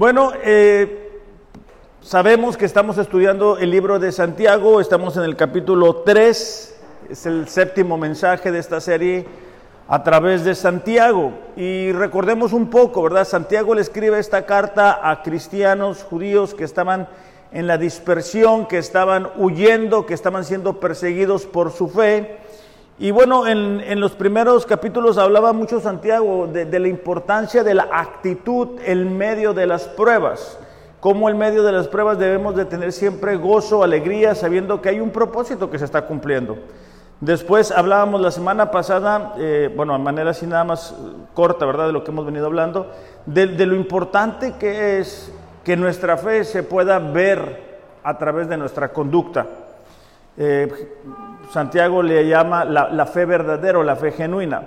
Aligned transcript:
Bueno, 0.00 0.32
eh, 0.42 1.20
sabemos 2.00 2.56
que 2.56 2.64
estamos 2.64 2.96
estudiando 2.96 3.58
el 3.58 3.70
libro 3.70 3.98
de 3.98 4.12
Santiago, 4.12 4.80
estamos 4.80 5.14
en 5.18 5.24
el 5.24 5.36
capítulo 5.36 5.96
3, 5.96 6.80
es 7.10 7.26
el 7.26 7.46
séptimo 7.48 7.98
mensaje 7.98 8.50
de 8.50 8.60
esta 8.60 8.80
serie 8.80 9.26
a 9.88 10.02
través 10.02 10.42
de 10.42 10.54
Santiago. 10.54 11.34
Y 11.54 11.92
recordemos 11.92 12.54
un 12.54 12.70
poco, 12.70 13.02
¿verdad? 13.02 13.26
Santiago 13.26 13.74
le 13.74 13.82
escribe 13.82 14.18
esta 14.18 14.46
carta 14.46 15.00
a 15.02 15.22
cristianos 15.22 16.02
judíos 16.02 16.54
que 16.54 16.64
estaban 16.64 17.06
en 17.52 17.66
la 17.66 17.76
dispersión, 17.76 18.64
que 18.68 18.78
estaban 18.78 19.28
huyendo, 19.36 20.06
que 20.06 20.14
estaban 20.14 20.46
siendo 20.46 20.80
perseguidos 20.80 21.44
por 21.44 21.72
su 21.72 21.88
fe. 21.88 22.38
Y 23.02 23.12
bueno, 23.12 23.46
en, 23.46 23.98
los 23.98 24.12
primeros 24.12 24.66
capítulos 24.66 25.16
hablaba 25.16 25.54
mucho 25.54 25.80
Santiago 25.80 26.46
de, 26.46 26.78
la 26.78 26.86
importancia 26.86 27.64
de 27.64 27.72
la 27.72 27.88
actitud 27.90 28.78
en 28.84 29.16
medio 29.16 29.54
de 29.54 29.66
las 29.66 29.88
pruebas. 29.88 30.58
Cómo 31.00 31.30
en 31.30 31.38
medio 31.38 31.62
de 31.62 31.72
las 31.72 31.88
pruebas 31.88 32.18
debemos 32.18 32.54
de 32.56 32.66
tener 32.66 32.92
siempre 32.92 33.36
gozo, 33.36 33.82
alegría, 33.82 34.34
sabiendo 34.34 34.82
que 34.82 34.90
hay 34.90 35.00
un 35.00 35.12
propósito 35.12 35.70
que 35.70 35.78
se 35.78 35.86
está 35.86 36.06
cumpliendo. 36.06 36.58
Después 37.22 37.70
hablábamos 37.70 38.20
la 38.20 38.30
semana 38.30 38.70
pasada, 38.70 39.32
eh, 39.38 39.72
bueno, 39.74 39.94
de 39.94 40.00
manera 40.00 40.32
así 40.32 40.46
nada 40.46 40.64
más 40.64 40.94
corta, 41.32 41.64
¿verdad? 41.64 41.86
De 41.86 41.94
lo 41.94 42.04
que 42.04 42.10
hemos 42.10 42.26
venido 42.26 42.44
hablando, 42.44 42.92
de, 43.24 43.46
lo 43.46 43.76
importante 43.76 44.56
que 44.58 44.98
es 44.98 45.32
que 45.64 45.74
nuestra 45.74 46.18
fe 46.18 46.44
se 46.44 46.62
pueda 46.62 46.98
ver 46.98 47.80
a 48.02 48.18
través 48.18 48.46
de 48.46 48.58
nuestra 48.58 48.92
conducta. 48.92 49.46
Eh, 50.36 50.68
Santiago 51.52 52.02
le 52.02 52.26
llama 52.26 52.64
la, 52.64 53.06
fe 53.06 53.24
verdadera 53.24 53.78
o 53.78 53.82
la 53.82 53.96
fe 53.96 54.12
genuina. 54.12 54.62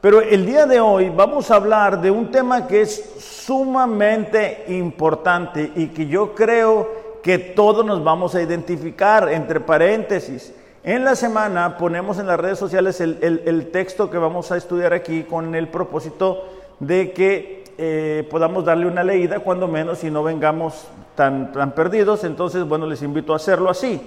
Pero 0.00 0.20
el 0.20 0.44
día 0.44 0.66
de 0.66 0.78
hoy 0.80 1.08
vamos 1.08 1.50
a 1.50 1.56
hablar 1.56 2.00
de 2.00 2.10
un 2.10 2.30
tema 2.30 2.66
que 2.66 2.82
es 2.82 3.14
sumamente 3.18 4.64
importante 4.68 5.72
y 5.74 5.88
que 5.88 6.06
yo 6.06 6.34
creo 6.34 7.20
que 7.22 7.38
todos 7.38 7.84
nos 7.84 8.04
vamos 8.04 8.34
a 8.34 8.42
identificar 8.42 9.32
entre 9.32 9.60
paréntesis. 9.60 10.52
En 10.84 11.04
la 11.04 11.16
semana 11.16 11.78
ponemos 11.78 12.18
en 12.18 12.26
las 12.26 12.38
redes 12.38 12.58
sociales 12.58 13.00
el, 13.00 13.70
texto 13.72 14.10
que 14.10 14.18
vamos 14.18 14.52
a 14.52 14.58
estudiar 14.58 14.92
aquí 14.92 15.24
con 15.24 15.54
el 15.54 15.68
propósito 15.68 16.44
de 16.78 17.12
que 17.12 17.64
eh, 17.78 18.28
podamos 18.30 18.64
darle 18.64 18.86
una 18.86 19.02
leída 19.02 19.40
cuando 19.40 19.66
menos 19.66 20.04
y 20.04 20.10
no 20.10 20.22
vengamos 20.22 20.86
tan, 21.14 21.50
tan 21.50 21.72
perdidos. 21.72 22.24
Entonces, 22.24 22.62
bueno, 22.68 22.86
les 22.86 23.02
invito 23.02 23.32
a 23.32 23.36
hacerlo 23.36 23.70
así. 23.70 24.00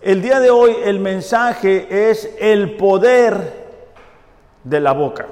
El 0.00 0.22
día 0.22 0.38
de 0.38 0.48
hoy 0.48 0.76
el 0.84 1.00
mensaje 1.00 2.10
es 2.10 2.30
el 2.38 2.76
poder 2.76 3.66
de 4.62 4.78
la 4.78 4.92
boca. 4.92 5.26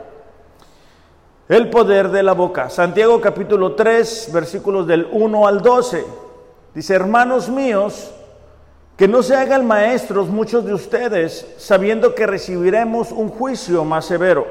El 1.48 1.70
poder 1.70 2.08
de 2.08 2.25
la 2.25 2.33
boca. 2.33 2.69
Santiago 2.69 3.20
capítulo 3.20 3.77
3, 3.77 4.31
versículos 4.33 4.89
del 4.89 5.06
1 5.12 5.47
al 5.47 5.62
12. 5.62 6.05
Dice, 6.75 6.95
hermanos 6.95 7.48
míos, 7.48 8.11
que 8.97 9.06
no 9.06 9.23
se 9.23 9.36
hagan 9.36 9.64
maestros 9.69 10.27
muchos 10.27 10.64
de 10.64 10.75
ustedes, 10.75 11.47
sabiendo 11.58 12.17
que 12.17 12.27
recibiremos 12.27 13.12
un 13.12 13.28
juicio 13.28 13.84
más 13.84 14.06
severo, 14.06 14.48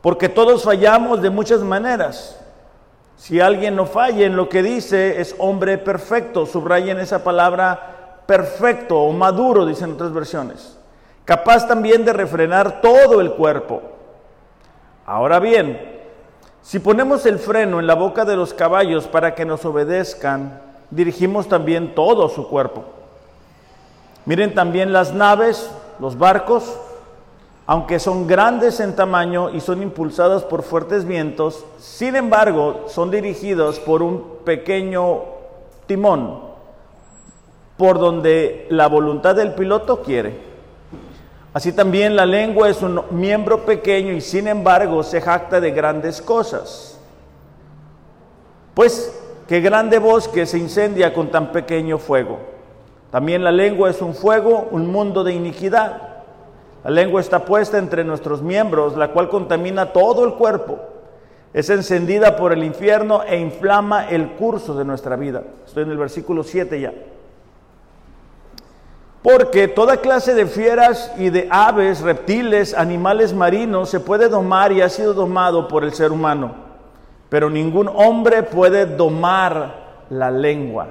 porque 0.00 0.28
todos 0.28 0.62
fallamos 0.62 1.20
de 1.20 1.30
muchas 1.30 1.58
maneras. 1.62 2.38
Si 3.16 3.40
alguien 3.40 3.74
no 3.74 3.86
falla 3.86 4.26
en 4.26 4.36
lo 4.36 4.48
que 4.48 4.62
dice, 4.62 5.20
es 5.20 5.34
hombre 5.38 5.76
perfecto. 5.76 6.46
Subrayen 6.46 7.00
esa 7.00 7.24
palabra 7.24 7.93
perfecto 8.26 8.98
o 8.98 9.12
maduro, 9.12 9.66
dicen 9.66 9.92
otras 9.92 10.12
versiones, 10.12 10.76
capaz 11.24 11.66
también 11.66 12.04
de 12.04 12.12
refrenar 12.12 12.80
todo 12.80 13.20
el 13.20 13.32
cuerpo. 13.32 13.82
Ahora 15.06 15.38
bien, 15.38 15.92
si 16.62 16.78
ponemos 16.78 17.26
el 17.26 17.38
freno 17.38 17.78
en 17.80 17.86
la 17.86 17.94
boca 17.94 18.24
de 18.24 18.36
los 18.36 18.54
caballos 18.54 19.06
para 19.06 19.34
que 19.34 19.44
nos 19.44 19.64
obedezcan, 19.64 20.60
dirigimos 20.90 21.48
también 21.48 21.94
todo 21.94 22.28
su 22.28 22.48
cuerpo. 22.48 22.84
Miren 24.24 24.54
también 24.54 24.92
las 24.92 25.12
naves, 25.12 25.70
los 26.00 26.16
barcos, 26.16 26.78
aunque 27.66 27.98
son 27.98 28.26
grandes 28.26 28.80
en 28.80 28.96
tamaño 28.96 29.50
y 29.50 29.60
son 29.60 29.82
impulsados 29.82 30.44
por 30.44 30.62
fuertes 30.62 31.04
vientos, 31.04 31.64
sin 31.78 32.16
embargo 32.16 32.84
son 32.88 33.10
dirigidos 33.10 33.78
por 33.78 34.02
un 34.02 34.38
pequeño 34.44 35.22
timón 35.86 36.53
por 37.76 37.98
donde 37.98 38.66
la 38.70 38.86
voluntad 38.86 39.34
del 39.34 39.54
piloto 39.54 40.02
quiere. 40.02 40.54
Así 41.52 41.72
también 41.72 42.16
la 42.16 42.26
lengua 42.26 42.68
es 42.68 42.82
un 42.82 43.00
miembro 43.10 43.64
pequeño 43.64 44.12
y 44.12 44.20
sin 44.20 44.48
embargo 44.48 45.02
se 45.02 45.20
jacta 45.20 45.60
de 45.60 45.70
grandes 45.70 46.20
cosas. 46.20 46.98
Pues 48.74 49.16
qué 49.46 49.60
grande 49.60 49.98
bosque 49.98 50.46
se 50.46 50.58
incendia 50.58 51.14
con 51.14 51.30
tan 51.30 51.52
pequeño 51.52 51.98
fuego. 51.98 52.40
También 53.12 53.44
la 53.44 53.52
lengua 53.52 53.90
es 53.90 54.02
un 54.02 54.14
fuego, 54.14 54.66
un 54.72 54.90
mundo 54.90 55.22
de 55.22 55.32
iniquidad. 55.32 56.14
La 56.82 56.90
lengua 56.90 57.20
está 57.20 57.44
puesta 57.44 57.78
entre 57.78 58.02
nuestros 58.02 58.42
miembros, 58.42 58.96
la 58.96 59.12
cual 59.12 59.28
contamina 59.28 59.92
todo 59.92 60.24
el 60.24 60.34
cuerpo. 60.34 60.80
Es 61.52 61.70
encendida 61.70 62.34
por 62.34 62.52
el 62.52 62.64
infierno 62.64 63.22
e 63.22 63.38
inflama 63.38 64.08
el 64.08 64.32
curso 64.32 64.74
de 64.74 64.84
nuestra 64.84 65.14
vida. 65.14 65.44
Estoy 65.64 65.84
en 65.84 65.92
el 65.92 65.98
versículo 65.98 66.42
7 66.42 66.80
ya. 66.80 66.92
Porque 69.24 69.68
toda 69.68 70.02
clase 70.02 70.34
de 70.34 70.44
fieras 70.44 71.10
y 71.16 71.30
de 71.30 71.48
aves, 71.50 72.02
reptiles, 72.02 72.74
animales 72.74 73.32
marinos 73.32 73.88
se 73.88 73.98
puede 73.98 74.28
domar 74.28 74.70
y 74.70 74.82
ha 74.82 74.90
sido 74.90 75.14
domado 75.14 75.66
por 75.66 75.82
el 75.82 75.94
ser 75.94 76.12
humano. 76.12 76.54
Pero 77.30 77.48
ningún 77.48 77.88
hombre 77.88 78.42
puede 78.42 78.84
domar 78.84 80.04
la 80.10 80.30
lengua. 80.30 80.88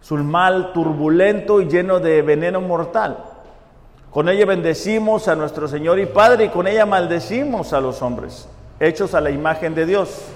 Es 0.00 0.08
un 0.12 0.24
mal 0.30 0.72
turbulento 0.72 1.60
y 1.60 1.66
lleno 1.66 1.98
de 1.98 2.22
veneno 2.22 2.60
mortal. 2.60 3.24
Con 4.12 4.28
ella 4.28 4.46
bendecimos 4.46 5.26
a 5.26 5.34
nuestro 5.34 5.66
Señor 5.66 5.98
y 5.98 6.06
Padre 6.06 6.44
y 6.44 6.48
con 6.50 6.68
ella 6.68 6.86
maldecimos 6.86 7.72
a 7.72 7.80
los 7.80 8.02
hombres, 8.02 8.48
hechos 8.78 9.14
a 9.14 9.20
la 9.20 9.30
imagen 9.30 9.74
de 9.74 9.84
Dios. 9.84 10.26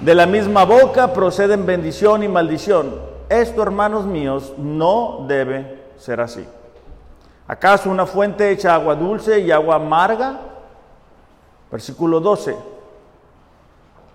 De 0.00 0.14
la 0.14 0.24
misma 0.24 0.64
boca 0.64 1.12
proceden 1.12 1.66
bendición 1.66 2.22
y 2.22 2.28
maldición. 2.28 2.94
Esto, 3.28 3.62
hermanos 3.62 4.06
míos, 4.06 4.54
no 4.56 5.26
debe 5.28 5.77
ser 5.98 6.20
así. 6.20 6.46
¿Acaso 7.46 7.90
una 7.90 8.06
fuente 8.06 8.50
echa 8.50 8.74
agua 8.74 8.94
dulce 8.94 9.40
y 9.40 9.50
agua 9.50 9.76
amarga? 9.76 10.38
Versículo 11.70 12.20
12. 12.20 12.56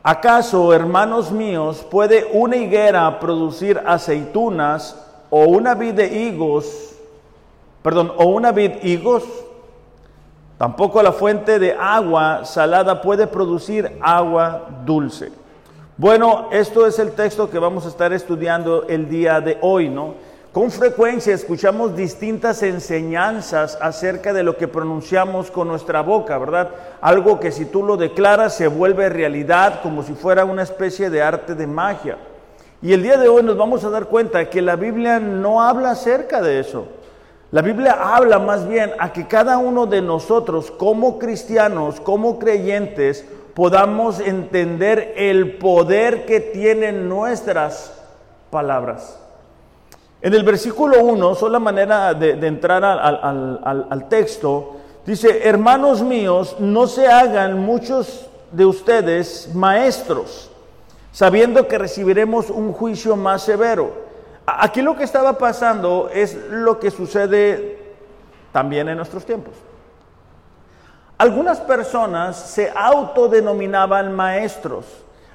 ¿Acaso, 0.03 0.73
hermanos 0.73 1.31
míos, 1.31 1.85
puede 1.89 2.29
una 2.33 2.57
higuera 2.57 3.19
producir 3.19 3.81
aceitunas 3.85 4.99
o 5.29 5.45
una 5.45 5.75
vid 5.75 5.93
de 5.93 6.07
higos, 6.07 6.95
perdón, 7.81 8.11
o 8.17 8.25
una 8.25 8.51
vid 8.51 8.83
higos? 8.83 9.23
Tampoco 10.57 11.01
la 11.01 11.11
fuente 11.11 11.57
de 11.57 11.73
agua 11.73 12.45
salada 12.45 13.01
puede 13.01 13.27
producir 13.27 13.97
agua 14.01 14.67
dulce. 14.85 15.31
Bueno, 15.95 16.49
esto 16.51 16.85
es 16.85 16.99
el 16.99 17.13
texto 17.13 17.49
que 17.49 17.59
vamos 17.59 17.85
a 17.85 17.89
estar 17.89 18.13
estudiando 18.13 18.83
el 18.87 19.09
día 19.09 19.41
de 19.41 19.57
hoy, 19.61 19.89
¿no? 19.89 20.15
Con 20.53 20.69
frecuencia 20.69 21.33
escuchamos 21.33 21.95
distintas 21.95 22.61
enseñanzas 22.61 23.75
acerca 23.81 24.33
de 24.33 24.43
lo 24.43 24.55
que 24.55 24.67
pronunciamos 24.67 25.49
con 25.49 25.67
nuestra 25.67 26.01
boca, 26.01 26.37
¿verdad? 26.37 26.69
Algo 27.01 27.39
que 27.39 27.51
si 27.51 27.65
tú 27.65 27.81
lo 27.81 27.97
declaras 27.97 28.53
se 28.53 28.67
vuelve 28.67 29.09
realidad 29.09 29.81
como 29.81 30.03
si 30.03 30.13
fuera 30.13 30.45
una 30.45 30.61
especie 30.61 31.09
de 31.09 31.23
arte 31.23 31.55
de 31.55 31.65
magia. 31.65 32.19
Y 32.83 32.93
el 32.93 33.01
día 33.01 33.17
de 33.17 33.29
hoy 33.29 33.41
nos 33.41 33.57
vamos 33.57 33.83
a 33.83 33.89
dar 33.89 34.05
cuenta 34.05 34.47
que 34.47 34.61
la 34.61 34.75
Biblia 34.75 35.19
no 35.19 35.59
habla 35.59 35.89
acerca 35.89 36.39
de 36.39 36.59
eso. 36.59 36.85
La 37.49 37.63
Biblia 37.63 37.97
habla 37.99 38.37
más 38.37 38.67
bien 38.67 38.91
a 38.99 39.11
que 39.11 39.25
cada 39.25 39.57
uno 39.57 39.87
de 39.87 40.03
nosotros 40.03 40.69
como 40.69 41.17
cristianos, 41.17 41.99
como 41.99 42.37
creyentes, 42.37 43.25
podamos 43.55 44.19
entender 44.19 45.15
el 45.17 45.57
poder 45.57 46.27
que 46.27 46.41
tienen 46.41 47.09
nuestras 47.09 47.99
palabras. 48.51 49.22
En 50.23 50.33
el 50.33 50.43
versículo 50.43 51.03
1, 51.03 51.35
sola 51.35 51.59
manera 51.59 52.13
de, 52.13 52.47
entrar 52.47 52.81
al, 52.85 54.07
texto, 54.07 54.77
dice, 55.05 55.45
hermanos 55.45 56.01
míos, 56.01 56.55
no 56.59 56.87
se 56.87 57.09
hagan 57.09 57.59
muchos 57.59 58.25
de 58.49 58.65
ustedes 58.65 59.53
maestros, 59.53 60.49
sabiendo 61.11 61.67
que 61.67 61.77
recibiremos 61.77 62.49
un 62.49 62.71
juicio 62.71 63.17
más 63.17 63.41
severo. 63.41 63.91
Aquí 64.45 64.81
lo 64.81 64.95
que 64.95 65.03
estaba 65.03 65.37
pasando 65.37 66.09
es 66.13 66.37
lo 66.49 66.79
que 66.79 66.89
sucede 66.89 67.95
también 68.53 68.87
en 68.87 68.95
nuestros 68.95 69.25
tiempos. 69.25 69.55
Algunas 71.17 71.59
personas 71.59 72.37
se 72.37 72.71
autodenominaban 72.73 74.15
maestros. 74.15 74.85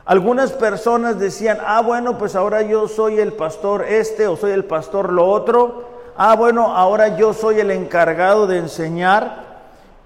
Algunas 0.08 0.52
personas 0.52 1.18
decían, 1.18 1.58
ah, 1.60 1.82
bueno, 1.82 2.16
pues 2.16 2.34
ahora 2.34 2.62
yo 2.62 2.88
soy 2.88 3.18
el 3.18 3.34
pastor 3.34 3.84
este 3.84 4.26
o 4.26 4.38
soy 4.38 4.52
el 4.52 4.64
pastor 4.64 5.12
lo 5.12 5.28
otro. 5.28 5.84
Ah, 6.16 6.34
bueno, 6.34 6.74
ahora 6.74 7.18
yo 7.18 7.34
soy 7.34 7.60
el 7.60 7.70
encargado 7.70 8.46
de 8.46 8.56
enseñar. 8.56 9.44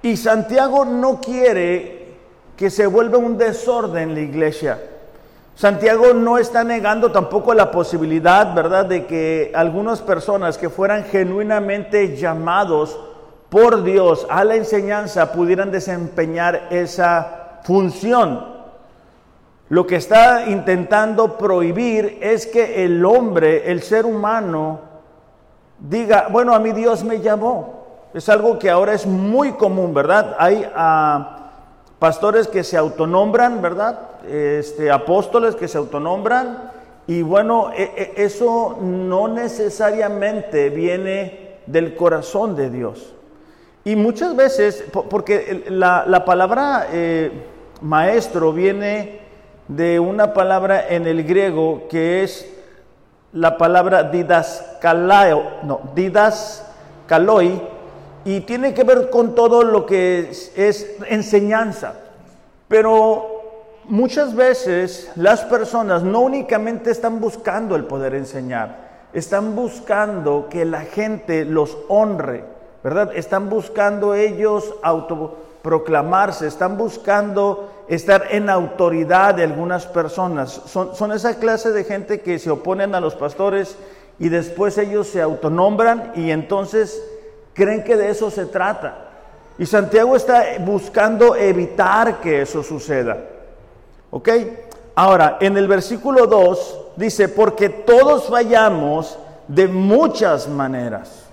Y 0.03 0.17
Santiago 0.17 0.85
no 0.85 1.21
quiere 1.21 2.17
que 2.57 2.69
se 2.69 2.89
vuelva 2.89 3.19
un 3.19 3.39
desorden 3.39 4.15
la 4.15 4.21
iglesia. 4.23 4.83
Santiago 5.55 6.13
no 6.15 6.37
está 6.37 6.65
negando 6.65 7.13
tampoco 7.13 7.55
la 7.55 7.71
posibilidad, 7.71 8.53
¿verdad?, 8.57 8.87
de 8.87 9.07
que 9.07 9.53
algunas 9.55 10.03
personas 10.03 10.59
que 10.59 10.69
fueran 10.69 11.05
genuinamente 11.05 12.17
llamados 12.17 12.99
por 13.51 13.85
Dios 13.85 14.27
a 14.29 14.43
la 14.43 14.57
enseñanza 14.57 15.31
pudieran 15.31 15.71
desempeñar 15.71 16.67
esa 16.71 17.61
función. 17.63 18.52
Lo 19.73 19.87
que 19.87 19.97
está 19.97 20.51
intentando 20.51 21.39
prohibir 21.39 22.19
es 22.21 22.47
que 22.47 22.85
el 22.85 23.03
hombre, 23.07 23.71
el 23.71 23.81
ser 23.81 24.05
humano, 24.05 24.81
diga, 25.79 26.29
bueno, 26.31 26.55
a 26.55 26.59
mí 26.59 26.73
Dios 26.73 27.03
me 27.05 27.23
llamó. 27.23 27.87
Es 28.13 28.29
algo 28.29 28.59
que 28.59 28.69
ahora 28.69 28.93
es 28.93 29.07
muy 29.07 29.53
común, 29.53 29.95
¿verdad? 29.95 30.37
Hay 30.39 30.71
ah, 30.75 31.53
pastores 31.99 32.49
que 32.49 32.65
se 32.65 32.77
autonombran, 32.77 33.63
¿verdad? 33.63 33.99
Este, 34.29 34.91
apóstoles 34.91 35.57
que 35.57 35.69
se 35.69 35.79
autonombran. 35.79 36.71
Y 37.07 37.23
bueno, 37.23 37.71
e, 37.75 37.83
e, 37.97 38.25
eso 38.25 38.77
no 38.79 39.27
necesariamente 39.27 40.69
viene 40.69 41.61
del 41.65 41.97
corazón 41.97 42.57
de 42.57 42.69
Dios. 42.69 43.15
Y 43.85 43.97
muchas 43.97 44.37
veces, 44.37 44.85
porque 45.09 45.65
la, 45.71 46.27
palabra 46.27 46.89
eh, 46.93 47.33
maestro 47.81 48.53
viene 48.53 49.22
de 49.69 50.01
una 50.01 50.35
palabra 50.35 50.89
en 50.89 51.07
el 51.07 51.25
griego 51.25 51.85
que 51.89 52.23
es 52.23 52.47
la 53.33 53.57
palabra 53.57 54.05
didascalao, 54.05 55.63
no, 55.63 55.81
didascaloi, 55.95 57.61
y 58.25 58.41
tiene 58.41 58.75
que 58.75 58.85
ver 58.85 59.11
con 59.11 59.35
todo 59.35 59.65
lo 59.65 59.87
que 59.87 60.31
es 60.31 60.97
enseñanza. 61.09 61.95
Pero 62.69 63.81
muchas 63.85 64.35
veces 64.35 65.11
las 65.17 65.43
personas 65.43 66.03
no 66.03 66.21
únicamente 66.21 66.91
están 66.91 67.21
buscando 67.21 67.75
el 67.75 67.85
poder 67.85 68.15
enseñar, 68.15 69.09
están 69.13 69.57
buscando 69.57 70.49
que 70.49 70.65
la 70.65 70.83
gente 70.83 71.45
los 71.45 71.77
honre. 71.89 72.45
¿verdad? 72.83 73.13
Están 73.15 73.49
buscando 73.49 74.15
ellos 74.15 74.75
autoproclamarse, 75.63 76.49
están 76.49 76.77
buscando 76.77 77.71
estar 77.89 78.27
en 78.31 78.51
autoridad 78.51 79.35
de 79.35 79.45
algunas 79.45 79.87
personas. 79.87 80.51
Son, 80.67 80.95
son 80.97 81.13
esa 81.13 81.37
clase 81.37 81.71
de 81.71 81.85
gente 81.85 82.21
que 82.21 82.39
se 82.39 82.51
oponen 82.51 82.95
a 82.95 83.01
los 83.01 83.15
pastores 83.15 83.77
y 84.19 84.29
después 84.29 84.77
ellos 84.79 85.07
se 85.07 85.23
autonombran 85.23 86.13
y 86.17 86.31
entonces 86.31 87.01
creen 87.55 87.85
que 87.85 87.97
de 87.97 88.11
eso 88.11 88.31
se 88.31 88.47
trata. 88.47 89.11
Y 89.59 89.67
Santiago 89.67 90.17
está 90.17 90.45
buscando 90.61 91.37
evitar 91.37 92.21
que 92.21 92.43
eso 92.43 92.63
suceda. 92.63 93.19
¿Ok? 94.11 94.29
Ahora, 94.97 95.39
en 95.41 95.57
el 95.57 95.69
versículo 95.69 96.27
2 96.27 96.79
dice, 96.97 97.29
porque 97.29 97.69
todos 97.69 98.29
fallamos 98.29 99.17
de 99.47 99.69
muchas 99.69 100.49
maneras. 100.49 101.27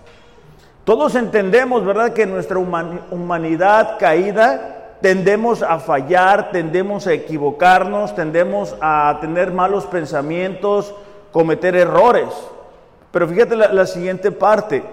Todos 0.89 1.13
entendemos, 1.13 1.86
¿verdad?, 1.86 2.13
que 2.13 2.25
nuestra 2.25 2.57
humanidad 2.57 4.00
caída 4.00 4.95
tendemos 5.01 5.62
a 5.62 5.77
fallar, 5.77 6.50
tendemos 6.50 7.06
a 7.06 7.13
equivocarnos, 7.13 8.15
tendemos 8.15 8.75
a 8.81 9.15
tener 9.21 9.51
malos 9.51 9.86
pensamientos, 9.86 10.95
cometer 11.31 11.75
errores. 11.75 12.30
Pero 13.12 13.27
fíjate 13.27 13.56
la, 13.56 13.71
la 13.71 13.86
siguiente 13.86 14.31
parte. 14.31 14.83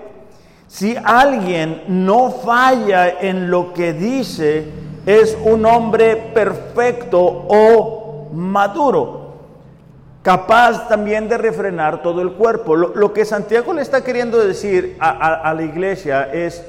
Si 0.67 0.99
alguien 1.03 1.85
no 1.89 2.31
falla 2.31 3.09
en 3.09 3.51
lo 3.51 3.73
que 3.73 3.95
dice, 3.95 4.71
es 5.07 5.35
un 5.47 5.65
hombre 5.65 6.31
perfecto 6.35 7.21
o 7.23 8.29
maduro 8.35 9.16
capaz 10.27 10.89
también 10.89 11.29
de 11.29 11.39
refrenar 11.39 12.03
todo 12.03 12.21
el 12.21 12.33
cuerpo. 12.33 12.75
Lo, 12.75 13.13
que 13.13 13.25
Santiago 13.25 13.73
le 13.73 13.81
está 13.81 14.03
queriendo 14.03 14.45
decir 14.45 14.97
a, 14.99 15.55
la 15.55 15.63
iglesia 15.63 16.25
es, 16.33 16.65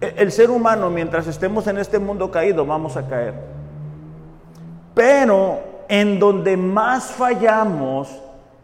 e, 0.00 0.14
el 0.16 0.32
ser 0.32 0.50
humano 0.50 0.90
mientras 0.90 1.28
estemos 1.28 1.68
en 1.68 1.78
este 1.78 2.00
mundo 2.00 2.32
caído 2.32 2.66
vamos 2.66 2.96
a 2.96 3.06
caer. 3.06 3.34
Pero 4.92 5.60
en 5.88 6.18
donde 6.18 6.56
más 6.56 7.12
fallamos 7.12 8.08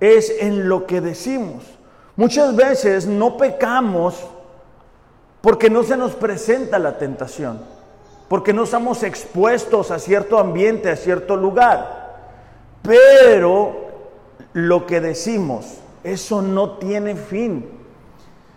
es 0.01 0.35
en 0.41 0.69
lo 0.69 0.87
que 0.87 1.01
decimos. 1.01 1.63
Muchas 2.17 2.57
veces 2.57 3.07
no 3.07 3.37
pecamos 3.37 4.27
porque 5.41 5.71
no 5.71 5.85
se 5.85 5.97
nos 5.97 6.17
presenta 6.17 6.81
la 6.81 6.99
tentación, 6.99 7.61
porque 8.27 8.53
no 8.53 8.65
estamos 8.65 9.05
expuestos 9.05 9.93
a 9.93 10.01
cierto 10.01 10.37
ambiente, 10.41 10.91
a 10.91 10.97
cierto 10.97 11.37
lugar. 11.37 12.25
Pero 12.83 13.86
lo 14.57 14.87
que 14.87 15.03
decimos, 15.03 15.67
eso 16.03 16.41
no 16.41 16.79
tiene 16.79 17.15
fin. 17.15 17.69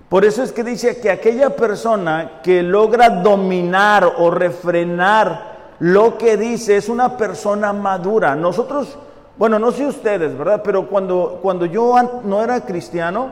Por 0.07 0.23
eso 0.23 0.41
es 0.41 0.53
que 0.53 0.63
dice 0.63 1.01
que 1.01 1.11
aquella 1.11 1.57
persona 1.57 2.39
que 2.41 2.63
logra 2.63 3.09
dominar 3.09 4.09
o 4.17 4.31
refrenar 4.31 5.73
lo 5.79 6.17
que 6.17 6.37
dice 6.37 6.77
es 6.77 6.87
una 6.87 7.17
persona 7.17 7.73
madura. 7.73 8.33
Nosotros, 8.33 8.97
bueno, 9.37 9.59
no 9.59 9.73
sé 9.73 9.87
ustedes, 9.87 10.37
¿verdad? 10.37 10.61
Pero 10.63 10.87
cuando, 10.87 11.39
cuando 11.41 11.65
yo 11.65 11.93
no 12.23 12.41
era 12.41 12.61
cristiano, 12.61 13.31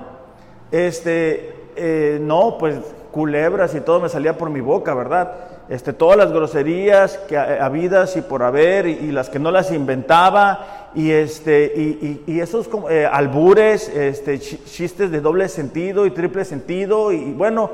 este, 0.69 1.69
eh, 1.77 2.19
no, 2.21 2.57
pues 2.57 2.75
culebras 3.13 3.73
y 3.75 3.79
todo 3.79 4.01
me 4.01 4.09
salía 4.09 4.37
por 4.37 4.49
mi 4.49 4.59
boca, 4.59 4.93
¿verdad? 4.93 5.31
Este, 5.69 5.91
todas 5.91 6.17
las 6.17 6.31
groserías 6.31 7.17
que 7.27 7.37
habidas 7.37 8.15
y 8.15 8.21
por 8.21 8.41
haber 8.41 8.87
y, 8.87 9.11
las 9.11 9.29
que 9.29 9.37
no 9.37 9.51
las 9.51 9.69
inventaba 9.71 10.91
y, 10.95 11.11
este, 11.11 12.23
y, 12.25 12.39
esos 12.39 12.69
eh, 12.89 13.05
albures, 13.05 13.89
este, 13.89 14.39
chistes 14.39 15.11
de 15.11 15.19
doble 15.19 15.49
sentido 15.49 16.05
y 16.05 16.11
triple 16.11 16.45
sentido 16.45 17.11
y, 17.11 17.33
bueno, 17.33 17.69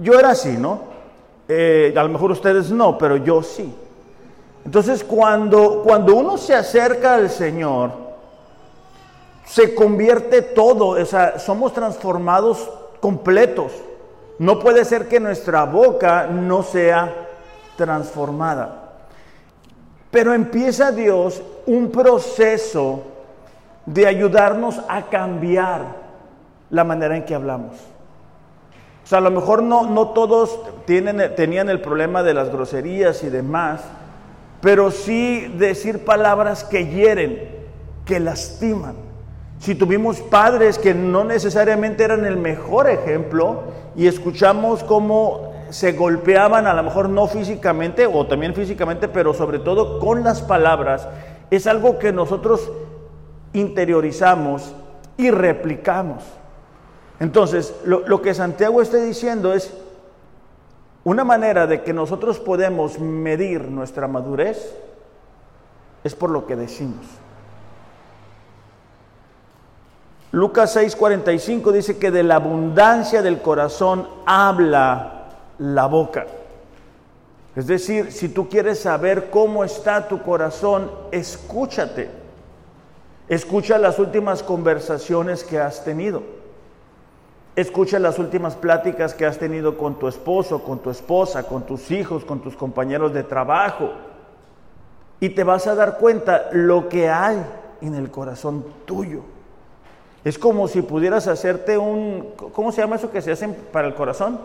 yo 0.00 0.18
era 0.18 0.30
así, 0.30 0.56
¿no? 0.56 0.80
Eh, 1.46 1.92
a 1.94 2.02
lo 2.02 2.08
mejor 2.08 2.30
ustedes 2.30 2.70
no, 2.70 2.96
pero 2.96 3.18
yo 3.18 3.42
sí. 3.42 3.70
Entonces 4.64 5.04
cuando, 5.04 5.82
cuando 5.84 6.14
uno 6.14 6.38
se 6.38 6.54
acerca 6.54 7.16
al 7.16 7.28
Señor, 7.28 7.90
se 9.44 9.74
convierte 9.74 10.40
todo, 10.40 11.00
o 11.00 11.04
sea, 11.04 11.38
somos 11.38 11.74
transformados 11.74 12.70
completos. 13.00 13.72
No 14.38 14.58
puede 14.58 14.86
ser 14.86 15.06
que 15.06 15.20
nuestra 15.20 15.64
boca 15.64 16.26
no 16.26 16.62
sea 16.62 17.25
transformada. 17.76 18.82
Pero 20.10 20.32
empieza 20.32 20.92
Dios 20.92 21.42
un 21.66 21.90
proceso 21.90 23.02
de 23.84 24.06
ayudarnos 24.06 24.80
a 24.88 25.02
cambiar 25.02 25.82
la 26.70 26.84
manera 26.84 27.16
en 27.16 27.24
que 27.24 27.34
hablamos. 27.34 27.74
O 29.04 29.08
sea, 29.08 29.18
a 29.18 29.20
lo 29.20 29.30
mejor 29.30 29.62
no, 29.62 29.84
no 29.88 30.08
todos 30.08 30.58
tienen, 30.84 31.34
tenían 31.36 31.68
el 31.68 31.80
problema 31.80 32.24
de 32.24 32.34
las 32.34 32.50
groserías 32.50 33.22
y 33.22 33.28
demás, 33.28 33.82
pero 34.60 34.90
sí 34.90 35.46
decir 35.58 36.04
palabras 36.04 36.64
que 36.64 36.88
hieren, 36.88 37.48
que 38.04 38.18
lastiman. 38.18 38.96
Si 39.60 39.74
tuvimos 39.74 40.20
padres 40.20 40.78
que 40.78 40.92
no 40.92 41.24
necesariamente 41.24 42.04
eran 42.04 42.26
el 42.26 42.36
mejor 42.36 42.90
ejemplo 42.90 43.62
y 43.94 44.06
escuchamos 44.06 44.82
cómo 44.82 45.52
se 45.70 45.92
golpeaban, 45.92 46.66
a 46.66 46.74
lo 46.74 46.82
mejor 46.82 47.08
no 47.08 47.26
físicamente 47.26 48.06
o 48.06 48.26
también 48.26 48.54
físicamente, 48.54 49.08
pero 49.08 49.34
sobre 49.34 49.58
todo 49.58 49.98
con 49.98 50.24
las 50.24 50.42
palabras, 50.42 51.08
es 51.50 51.66
algo 51.66 51.98
que 51.98 52.12
nosotros 52.12 52.70
interiorizamos 53.52 54.74
y 55.16 55.30
replicamos. 55.30 56.22
Entonces, 57.20 57.74
lo, 57.84 58.06
lo 58.06 58.20
que 58.20 58.34
Santiago 58.34 58.82
está 58.82 58.98
diciendo 58.98 59.54
es 59.54 59.72
una 61.04 61.24
manera 61.24 61.66
de 61.66 61.82
que 61.82 61.92
nosotros 61.92 62.40
podemos 62.40 62.98
medir 62.98 63.68
nuestra 63.68 64.08
madurez 64.08 64.76
es 66.04 66.14
por 66.14 66.30
lo 66.30 66.46
que 66.46 66.56
decimos. 66.56 67.06
Lucas 70.32 70.76
6:45 70.76 71.72
dice 71.72 71.98
que 71.98 72.10
de 72.10 72.22
la 72.22 72.36
abundancia 72.36 73.22
del 73.22 73.40
corazón 73.40 74.06
habla 74.26 75.15
la 75.58 75.86
boca. 75.86 76.26
Es 77.54 77.66
decir, 77.66 78.12
si 78.12 78.28
tú 78.28 78.48
quieres 78.48 78.80
saber 78.80 79.30
cómo 79.30 79.64
está 79.64 80.08
tu 80.08 80.22
corazón, 80.22 80.90
escúchate. 81.10 82.10
Escucha 83.28 83.78
las 83.78 83.98
últimas 83.98 84.42
conversaciones 84.42 85.42
que 85.42 85.58
has 85.58 85.82
tenido. 85.82 86.22
Escucha 87.56 87.98
las 87.98 88.18
últimas 88.18 88.54
pláticas 88.54 89.14
que 89.14 89.24
has 89.24 89.38
tenido 89.38 89.78
con 89.78 89.98
tu 89.98 90.06
esposo, 90.06 90.62
con 90.62 90.80
tu 90.80 90.90
esposa, 90.90 91.44
con 91.44 91.62
tus 91.62 91.90
hijos, 91.90 92.26
con 92.26 92.40
tus 92.40 92.54
compañeros 92.54 93.14
de 93.14 93.22
trabajo. 93.22 93.90
Y 95.18 95.30
te 95.30 95.42
vas 95.42 95.66
a 95.66 95.74
dar 95.74 95.96
cuenta 95.96 96.50
lo 96.52 96.90
que 96.90 97.08
hay 97.08 97.42
en 97.80 97.94
el 97.94 98.10
corazón 98.10 98.66
tuyo. 98.84 99.22
Es 100.22 100.38
como 100.38 100.68
si 100.68 100.82
pudieras 100.82 101.26
hacerte 101.26 101.78
un, 101.78 102.34
¿cómo 102.52 102.70
se 102.70 102.82
llama 102.82 102.96
eso 102.96 103.10
que 103.10 103.22
se 103.22 103.32
hacen 103.32 103.56
para 103.72 103.88
el 103.88 103.94
corazón? 103.94 104.38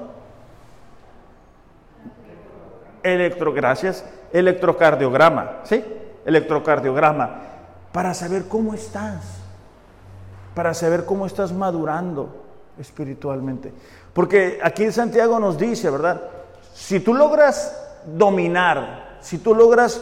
Electro, 3.03 3.53
gracias, 3.53 4.05
electrocardiograma, 4.31 5.59
¿sí? 5.63 5.83
Electrocardiograma. 6.25 7.49
para 7.91 8.13
saber 8.13 8.47
cómo 8.47 8.73
estás, 8.73 9.39
para 10.55 10.73
saber 10.73 11.05
cómo 11.05 11.25
estás 11.25 11.51
madurando 11.51 12.29
espiritualmente. 12.79 13.73
Porque 14.13 14.59
aquí 14.63 14.91
Santiago 14.91 15.39
nos 15.39 15.57
dice, 15.57 15.89
¿verdad? 15.89 16.21
Si 16.73 16.99
tú 16.99 17.13
logras 17.13 17.77
dominar, 18.05 19.17
si 19.19 19.37
tú 19.37 19.53
logras 19.53 20.01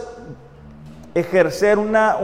ejercer 1.13 1.77
una, 1.77 2.18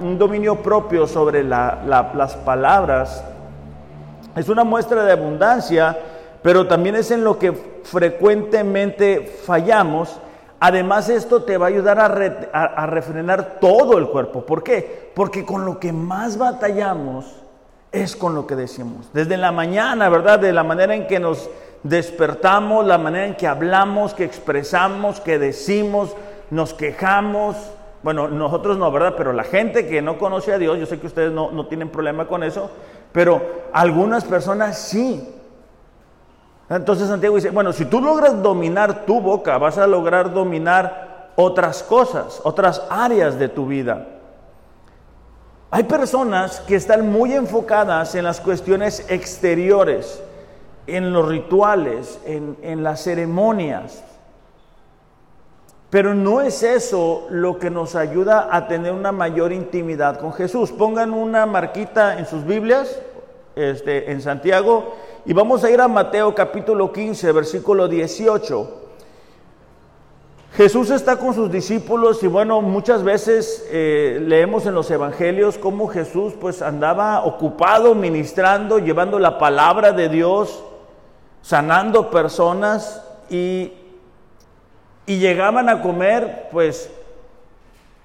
un 0.00 0.18
dominio 0.18 0.62
propio 0.62 1.06
sobre 1.06 1.44
las 1.44 2.36
palabras, 2.44 3.22
es 4.34 4.48
una 4.48 4.64
muestra 4.64 5.04
de 5.04 5.12
abundancia, 5.12 5.96
pero 6.46 6.68
también 6.68 6.94
es 6.94 7.10
en 7.10 7.24
lo 7.24 7.40
que 7.40 7.50
frecuentemente 7.82 9.20
fallamos. 9.44 10.20
Además, 10.60 11.08
esto 11.08 11.42
te 11.42 11.58
va 11.58 11.66
a 11.66 11.70
ayudar 11.70 11.98
a, 11.98 12.86
refrenar 12.86 13.58
todo 13.60 13.98
el 13.98 14.06
cuerpo. 14.06 14.46
¿Por 14.46 14.62
qué? 14.62 15.10
Porque 15.12 15.44
con 15.44 15.64
lo 15.64 15.80
que 15.80 15.92
más 15.92 16.38
batallamos 16.38 17.26
es 17.90 18.14
con 18.14 18.36
lo 18.36 18.46
que 18.46 18.54
decimos. 18.54 19.10
Desde 19.12 19.36
la 19.36 19.50
mañana, 19.50 20.08
¿verdad? 20.08 20.38
De 20.38 20.52
la 20.52 20.62
manera 20.62 20.94
en 20.94 21.08
que 21.08 21.18
nos 21.18 21.50
despertamos, 21.82 22.86
la 22.86 22.98
manera 22.98 23.26
en 23.26 23.34
que 23.34 23.48
hablamos, 23.48 24.14
que 24.14 24.22
expresamos, 24.22 25.18
que 25.18 25.40
decimos, 25.40 26.14
nos 26.50 26.74
quejamos. 26.74 27.56
Bueno, 28.04 28.28
nosotros 28.28 28.78
no, 28.78 28.92
¿verdad? 28.92 29.14
Pero 29.16 29.32
la 29.32 29.42
gente 29.42 29.88
que 29.88 30.00
no 30.00 30.16
conoce 30.16 30.52
a 30.52 30.58
Dios, 30.58 30.78
yo 30.78 30.86
sé 30.86 31.00
que 31.00 31.08
ustedes 31.08 31.32
no, 31.32 31.50
no 31.50 31.66
tienen 31.66 31.88
problema 31.88 32.28
con 32.28 32.44
eso, 32.44 32.70
pero 33.10 33.42
algunas 33.72 34.24
personas 34.24 34.78
sí. 34.78 35.32
Entonces 36.68 37.08
Santiago 37.08 37.36
dice, 37.36 37.50
bueno, 37.50 37.72
si 37.72 37.84
tú 37.84 38.00
logras 38.00 38.42
dominar 38.42 39.06
tu 39.06 39.20
boca, 39.20 39.56
vas 39.58 39.78
a 39.78 39.86
lograr 39.86 40.32
dominar 40.32 41.30
otras 41.36 41.82
cosas, 41.82 42.40
otras 42.42 42.82
áreas 42.90 43.38
de 43.38 43.48
tu 43.48 43.66
vida. 43.66 44.06
Hay 45.70 45.84
personas 45.84 46.60
que 46.60 46.74
están 46.74 47.10
muy 47.10 47.32
enfocadas 47.34 48.14
en 48.14 48.24
las 48.24 48.40
cuestiones 48.40 49.04
exteriores, 49.08 50.22
en 50.86 51.12
los 51.12 51.28
rituales, 51.28 52.20
en, 52.24 52.82
las 52.82 53.02
ceremonias. 53.02 54.02
Pero 55.90 56.14
no 56.14 56.40
es 56.40 56.62
eso 56.62 57.26
lo 57.30 57.58
que 57.58 57.70
nos 57.70 57.94
ayuda 57.94 58.48
a 58.50 58.68
tener 58.68 58.92
una 58.92 59.12
mayor 59.12 59.52
intimidad 59.52 60.18
con 60.18 60.32
Jesús. 60.32 60.72
Pongan 60.72 61.12
una 61.12 61.46
marquita 61.46 62.18
en 62.18 62.26
sus 62.26 62.44
Biblias, 62.44 63.00
este, 63.54 64.10
en 64.10 64.20
Santiago, 64.20 64.94
y 65.26 65.32
vamos 65.32 65.64
a 65.64 65.70
ir 65.70 65.80
a 65.80 65.88
Mateo 65.88 66.32
capítulo 66.36 66.92
15, 66.92 67.32
versículo 67.32 67.88
18. 67.88 68.82
Jesús 70.52 70.90
está 70.90 71.18
con 71.18 71.34
sus 71.34 71.50
discípulos 71.50 72.22
y 72.22 72.28
bueno, 72.28 72.62
muchas 72.62 73.02
veces 73.02 73.66
eh, 73.72 74.20
leemos 74.22 74.66
en 74.66 74.74
los 74.74 74.88
evangelios 74.88 75.58
cómo 75.58 75.88
Jesús 75.88 76.34
pues 76.40 76.62
andaba 76.62 77.24
ocupado 77.24 77.96
ministrando, 77.96 78.78
llevando 78.78 79.18
la 79.18 79.36
palabra 79.36 79.90
de 79.90 80.08
Dios, 80.08 80.62
sanando 81.42 82.08
personas 82.08 83.02
y, 83.28 83.72
y 85.06 85.18
llegaban 85.18 85.68
a 85.68 85.82
comer 85.82 86.48
pues, 86.52 86.88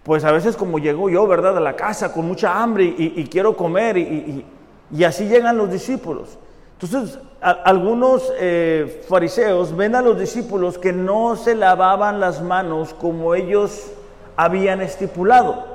pues 0.02 0.26
a 0.26 0.32
veces 0.32 0.58
como 0.58 0.80
llego 0.80 1.08
yo, 1.08 1.28
¿verdad? 1.28 1.56
A 1.56 1.62
la 1.62 1.76
casa 1.76 2.12
con 2.12 2.26
mucha 2.26 2.64
hambre 2.64 2.84
y, 2.84 3.24
quiero 3.28 3.56
comer 3.56 3.96
y, 3.98 4.44
y 4.92 5.04
así 5.04 5.28
llegan 5.28 5.56
los 5.56 5.70
discípulos. 5.70 6.40
Entonces, 6.82 7.20
algunos 7.42 8.34
eh, 8.40 9.04
fariseos 9.08 9.76
ven 9.76 9.94
a 9.94 10.02
los 10.02 10.20
discípulos 10.20 10.80
que 10.80 10.92
no 10.92 11.36
se 11.36 11.54
lavaban 11.54 12.20
las 12.20 12.42
manos 12.42 12.96
como 12.96 13.36
ellos 13.36 13.92
habían 14.36 14.82
estipulado. 14.82 15.66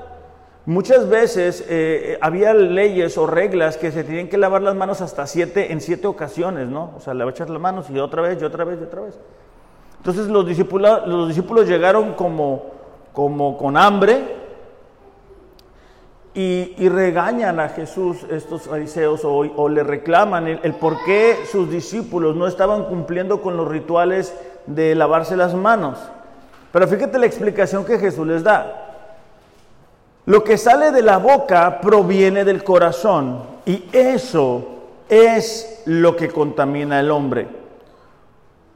Muchas 0.64 1.08
veces 1.08 1.64
eh, 1.68 2.18
había 2.20 2.52
leyes 2.54 3.16
o 3.18 3.26
reglas 3.28 3.76
que 3.76 3.92
se 3.92 4.02
tenían 4.02 4.26
que 4.26 4.36
lavar 4.36 4.62
las 4.62 4.74
manos 4.74 5.00
hasta 5.00 5.28
siete, 5.28 5.70
en 5.72 5.80
siete 5.80 6.08
ocasiones, 6.08 6.66
¿no? 6.66 6.92
O 6.96 7.00
sea, 7.00 7.14
echar 7.28 7.50
las 7.50 7.60
manos 7.60 7.88
y 7.88 8.00
otra 8.00 8.22
vez, 8.22 8.42
y 8.42 8.44
otra 8.44 8.64
vez, 8.64 8.80
y 8.80 8.84
otra 8.84 9.02
vez. 9.02 9.16
Entonces 9.98 10.26
los 10.26 10.44
los 11.06 11.28
discípulos 11.28 11.68
llegaron 11.68 12.14
como, 12.14 12.64
como 13.12 13.56
con 13.56 13.76
hambre, 13.76 14.45
y, 16.36 16.88
regañan 16.90 17.58
a 17.60 17.70
Jesús 17.70 18.18
estos 18.30 18.62
fariseos 18.62 19.22
o, 19.24 19.68
le 19.70 19.82
reclaman 19.82 20.46
el, 20.46 20.74
por 20.74 21.02
qué 21.04 21.34
sus 21.50 21.70
discípulos 21.70 22.36
no 22.36 22.46
estaban 22.46 22.84
cumpliendo 22.84 23.40
con 23.40 23.56
los 23.56 23.66
rituales 23.66 24.34
de 24.66 24.94
lavarse 24.94 25.34
las 25.34 25.54
manos. 25.54 25.98
Pero 26.72 26.86
fíjate 26.86 27.18
la 27.18 27.24
explicación 27.24 27.86
que 27.86 27.98
Jesús 27.98 28.26
les 28.26 28.42
da. 28.42 28.82
Lo 30.26 30.44
que 30.44 30.58
sale 30.58 30.90
de 30.90 31.00
la 31.00 31.16
boca 31.16 31.80
proviene 31.80 32.44
del 32.44 32.62
corazón 32.62 33.42
y 33.64 33.84
eso 33.92 34.66
es 35.08 35.82
lo 35.86 36.16
que 36.16 36.28
contamina 36.28 36.98
al 36.98 37.12
hombre. 37.12 37.48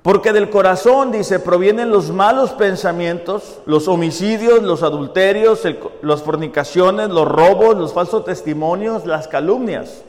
Porque 0.03 0.33
del 0.33 0.49
corazón, 0.49 1.13
dice, 1.13 1.41
provienen 1.41 1.91
los 1.91 2.11
malos 2.11 2.53
pensamientos, 2.53 3.61
los 3.67 3.87
homicidios, 3.87 4.63
los 4.63 4.83
adulterios, 4.83 5.63
las 6.01 6.23
fornicaciones, 6.23 7.11
los 7.11 7.29
robos, 7.29 7.77
los 7.77 7.93
falsos 7.93 8.25
testimonios, 8.25 9.05
las 9.05 9.29
calumnias. 9.29 10.03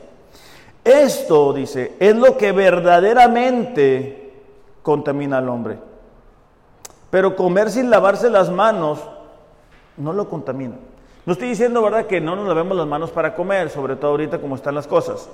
Esto, 0.82 1.52
dice, 1.52 1.94
es 2.00 2.16
lo 2.16 2.38
que 2.38 2.52
verdaderamente 2.52 4.32
contamina 4.82 5.38
al 5.38 5.48
hombre. 5.50 5.78
Pero 7.10 7.36
comer 7.36 7.70
sin 7.70 7.90
lavarse 7.90 8.30
las 8.30 8.50
manos 8.50 8.98
no 9.98 10.14
lo 10.14 10.28
contamina. 10.30 10.76
No 11.26 11.34
estoy 11.34 11.50
diciendo, 11.50 11.82
¿verdad?, 11.82 12.06
que 12.06 12.20
no 12.20 12.34
nos 12.34 12.48
lavemos 12.48 12.76
las 12.76 12.86
manos 12.86 13.10
para 13.10 13.34
comer, 13.34 13.68
sobre 13.68 13.96
todo 13.96 14.12
ahorita 14.12 14.40
como 14.40 14.56
están 14.56 14.74
las 14.74 14.86
cosas. 14.86 15.28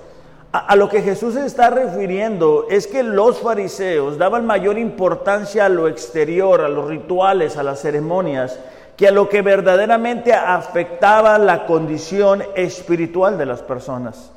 A, 0.50 0.76
lo 0.76 0.88
que 0.88 1.02
Jesús 1.02 1.34
se 1.34 1.44
está 1.44 1.68
refiriendo 1.68 2.66
es 2.70 2.86
que 2.86 3.02
los 3.02 3.40
fariseos 3.40 4.16
daban 4.16 4.46
mayor 4.46 4.78
importancia 4.78 5.66
a 5.66 5.68
lo 5.68 5.88
exterior, 5.88 6.62
a 6.62 6.70
los 6.70 6.86
rituales, 6.86 7.58
a 7.58 7.62
las 7.62 7.82
ceremonias, 7.82 8.58
que 8.96 9.08
a 9.08 9.10
lo 9.12 9.28
que 9.28 9.42
verdaderamente 9.42 10.32
afectaba 10.32 11.36
la 11.36 11.66
condición 11.66 12.42
espiritual 12.54 13.36
de 13.36 13.44
las 13.44 13.60
personas. 13.60 14.32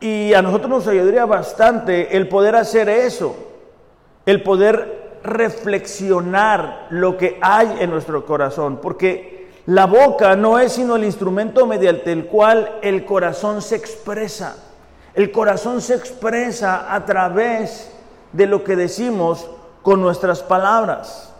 Y 0.00 0.34
a 0.34 0.42
nosotros 0.42 0.70
nos 0.70 0.88
ayudaría 0.88 1.24
bastante 1.24 2.16
el 2.16 2.26
poder 2.26 2.56
hacer 2.56 2.88
eso, 2.88 3.36
el 4.26 4.42
poder 4.42 5.20
reflexionar 5.22 6.88
lo 6.90 7.16
que 7.16 7.38
hay 7.40 7.76
en 7.78 7.90
nuestro 7.90 8.26
corazón, 8.26 8.78
porque 8.82 9.50
la 9.66 9.86
boca 9.86 10.34
no 10.34 10.58
es 10.58 10.72
sino 10.72 10.96
el 10.96 11.04
instrumento 11.04 11.64
mediante 11.64 12.10
el 12.10 12.26
cual 12.26 12.80
el 12.82 13.04
corazón 13.04 13.62
se 13.62 13.76
expresa. 13.76 14.56
El 15.14 15.32
corazón 15.32 15.80
se 15.80 15.94
expresa 15.94 16.94
a 16.94 17.04
través 17.04 17.90
de 18.32 18.46
lo 18.46 18.62
que 18.62 18.76
decimos 18.76 19.48
con 19.82 20.00
nuestras 20.00 20.42
palabras. 20.42 21.32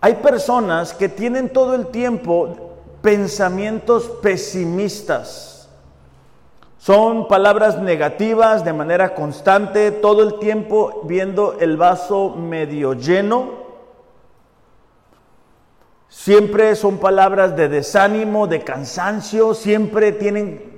Hay 0.00 0.14
personas 0.14 0.94
que 0.94 1.08
tienen 1.08 1.48
todo 1.48 1.74
el 1.74 1.88
tiempo 1.88 2.68
pensamientos 3.02 4.08
pesimistas. 4.22 5.68
Son 6.78 7.26
palabras 7.26 7.78
negativas 7.78 8.64
de 8.64 8.72
manera 8.72 9.14
constante, 9.14 9.90
todo 9.90 10.22
el 10.22 10.38
tiempo 10.38 11.02
viendo 11.04 11.56
el 11.58 11.76
vaso 11.76 12.30
medio 12.30 12.94
lleno. 12.94 13.66
Siempre 16.08 16.76
son 16.76 16.98
palabras 16.98 17.56
de 17.56 17.68
desánimo, 17.68 18.46
de 18.46 18.62
cansancio, 18.62 19.52
siempre 19.54 20.12
tienen 20.12 20.77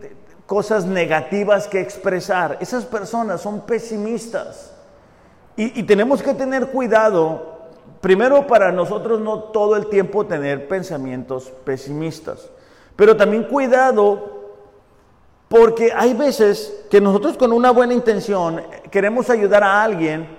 cosas 0.50 0.84
negativas 0.84 1.68
que 1.68 1.80
expresar. 1.80 2.58
Esas 2.60 2.84
personas 2.84 3.40
son 3.40 3.60
pesimistas. 3.60 4.72
Y, 5.54 5.84
tenemos 5.84 6.24
que 6.24 6.34
tener 6.34 6.72
cuidado, 6.72 7.68
primero 8.00 8.48
para 8.48 8.72
nosotros 8.72 9.20
no 9.20 9.44
todo 9.44 9.76
el 9.76 9.86
tiempo 9.86 10.26
tener 10.26 10.66
pensamientos 10.66 11.52
pesimistas, 11.62 12.50
pero 12.96 13.16
también 13.16 13.44
cuidado 13.44 14.40
porque 15.46 15.92
hay 15.94 16.14
veces 16.14 16.84
que 16.90 17.00
nosotros 17.00 17.36
con 17.36 17.52
una 17.52 17.70
buena 17.70 17.94
intención 17.94 18.60
queremos 18.90 19.30
ayudar 19.30 19.62
a 19.62 19.84
alguien 19.84 20.36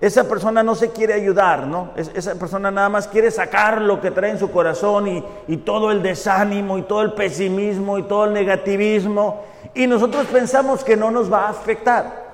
esa 0.00 0.24
persona 0.24 0.62
no 0.62 0.74
se 0.74 0.90
quiere 0.90 1.12
ayudar, 1.12 1.66
¿no? 1.66 1.90
esa 1.94 2.34
persona 2.36 2.70
nada 2.70 2.88
más 2.88 3.06
quiere 3.06 3.30
sacar 3.30 3.82
lo 3.82 4.00
que 4.00 4.10
trae 4.10 4.30
en 4.30 4.38
su 4.38 4.50
corazón 4.50 5.06
y, 5.46 5.56
todo 5.58 5.90
el 5.90 6.02
desánimo 6.02 6.78
y 6.78 6.82
todo 6.82 7.02
el 7.02 7.12
pesimismo 7.12 7.98
y 7.98 8.04
todo 8.04 8.24
el 8.24 8.32
negativismo. 8.32 9.44
Y 9.74 9.86
nosotros 9.86 10.26
pensamos 10.26 10.82
que 10.82 10.96
no 10.96 11.10
nos 11.10 11.30
va 11.30 11.46
a 11.46 11.50
afectar. 11.50 12.30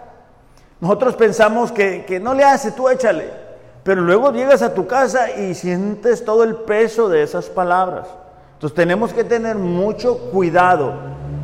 Nosotros 0.81 1.17
pensamos 1.17 1.73
que, 1.73 2.05
que 2.05 2.21
no 2.21 2.35
le 2.35 2.45
hace, 2.45 2.71
tú 2.71 2.89
échale. 2.89 3.31
Pero 3.83 4.01
luego 4.01 4.33
llegas 4.33 4.63
a 4.63 4.73
tu 4.73 4.87
casa 4.87 5.33
y 5.33 5.55
sientes 5.55 6.25
todo 6.25 6.45
el 6.45 6.55
peso 6.55 7.09
de 7.09 7.25
esas 7.25 7.47
palabras. 7.47 8.07
Entonces 8.55 8.77
tenemos 8.77 9.13
que 9.13 9.25
tener 9.25 9.57
mucho 9.57 10.19
cuidado 10.31 10.95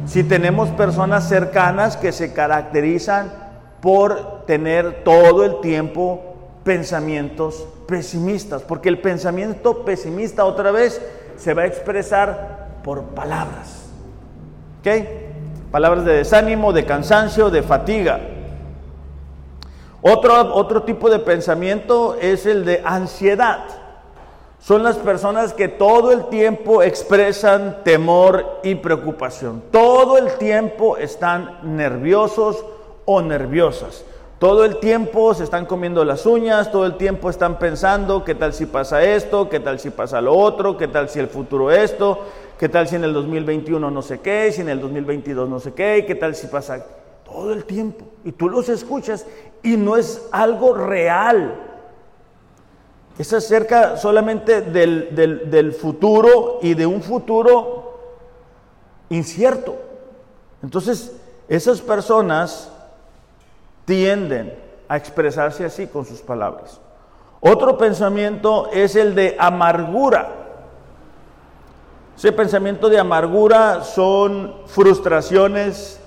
si 0.07 0.23
tenemos 0.23 0.69
personas 0.71 1.29
cercanas 1.29 1.97
que 1.97 2.13
se 2.13 2.33
caracterizan 2.33 3.42
por 3.83 4.45
tener 4.47 5.03
todo 5.03 5.45
el 5.45 5.61
tiempo 5.61 6.23
pensamientos 6.63 7.67
pesimistas, 7.89 8.63
porque 8.63 8.89
el 8.89 9.01
pensamiento 9.01 9.85
pesimista 9.85 10.45
otra 10.45 10.71
vez 10.71 11.03
se 11.37 11.53
va 11.53 11.63
a 11.63 11.67
expresar 11.67 12.79
por 12.85 13.03
palabras. 13.07 13.91
¿Ok? 14.79 15.07
Palabras 15.73 16.05
de 16.05 16.19
desánimo, 16.19 16.73
de 16.73 16.87
cansancio, 16.87 17.51
de 17.51 17.63
fatiga. 17.65 18.21
Otro, 20.01 20.55
otro 20.55 20.85
tipo 20.85 21.11
de 21.11 21.19
pensamiento 21.19 22.17
es 22.21 22.47
el 22.47 22.65
de 22.65 22.83
ansiedad. 22.85 23.65
Son 24.61 24.85
las 24.85 24.97
personas 24.97 25.55
que 25.55 25.67
todo 25.67 26.13
el 26.13 26.27
tiempo 26.27 26.85
expresan 26.85 27.79
temor 27.83 28.61
y 28.63 28.77
preocupación. 28.77 29.61
Todo 29.73 30.19
el 30.19 30.39
tiempo 30.39 30.97
están 30.99 31.59
nerviosos 31.77 32.65
o 33.05 33.23
nerviosas. 33.23 34.05
Todo 34.43 34.65
el 34.65 34.79
tiempo 34.81 35.35
se 35.35 35.45
están 35.45 35.67
comiendo 35.67 36.05
las 36.05 36.27
uñas, 36.27 36.73
todo 36.73 36.85
el 36.85 36.97
tiempo 36.97 37.31
están 37.31 37.61
pensando 37.61 38.25
qué 38.25 38.35
tal 38.35 38.53
si 38.53 38.67
pasa 38.67 39.05
esto, 39.05 39.49
qué 39.49 39.61
tal 39.61 39.79
si 39.79 39.91
pasa 39.91 40.21
lo 40.21 40.37
otro, 40.37 40.77
qué 40.77 40.89
tal 40.89 41.09
si 41.09 41.21
el 41.21 41.29
futuro 41.29 41.71
esto, 41.71 42.19
qué 42.59 42.69
tal 42.69 42.89
si 42.89 42.97
en 42.97 43.05
el 43.05 43.13
2021 43.13 43.89
no 43.89 44.03
sé 44.03 44.19
qué, 44.19 44.51
si 44.51 44.63
en 44.63 44.69
el 44.69 44.81
2022 44.81 45.49
no 45.49 45.61
sé 45.61 45.75
qué, 45.75 46.05
qué 46.05 46.17
tal 46.17 46.35
si 46.35 46.49
pasa 46.49 46.85
todo 47.25 47.53
el 47.53 47.65
tiempo. 47.65 48.05
Y 48.25 48.33
tú 48.33 48.49
los 48.49 48.69
escuchas 48.69 49.27
y 49.63 49.77
no 49.77 49.97
es 49.97 50.27
algo 50.33 50.75
real. 50.75 51.55
Es 53.19 53.33
acerca 53.33 53.97
solamente 53.97 54.61
del, 54.61 55.15
del 55.15 55.73
futuro 55.73 56.59
y 56.63 56.75
de 56.75 56.85
un 56.85 57.01
futuro 57.01 57.97
incierto. 59.09 59.77
Entonces, 60.65 61.15
esas 61.49 61.81
personas 61.81 62.72
tienden 63.93 64.55
a 64.89 64.97
expresarse 64.97 65.67
así 65.67 65.87
con 65.87 66.07
sus 66.07 66.23
palabras. 66.23 66.81
Otro 67.41 67.77
pensamiento 67.77 68.71
es 68.73 68.97
el 68.97 69.15
de 69.15 69.37
amargura. 69.39 70.31
Ese 72.17 72.33
pensamiento 72.33 72.89
de 72.89 72.99
amargura 72.99 73.85
son 73.85 74.55
frustraciones, 74.65 76.01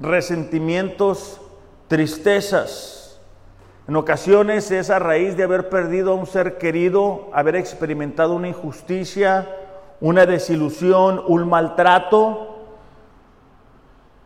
resentimientos, 0.00 1.40
tristezas. 1.88 3.18
En 3.88 3.96
ocasiones 3.96 4.70
es 4.70 4.90
a 4.90 4.98
raíz 4.98 5.34
de 5.38 5.44
haber 5.44 5.70
perdido 5.70 6.12
a 6.12 6.16
un 6.16 6.26
ser 6.26 6.58
querido, 6.58 7.30
haber 7.32 7.56
experimentado 7.56 8.34
una 8.34 8.48
injusticia, 8.48 9.48
una 10.02 10.26
desilusión, 10.26 11.24
un 11.26 11.48
maltrato 11.48 12.53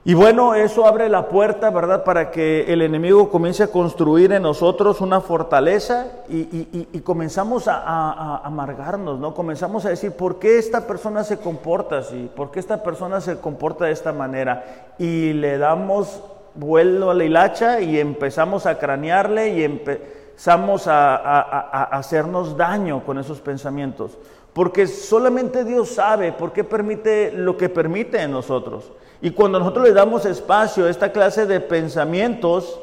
y 0.09 0.15
bueno, 0.15 0.55
eso 0.55 0.87
abre 0.87 1.11
la 1.11 1.29
puerta, 1.29 1.69
¿verdad?, 1.69 2.03
para 2.03 2.31
que 2.31 2.73
el 2.73 2.81
enemigo 2.81 3.29
comience 3.29 3.62
a 3.62 3.67
construir 3.67 4.33
en 4.33 4.41
nosotros 4.41 5.03
una 5.03 5.21
fortaleza 5.21 6.07
y, 6.31 7.00
comenzamos 7.00 7.69
a, 7.69 8.38
amargarnos, 8.38 9.19
¿no? 9.19 9.35
Comenzamos 9.35 9.85
a 9.85 9.91
decir, 9.91 10.12
¿por 10.12 10.38
qué 10.38 10.57
esta 10.57 10.87
persona 10.87 11.25
se 11.25 11.37
comporta 11.37 11.99
así? 11.99 12.31
¿Por 12.35 12.50
qué 12.50 12.59
esta 12.59 12.83
persona 12.83 13.21
se 13.21 13.38
comporta 13.38 13.85
de 13.85 13.93
esta 13.93 14.15
manera? 14.15 14.95
Y 14.99 15.35
le 15.35 15.59
damos 15.59 16.23
vuelo 16.55 17.11
a 17.11 17.15
la 17.15 17.25
hilacha 17.25 17.83
y 17.83 18.00
empezamos 18.00 18.65
a 18.65 18.79
cranearle 18.79 19.50
y 19.50 19.62
empezamos 19.62 20.87
a 20.87 21.83
hacernos 21.91 22.57
daño 22.57 23.05
con 23.05 23.19
esos 23.19 23.43
pensamientos. 23.43 24.17
Porque 24.55 24.87
solamente 24.87 25.67
Dios 25.67 25.91
sabe 25.91 26.33
por 26.33 26.55
qué 26.55 26.65
permite 26.65 27.31
lo 27.31 27.59
que 27.59 27.69
permite 27.69 28.23
en 28.23 28.33
nosotros. 28.33 28.91
Y 29.20 29.32
cuando 29.32 29.59
nosotros 29.59 29.85
le 29.87 29.92
damos 29.92 30.24
espacio 30.24 30.87
a 30.87 30.90
esta 30.90 31.11
clase 31.11 31.46
de 31.46 31.61
pensamientos, 31.61 32.81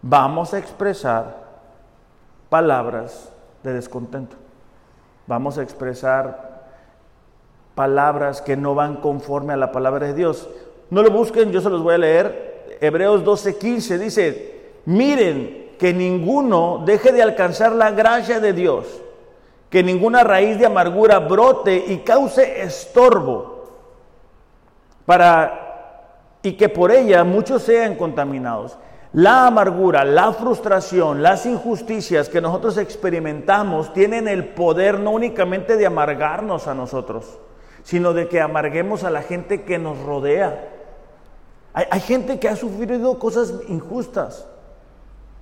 vamos 0.00 0.54
a 0.54 0.58
expresar 0.58 1.48
palabras 2.48 3.32
de 3.62 3.72
descontento. 3.72 4.36
Vamos 5.26 5.58
a 5.58 5.62
expresar 5.62 6.62
palabras 7.74 8.40
que 8.40 8.56
no 8.56 8.74
van 8.74 8.96
conforme 8.96 9.52
a 9.52 9.56
la 9.56 9.72
palabra 9.72 10.06
de 10.06 10.14
Dios. 10.14 10.48
No 10.90 11.02
lo 11.02 11.10
busquen, 11.10 11.50
yo 11.50 11.60
se 11.60 11.70
los 11.70 11.82
voy 11.82 11.94
a 11.94 11.98
leer. 11.98 12.78
Hebreos 12.80 13.24
12:15 13.24 13.98
dice, 13.98 14.72
miren 14.86 15.74
que 15.78 15.92
ninguno 15.92 16.82
deje 16.84 17.12
de 17.12 17.22
alcanzar 17.22 17.72
la 17.72 17.90
gracia 17.90 18.40
de 18.40 18.52
Dios, 18.52 18.86
que 19.68 19.82
ninguna 19.82 20.22
raíz 20.22 20.58
de 20.58 20.66
amargura 20.66 21.18
brote 21.18 21.84
y 21.88 21.98
cause 21.98 22.62
estorbo 22.62 23.57
para 25.08 26.38
y 26.42 26.52
que 26.52 26.68
por 26.68 26.92
ella 26.92 27.24
muchos 27.24 27.62
sean 27.62 27.94
contaminados. 27.94 28.76
La 29.14 29.46
amargura, 29.46 30.04
la 30.04 30.34
frustración, 30.34 31.22
las 31.22 31.46
injusticias 31.46 32.28
que 32.28 32.42
nosotros 32.42 32.76
experimentamos 32.76 33.94
tienen 33.94 34.28
el 34.28 34.44
poder 34.50 35.00
no 35.00 35.12
únicamente 35.12 35.78
de 35.78 35.86
amargarnos 35.86 36.68
a 36.68 36.74
nosotros, 36.74 37.38
sino 37.84 38.12
de 38.12 38.28
que 38.28 38.42
amarguemos 38.42 39.02
a 39.02 39.08
la 39.08 39.22
gente 39.22 39.62
que 39.62 39.78
nos 39.78 39.98
rodea. 39.98 40.74
Hay, 41.72 42.00
gente 42.00 42.38
que 42.38 42.50
ha 42.50 42.56
sufrido 42.56 43.18
cosas 43.18 43.54
injustas 43.66 44.46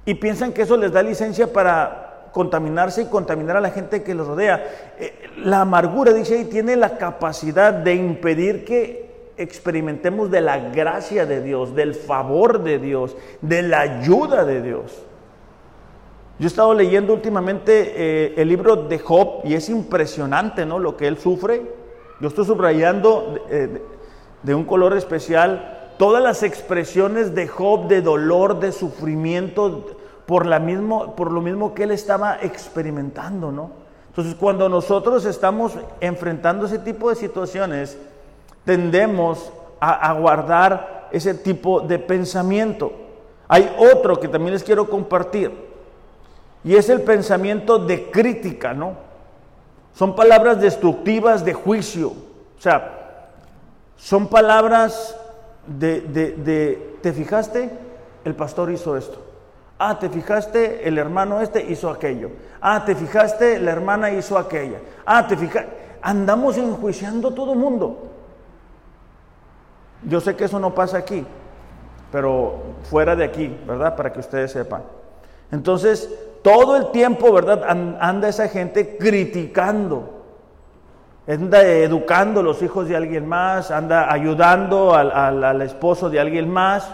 y 0.05 0.15
piensan 0.15 0.53
que 0.53 0.63
eso 0.63 0.77
les 0.77 0.93
da 0.93 1.03
licencia 1.03 1.53
para 1.53 2.29
contaminarse 2.31 3.03
y 3.03 3.07
contaminar 3.07 3.57
a 3.57 3.61
la 3.61 3.71
gente 3.71 4.05
que 4.05 4.15
los 4.15 4.29
rodea. 4.29 4.65
Eh, 4.97 5.29
la 5.39 5.63
amargura, 5.63 6.13
dice 6.13 6.39
ahí, 6.39 6.45
tiene 6.45 6.77
la 6.77 6.99
capacidad 6.99 7.73
de 7.73 7.97
impedir 7.97 8.65
que 8.65 9.06
experimentemos 9.37 10.31
de 10.31 10.41
la 10.41 10.71
gracia 10.71 11.27
de 11.27 11.43
Dios, 11.43 11.75
del 11.75 11.95
favor 11.95 12.63
de 12.63 12.79
Dios, 12.79 13.17
de 13.41 13.63
la 13.63 13.81
ayuda 13.81 14.45
de 14.45 14.63
Dios. 14.63 15.03
Yo 16.39 16.47
he 16.47 16.49
estado 16.49 16.75
leyendo 16.75 17.15
últimamente 17.15 17.95
eh, 17.97 18.35
el 18.37 18.49
libro 18.49 18.77
de 18.77 18.99
Job 18.99 19.41
y 19.45 19.55
es 19.55 19.69
impresionante 19.71 20.67
¿no? 20.67 20.79
lo 20.79 20.97
que 20.97 21.07
él 21.07 21.17
sufre. 21.17 21.63
Yo 22.21 22.29
estoy 22.29 22.45
subrayando 22.45 23.47
eh, 23.49 23.83
de 24.43 24.55
un 24.55 24.65
color 24.65 24.97
especial 24.97 25.93
todas 25.99 26.23
las 26.23 26.43
expresiones 26.43 27.35
de 27.35 27.49
Job 27.49 27.89
de 27.89 28.03
dolor, 28.03 28.61
de 28.61 28.73
sufrimiento, 28.73 29.97
por, 30.27 30.47
por 31.15 31.33
lo 31.33 31.41
mismo 31.41 31.75
que 31.75 31.85
él 31.85 31.91
estaba 31.91 32.39
experimentando. 32.43 33.51
¿no? 33.51 33.71
Entonces 34.09 34.35
cuando 34.35 34.69
nosotros 34.69 35.25
estamos 35.25 35.73
enfrentando 36.01 36.67
ese 36.67 36.79
tipo 36.79 37.09
de 37.09 37.17
situaciones, 37.17 37.99
tendemos 38.67 39.51
a, 39.81 40.13
guardar 40.13 41.09
ese 41.13 41.33
tipo 41.33 41.81
de 41.81 41.99
pensamiento. 41.99 42.93
Hay 43.49 43.75
otro 43.79 44.19
que 44.21 44.29
también 44.29 44.53
les 44.53 44.65
quiero 44.65 44.91
compartir 44.91 45.53
y 46.65 46.75
es 46.75 46.91
el 46.91 47.01
pensamiento 47.03 47.79
de 47.79 48.11
crítica, 48.11 48.75
¿no? 48.75 48.95
Son 49.95 50.15
palabras 50.15 50.61
destructivas 50.61 51.45
de 51.45 51.55
juicio, 51.55 52.09
o 52.09 52.61
sea, 52.61 53.31
son 53.97 54.27
palabras 54.27 55.17
de, 55.67 56.01
de, 56.01 56.97
¿te 57.01 57.13
fijaste? 57.13 57.71
El 58.25 58.35
pastor 58.35 58.71
hizo 58.73 58.97
esto. 58.97 59.23
Ah, 59.79 59.99
te 59.99 60.09
fijaste, 60.09 60.89
el 60.89 60.99
hermano 60.99 61.41
este 61.41 61.65
hizo 61.71 61.89
aquello. 61.89 62.31
Ah, 62.61 62.85
te 62.85 62.95
fijaste, 62.95 63.61
la 63.61 63.71
hermana 63.71 64.11
hizo 64.11 64.37
aquella. 64.37 64.79
Ah, 65.05 65.27
te 65.27 65.37
fijaste. 65.37 65.71
Andamos 66.03 66.57
enjuiciando 66.57 67.33
todo 67.33 67.53
el 67.53 67.59
mundo. 67.59 68.16
Yo 70.07 70.21
sé 70.21 70.37
que 70.37 70.45
eso 70.45 70.59
no 70.59 70.75
pasa 70.75 70.99
aquí, 70.99 71.27
pero 72.11 72.63
fuera 72.85 73.15
de 73.15 73.25
aquí, 73.25 73.55
¿verdad? 73.67 73.95
Para 73.97 74.13
que 74.13 74.21
ustedes 74.21 74.53
sepan. 74.53 74.83
Entonces, 75.51 76.11
todo 76.43 76.77
el 76.77 76.91
tiempo, 76.93 77.33
¿verdad? 77.33 77.65
Anda 77.69 78.29
esa 78.29 78.49
gente 78.49 78.97
criticando, 78.97 80.25
anda 81.27 81.63
educando 81.63 82.41
a 82.41 82.43
los 82.43 82.63
hijos 82.63 82.89
de 82.89 82.97
alguien 82.97 83.27
más, 83.27 83.71
anda 83.71 84.13
ayudando 84.13 84.95
al, 84.95 85.61
esposo 85.63 86.09
de 86.09 86.21
alguien 86.21 86.49
más. 86.49 86.89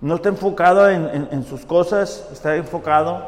No 0.00 0.16
está 0.16 0.30
enfocado 0.30 0.88
en, 0.88 1.28
en 1.30 1.44
sus 1.44 1.64
cosas, 1.64 2.28
está 2.32 2.56
enfocado 2.56 3.22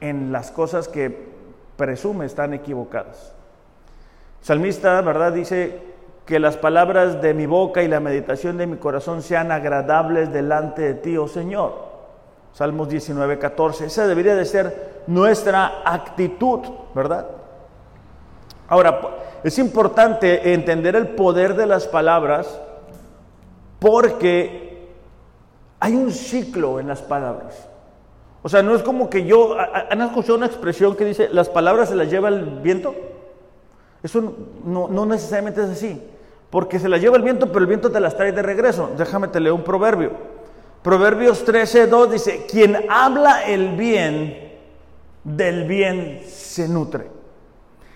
en 0.00 0.32
las 0.32 0.50
cosas 0.50 0.88
que 0.88 1.30
presume 1.76 2.26
están 2.26 2.52
equivocadas. 2.52 3.32
salmista, 4.40 5.00
¿verdad? 5.00 5.32
Dice, 5.32 5.89
que 6.30 6.38
las 6.38 6.56
palabras 6.56 7.20
de 7.20 7.34
mi 7.34 7.46
boca 7.46 7.82
y 7.82 7.88
la 7.88 7.98
meditación 7.98 8.56
de 8.56 8.68
mi 8.68 8.76
corazón 8.76 9.20
sean 9.20 9.50
agradables 9.50 10.32
delante 10.32 10.82
de 10.82 10.94
ti, 10.94 11.16
oh 11.16 11.26
Señor. 11.26 11.74
Salmos 12.52 12.88
19, 12.88 13.36
14. 13.36 13.86
Esa 13.86 14.06
debería 14.06 14.36
de 14.36 14.44
ser 14.44 15.02
nuestra 15.08 15.82
actitud, 15.84 16.60
¿verdad? 16.94 17.26
Ahora, 18.68 19.00
es 19.42 19.58
importante 19.58 20.54
entender 20.54 20.94
el 20.94 21.08
poder 21.08 21.56
de 21.56 21.66
las 21.66 21.88
palabras 21.88 22.60
porque 23.80 24.88
hay 25.80 25.96
un 25.96 26.12
ciclo 26.12 26.78
en 26.78 26.86
las 26.86 27.02
palabras. 27.02 27.68
O 28.42 28.48
sea, 28.48 28.62
no 28.62 28.76
es 28.76 28.84
como 28.84 29.10
que 29.10 29.24
yo, 29.24 29.56
¿han 29.58 30.00
escuchado 30.00 30.36
una 30.36 30.46
expresión 30.46 30.94
que 30.94 31.06
dice, 31.06 31.28
las 31.32 31.48
palabras 31.48 31.88
se 31.88 31.96
las 31.96 32.08
lleva 32.08 32.28
el 32.28 32.44
viento? 32.60 32.94
Eso 34.00 34.32
no, 34.64 34.86
no 34.86 35.06
necesariamente 35.06 35.64
es 35.64 35.70
así 35.70 36.00
porque 36.50 36.78
se 36.78 36.88
las 36.88 37.00
lleva 37.00 37.16
el 37.16 37.22
viento, 37.22 37.46
pero 37.46 37.60
el 37.60 37.66
viento 37.66 37.90
te 37.90 38.00
las 38.00 38.16
trae 38.16 38.32
de 38.32 38.42
regreso. 38.42 38.90
Déjame 38.96 39.28
te 39.28 39.40
leo 39.40 39.54
un 39.54 39.64
proverbio. 39.64 40.12
Proverbios 40.82 41.44
13, 41.44 41.86
2 41.86 42.10
dice, 42.10 42.46
quien 42.50 42.76
habla 42.88 43.44
el 43.44 43.76
bien, 43.76 44.50
del 45.22 45.64
bien 45.64 46.22
se 46.26 46.68
nutre. 46.68 47.06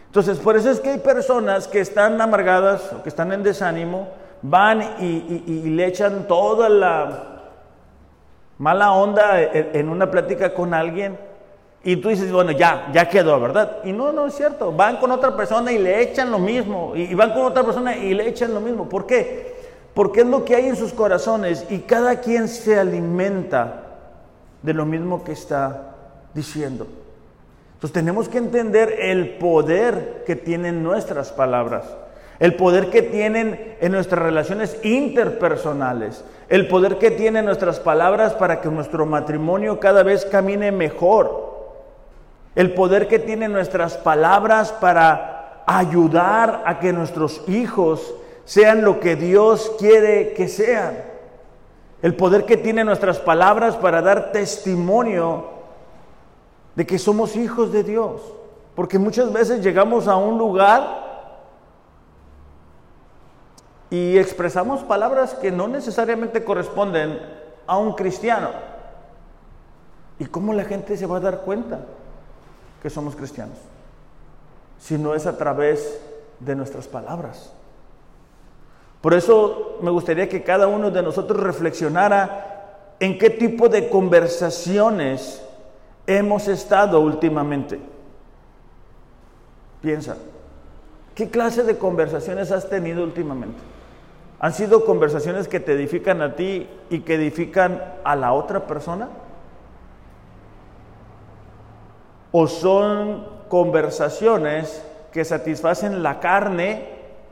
Entonces, 0.06 0.38
por 0.38 0.56
eso 0.56 0.70
es 0.70 0.80
que 0.80 0.90
hay 0.90 0.98
personas 0.98 1.66
que 1.66 1.80
están 1.80 2.20
amargadas 2.20 2.92
o 2.92 3.02
que 3.02 3.08
están 3.08 3.32
en 3.32 3.42
desánimo, 3.42 4.08
van 4.42 4.82
y, 5.00 5.62
le 5.70 5.86
echan 5.86 6.28
toda 6.28 6.68
la 6.68 7.50
mala 8.58 8.92
onda 8.92 9.42
en 9.42 9.88
una 9.88 10.10
plática 10.10 10.54
con 10.54 10.74
alguien 10.74 11.18
y 11.84 11.96
tú 11.96 12.08
dices, 12.08 12.32
bueno, 12.32 12.50
ya, 12.52 12.90
ya 12.94 13.08
quedó, 13.08 13.38
¿verdad? 13.38 13.78
Y 13.84 13.92
no, 13.92 14.10
no 14.10 14.26
es 14.26 14.34
cierto. 14.34 14.72
Van 14.72 14.96
con 14.96 15.10
otra 15.10 15.36
persona 15.36 15.70
y 15.70 15.78
le 15.78 16.00
echan 16.00 16.30
lo 16.30 16.38
mismo. 16.38 16.96
Y 16.96 17.14
van 17.14 17.32
con 17.32 17.42
otra 17.42 17.62
persona 17.62 17.94
y 17.94 18.14
le 18.14 18.26
echan 18.26 18.54
lo 18.54 18.60
mismo. 18.60 18.88
¿Por 18.88 19.06
qué? 19.06 19.54
Porque 19.92 20.22
es 20.22 20.26
lo 20.26 20.46
que 20.46 20.56
hay 20.56 20.66
en 20.66 20.76
sus 20.76 20.94
corazones 20.94 21.66
y 21.68 21.80
cada 21.80 22.20
quien 22.20 22.48
se 22.48 22.78
alimenta 22.78 23.82
de 24.62 24.72
lo 24.72 24.86
mismo 24.86 25.22
que 25.22 25.32
está 25.32 25.94
diciendo. 26.32 26.86
Entonces 27.74 27.92
tenemos 27.92 28.30
que 28.30 28.38
entender 28.38 28.96
el 28.98 29.36
poder 29.36 30.24
que 30.26 30.36
tienen 30.36 30.82
nuestras 30.82 31.32
palabras, 31.32 31.84
el 32.38 32.56
poder 32.56 32.88
que 32.88 33.02
tienen 33.02 33.76
en 33.78 33.92
nuestras 33.92 34.22
relaciones 34.22 34.78
interpersonales, 34.82 36.24
el 36.48 36.66
poder 36.66 36.96
que 36.96 37.10
tienen 37.10 37.44
nuestras 37.44 37.80
palabras 37.80 38.32
para 38.32 38.62
que 38.62 38.70
nuestro 38.70 39.04
matrimonio 39.04 39.80
cada 39.80 40.02
vez 40.02 40.24
camine 40.24 40.72
mejor, 40.72 41.53
el 42.54 42.74
poder 42.74 43.08
que 43.08 43.18
tienen 43.18 43.52
nuestras 43.52 43.96
palabras 43.96 44.72
para 44.72 45.62
ayudar 45.66 46.62
a 46.66 46.78
que 46.78 46.92
nuestros 46.92 47.42
hijos 47.48 48.14
sean 48.44 48.82
lo 48.82 49.00
que 49.00 49.16
Dios 49.16 49.72
quiere 49.78 50.34
que 50.34 50.48
sean, 50.48 50.96
el 52.02 52.14
poder 52.14 52.44
que 52.44 52.56
tienen 52.56 52.86
nuestras 52.86 53.18
palabras 53.18 53.76
para 53.76 54.02
dar 54.02 54.30
testimonio 54.30 55.46
de 56.76 56.86
que 56.86 56.98
somos 56.98 57.34
hijos 57.36 57.72
de 57.72 57.82
Dios. 57.82 58.20
Porque 58.74 58.98
muchas 58.98 59.32
veces 59.32 59.62
llegamos 59.62 60.08
a 60.08 60.16
un 60.16 60.36
lugar 60.36 61.04
y 63.88 64.18
expresamos 64.18 64.82
palabras 64.82 65.34
que 65.34 65.52
no 65.52 65.68
necesariamente 65.68 66.44
corresponden 66.44 67.20
a 67.66 67.78
un 67.78 67.94
cristiano. 67.94 68.50
¿Y 70.18 70.26
cómo 70.26 70.52
la 70.52 70.64
gente 70.64 70.96
se 70.96 71.06
va 71.06 71.16
a 71.18 71.20
dar 71.20 71.40
cuenta 71.40 71.80
que 72.84 72.90
somos 72.90 73.16
cristianos? 73.16 73.56
Si 74.78 74.98
no 74.98 75.14
es 75.14 75.24
a 75.24 75.38
través 75.38 75.98
de 76.38 76.54
nuestras 76.54 76.86
palabras. 76.86 77.50
Por 79.00 79.14
eso 79.14 79.78
me 79.80 79.90
gustaría 79.90 80.28
que 80.28 80.42
cada 80.42 80.66
uno 80.66 80.90
de 80.90 81.02
nosotros 81.02 81.42
reflexionara 81.42 82.96
en 83.00 83.16
qué 83.16 83.30
tipo 83.30 83.70
de 83.70 83.88
conversaciones 83.88 85.42
hemos 86.06 86.46
estado 86.46 87.00
últimamente. 87.00 87.80
Piensa, 89.80 90.18
¿qué 91.14 91.30
clase 91.30 91.62
de 91.62 91.78
conversaciones 91.78 92.52
has 92.52 92.68
tenido 92.68 93.02
últimamente? 93.02 93.60
¿Han 94.40 94.52
sido 94.52 94.84
conversaciones 94.84 95.48
que 95.48 95.58
te 95.58 95.72
edifican 95.72 96.20
a 96.20 96.36
ti 96.36 96.68
y 96.90 96.98
que 96.98 97.14
edifican 97.14 97.82
a 98.04 98.14
la 98.14 98.34
otra 98.34 98.66
persona? 98.66 99.08
¿O 102.36 102.48
son 102.48 103.28
conversaciones 103.48 104.84
que 105.12 105.24
satisfacen 105.24 106.02
la 106.02 106.18
carne? 106.18 106.84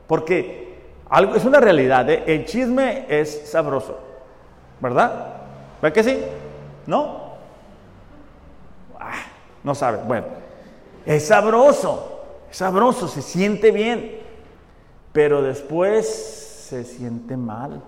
Porque 0.07 0.79
algo, 1.11 1.35
es 1.35 1.45
una 1.45 1.59
realidad, 1.59 2.09
¿eh? 2.09 2.23
el 2.25 2.45
chisme 2.45 3.07
es 3.09 3.51
sabroso, 3.51 3.99
¿verdad? 4.79 5.27
¿Ve 5.83 5.93
que 5.93 6.05
sí? 6.05 6.23
¿No? 6.87 7.33
No 9.65 9.75
sabe. 9.75 9.99
Bueno, 10.07 10.27
es 11.05 11.27
sabroso, 11.27 12.23
es 12.49 12.59
sabroso, 12.59 13.09
se 13.09 13.23
siente 13.23 13.73
bien, 13.73 14.21
pero 15.13 15.43
después 15.43 16.07
se 16.69 16.85
siente 16.85 17.37
mal. 17.37 17.83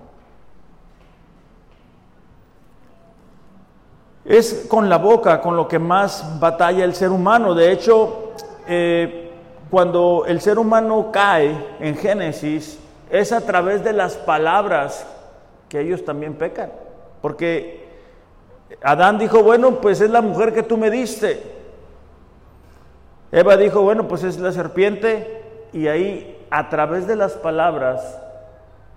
Es 4.24 4.66
con 4.68 4.88
la 4.88 4.96
boca 4.96 5.40
con 5.40 5.56
lo 5.56 5.68
que 5.68 5.78
más 5.78 6.38
batalla 6.40 6.84
el 6.84 6.94
ser 6.94 7.10
humano. 7.10 7.54
De 7.54 7.70
hecho, 7.70 8.32
eh, 8.66 9.30
cuando 9.70 10.24
el 10.26 10.40
ser 10.40 10.58
humano 10.58 11.10
cae 11.12 11.54
en 11.80 11.96
Génesis, 11.96 12.78
es 13.10 13.32
a 13.32 13.42
través 13.42 13.84
de 13.84 13.92
las 13.92 14.16
palabras 14.16 15.06
que 15.68 15.80
ellos 15.80 16.04
también 16.04 16.34
pecan. 16.34 16.70
Porque 17.20 17.84
Adán 18.82 19.18
dijo, 19.18 19.42
bueno, 19.42 19.80
pues 19.80 20.00
es 20.00 20.10
la 20.10 20.22
mujer 20.22 20.54
que 20.54 20.62
tú 20.62 20.76
me 20.76 20.90
diste. 20.90 21.42
Eva 23.30 23.56
dijo, 23.56 23.82
bueno, 23.82 24.08
pues 24.08 24.22
es 24.22 24.38
la 24.38 24.52
serpiente 24.52 25.42
y 25.72 25.88
ahí 25.88 26.46
a 26.50 26.68
través 26.68 27.06
de 27.06 27.16
las 27.16 27.32
palabras 27.32 28.20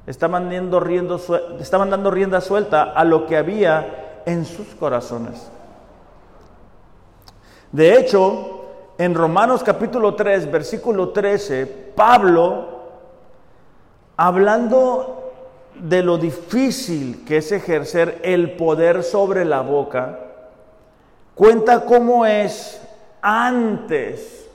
estaban 0.06 0.50
dando, 0.50 0.80
rienda, 0.80 1.18
estaban 1.60 1.90
dando 1.90 2.12
rienda 2.12 2.40
suelta 2.40 2.84
a 2.84 3.04
lo 3.04 3.26
que 3.26 3.36
había 3.36 4.07
en 4.28 4.46
sus 4.46 4.68
corazones. 4.76 5.50
De 7.72 7.98
hecho, 7.98 8.66
en 8.98 9.16
Romanos 9.16 9.64
capítulo 9.64 10.16
3, 10.16 10.52
versículo 10.52 11.10
13, 11.10 11.66
Pablo, 11.96 12.68
hablando 14.18 15.32
de 15.76 16.04
lo 16.04 16.18
difícil 16.18 17.24
que 17.26 17.38
es 17.38 17.52
ejercer 17.54 18.20
el 18.22 18.58
poder 18.58 19.02
sobre 19.04 19.46
la 19.46 19.62
boca, 19.62 20.20
cuenta 21.34 21.86
cómo 21.86 22.26
es 22.26 22.82
antes 23.22 24.50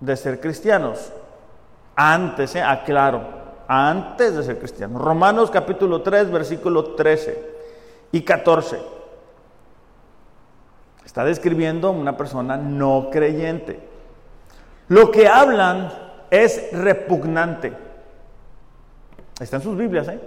de 0.00 0.16
ser 0.16 0.40
cristianos. 0.40 1.12
Antes, 1.94 2.56
eh, 2.56 2.62
aclaro, 2.62 3.22
antes 3.68 4.34
de 4.34 4.42
ser 4.42 4.58
cristianos. 4.58 5.00
Romanos 5.00 5.48
capítulo 5.50 6.02
3, 6.02 6.28
versículo 6.32 6.94
13 6.94 7.56
y 8.10 8.22
14. 8.22 8.95
Está 11.16 11.24
describiendo 11.24 11.92
una 11.92 12.14
persona 12.14 12.58
no 12.58 13.08
creyente. 13.10 13.80
Lo 14.88 15.10
que 15.10 15.26
hablan 15.26 15.90
es 16.30 16.68
repugnante. 16.72 17.72
Está 19.40 19.56
en 19.56 19.62
sus 19.62 19.78
Biblias, 19.78 20.08
¿eh? 20.08 20.20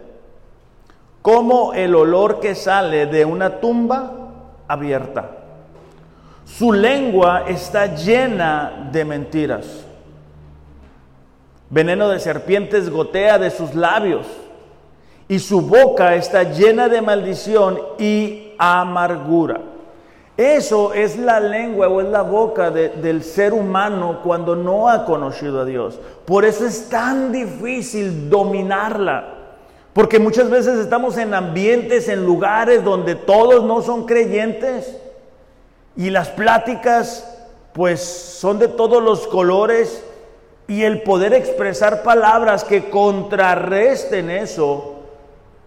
Como 1.22 1.76
el 1.76 1.94
olor 1.94 2.40
que 2.40 2.56
sale 2.56 3.06
de 3.06 3.24
una 3.24 3.60
tumba 3.60 4.32
abierta. 4.68 5.30
Su 6.44 6.74
lengua 6.74 7.44
está 7.48 7.94
llena 7.94 8.90
de 8.92 9.06
mentiras. 9.06 9.86
Veneno 11.70 12.10
de 12.10 12.20
serpientes 12.20 12.90
gotea 12.90 13.38
de 13.38 13.52
sus 13.52 13.76
labios. 13.76 14.26
Y 15.28 15.38
su 15.38 15.62
boca 15.62 16.16
está 16.16 16.42
llena 16.46 16.90
de 16.90 17.04
maldición 17.04 17.80
y 18.00 18.54
amargura. 18.58 19.69
Eso 20.40 20.94
es 20.94 21.18
la 21.18 21.42
lengua 21.42 21.90
o 21.90 22.00
es 22.00 22.08
la 22.08 22.22
boca 22.22 22.72
del 22.72 23.24
ser 23.26 23.52
humano 23.52 24.22
cuando 24.24 24.56
no 24.56 24.88
ha 24.88 25.04
conocido 25.04 25.60
a 25.60 25.66
Dios. 25.66 26.00
Por 26.24 26.46
eso 26.46 26.66
es 26.66 26.88
tan 26.88 27.34
difícil 27.34 28.30
dominarla. 28.30 29.34
Porque 29.92 30.18
muchas 30.18 30.50
veces 30.50 30.80
estamos 30.80 31.18
en 31.18 31.34
ambientes, 31.34 32.08
en 32.08 32.26
lugares 32.26 32.86
donde 32.86 33.16
todos 33.16 33.66
no 33.66 33.82
son 33.82 34.06
creyentes 34.06 34.96
y 35.98 36.10
las 36.10 36.30
pláticas 36.30 37.38
pues 37.74 38.00
son 38.00 38.60
de 38.60 38.70
todos 38.70 39.04
los 39.04 39.28
colores 39.28 40.06
y 40.70 40.84
el 40.84 41.02
poder 41.02 41.34
expresar 41.34 42.02
palabras 42.02 42.64
que 42.64 42.90
contrarresten 42.90 44.30
eso 44.30 45.00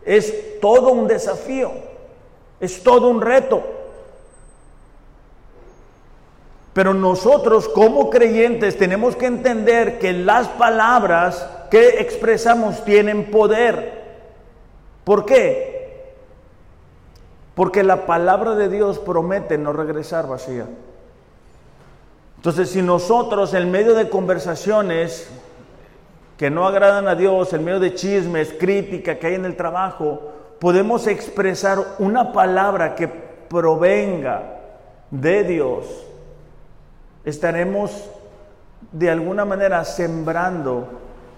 es 0.06 0.58
todo 0.62 0.92
un 0.92 1.08
desafío, 1.08 1.72
es 2.58 2.82
todo 2.82 3.08
un 3.08 3.20
reto. 3.20 3.81
Pero 6.72 6.94
nosotros 6.94 7.68
como 7.68 8.08
creyentes 8.08 8.78
tenemos 8.78 9.14
que 9.16 9.26
entender 9.26 9.98
que 9.98 10.12
las 10.12 10.48
palabras 10.48 11.46
que 11.70 12.00
expresamos 12.00 12.84
tienen 12.84 13.30
poder. 13.30 14.02
¿Por 15.04 15.26
qué? 15.26 16.14
Porque 17.54 17.82
la 17.82 18.06
palabra 18.06 18.54
de 18.54 18.68
Dios 18.68 18.98
promete 18.98 19.58
no 19.58 19.72
regresar 19.72 20.26
vacía. 20.26 20.66
Entonces, 22.36 22.70
si 22.70 22.82
nosotros 22.82 23.54
en 23.54 23.70
medio 23.70 23.94
de 23.94 24.08
conversaciones 24.08 25.30
que 26.36 26.50
no 26.50 26.66
agradan 26.66 27.06
a 27.06 27.14
Dios, 27.14 27.52
en 27.52 27.64
medio 27.64 27.78
de 27.78 27.94
chismes, 27.94 28.54
crítica 28.58 29.18
que 29.18 29.28
hay 29.28 29.34
en 29.34 29.44
el 29.44 29.56
trabajo, 29.56 30.32
podemos 30.58 31.06
expresar 31.06 31.78
una 31.98 32.32
palabra 32.32 32.94
que 32.94 33.06
provenga 33.06 34.60
de 35.10 35.44
Dios, 35.44 35.86
estaremos 37.24 38.10
de 38.90 39.10
alguna 39.10 39.44
manera 39.44 39.84
sembrando 39.84 40.88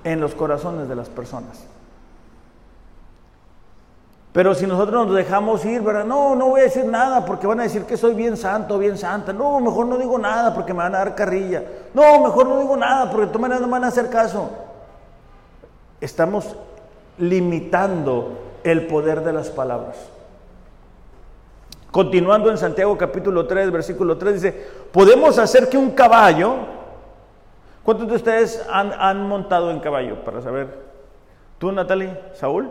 en 0.03 0.21
los 0.21 0.35
corazones 0.35 0.89
de 0.89 0.97
las 0.97 1.09
personas. 1.09 1.67
Pero 4.35 4.53
si 4.53 4.67
nosotros 4.67 5.07
nos 5.07 5.15
dejamos 5.15 5.65
ir, 5.65 5.81
¿verdad? 5.81 6.05
No, 6.05 6.35
no 6.35 6.49
voy 6.49 6.63
a 6.63 6.65
decir 6.65 6.85
nada 6.85 7.25
porque 7.25 7.47
van 7.47 7.61
a 7.61 7.63
decir 7.63 7.85
que 7.85 7.97
soy 7.97 8.15
bien 8.15 8.37
santo, 8.37 8.81
bien 8.81 8.99
santa. 8.99 9.33
No, 9.33 9.61
mejor 9.61 9.87
no 9.87 9.97
digo 9.97 10.19
nada 10.19 10.53
porque 10.53 10.73
me 10.73 10.83
van 10.83 10.95
a 10.97 10.99
dar 10.99 11.15
carrilla. 11.15 11.63
No, 11.95 12.21
mejor 12.21 12.49
no 12.49 12.59
digo 12.59 12.77
nada 12.77 13.09
porque 13.09 13.27
de 13.27 13.29
todas 13.29 13.43
maneras 13.43 13.61
no 13.61 13.69
me 13.69 13.73
van 13.75 13.85
a 13.85 13.89
hacer 13.89 14.11
caso. 14.11 14.51
Estamos 16.01 16.57
limitando 17.17 18.41
el 18.65 18.89
poder 18.89 19.23
de 19.23 19.33
las 19.33 19.51
palabras. 19.51 19.95
Continuando 21.95 22.51
en 22.51 22.59
Santiago 22.59 22.99
capítulo 22.99 23.47
3, 23.47 23.71
versículo 23.71 24.19
3, 24.19 24.35
dice, 24.35 24.67
podemos 24.91 25.39
hacer 25.39 25.69
que 25.69 25.79
un 25.79 25.93
caballo, 25.93 26.57
¿cuántos 27.85 28.09
de 28.09 28.17
ustedes 28.17 28.67
han, 28.69 29.29
montado 29.29 29.71
en 29.71 29.79
caballo? 29.79 30.25
Para 30.25 30.43
saber, 30.43 30.77
¿tú 31.57 31.71
Natalie? 31.71 32.19
¿Saúl? 32.33 32.69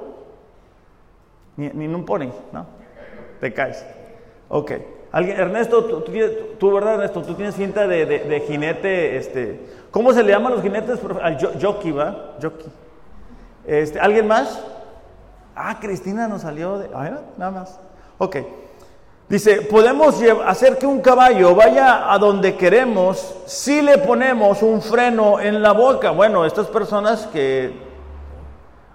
Ni, 1.56 1.70
ni 1.70 1.86
en 1.86 1.96
un 1.96 2.04
pony, 2.04 2.34
¿no? 2.52 2.66
Te 3.40 3.54
caes. 3.54 3.86
Ok. 4.50 4.74
¿Alguien, 5.14 5.40
Ernesto, 5.40 6.04
tú, 6.60 6.74
¿verdad, 6.74 6.96
Ernesto? 6.96 7.22
Tú 7.22 7.34
tienes 7.34 7.56
cinta 7.56 7.88
de, 7.88 8.44
jinete, 8.46 9.16
este, 9.16 9.68
¿cómo 9.90 10.12
se 10.12 10.22
le 10.22 10.34
llaman 10.34 10.52
los 10.52 10.62
jinetes? 10.62 11.00
Al 11.22 11.38
jockey, 11.62 11.92
¿va? 11.94 12.34
Jockey. 12.42 12.68
Este, 13.66 14.02
¿Alguien 14.02 14.28
más? 14.28 14.62
Ah, 15.56 15.80
Cristina 15.80 16.28
nos 16.28 16.42
salió 16.42 16.78
de... 16.78 16.94
A 16.94 17.04
ver, 17.04 17.20
nada 17.38 17.52
más. 17.52 17.80
Ok. 18.18 18.36
Dice, 19.34 19.64
podemos 19.64 20.22
hacer 20.46 20.78
que 20.78 20.86
un 20.86 21.02
caballo 21.02 21.56
vaya 21.56 22.14
a 22.14 22.20
donde 22.20 22.56
queremos 22.56 23.36
si 23.48 23.82
le 23.82 23.98
ponemos 23.98 24.62
un 24.62 24.80
freno 24.80 25.40
en 25.40 25.64
la 25.64 25.72
boca. 25.72 26.12
Bueno, 26.12 26.46
estas 26.46 26.68
personas 26.68 27.26
que 27.34 27.74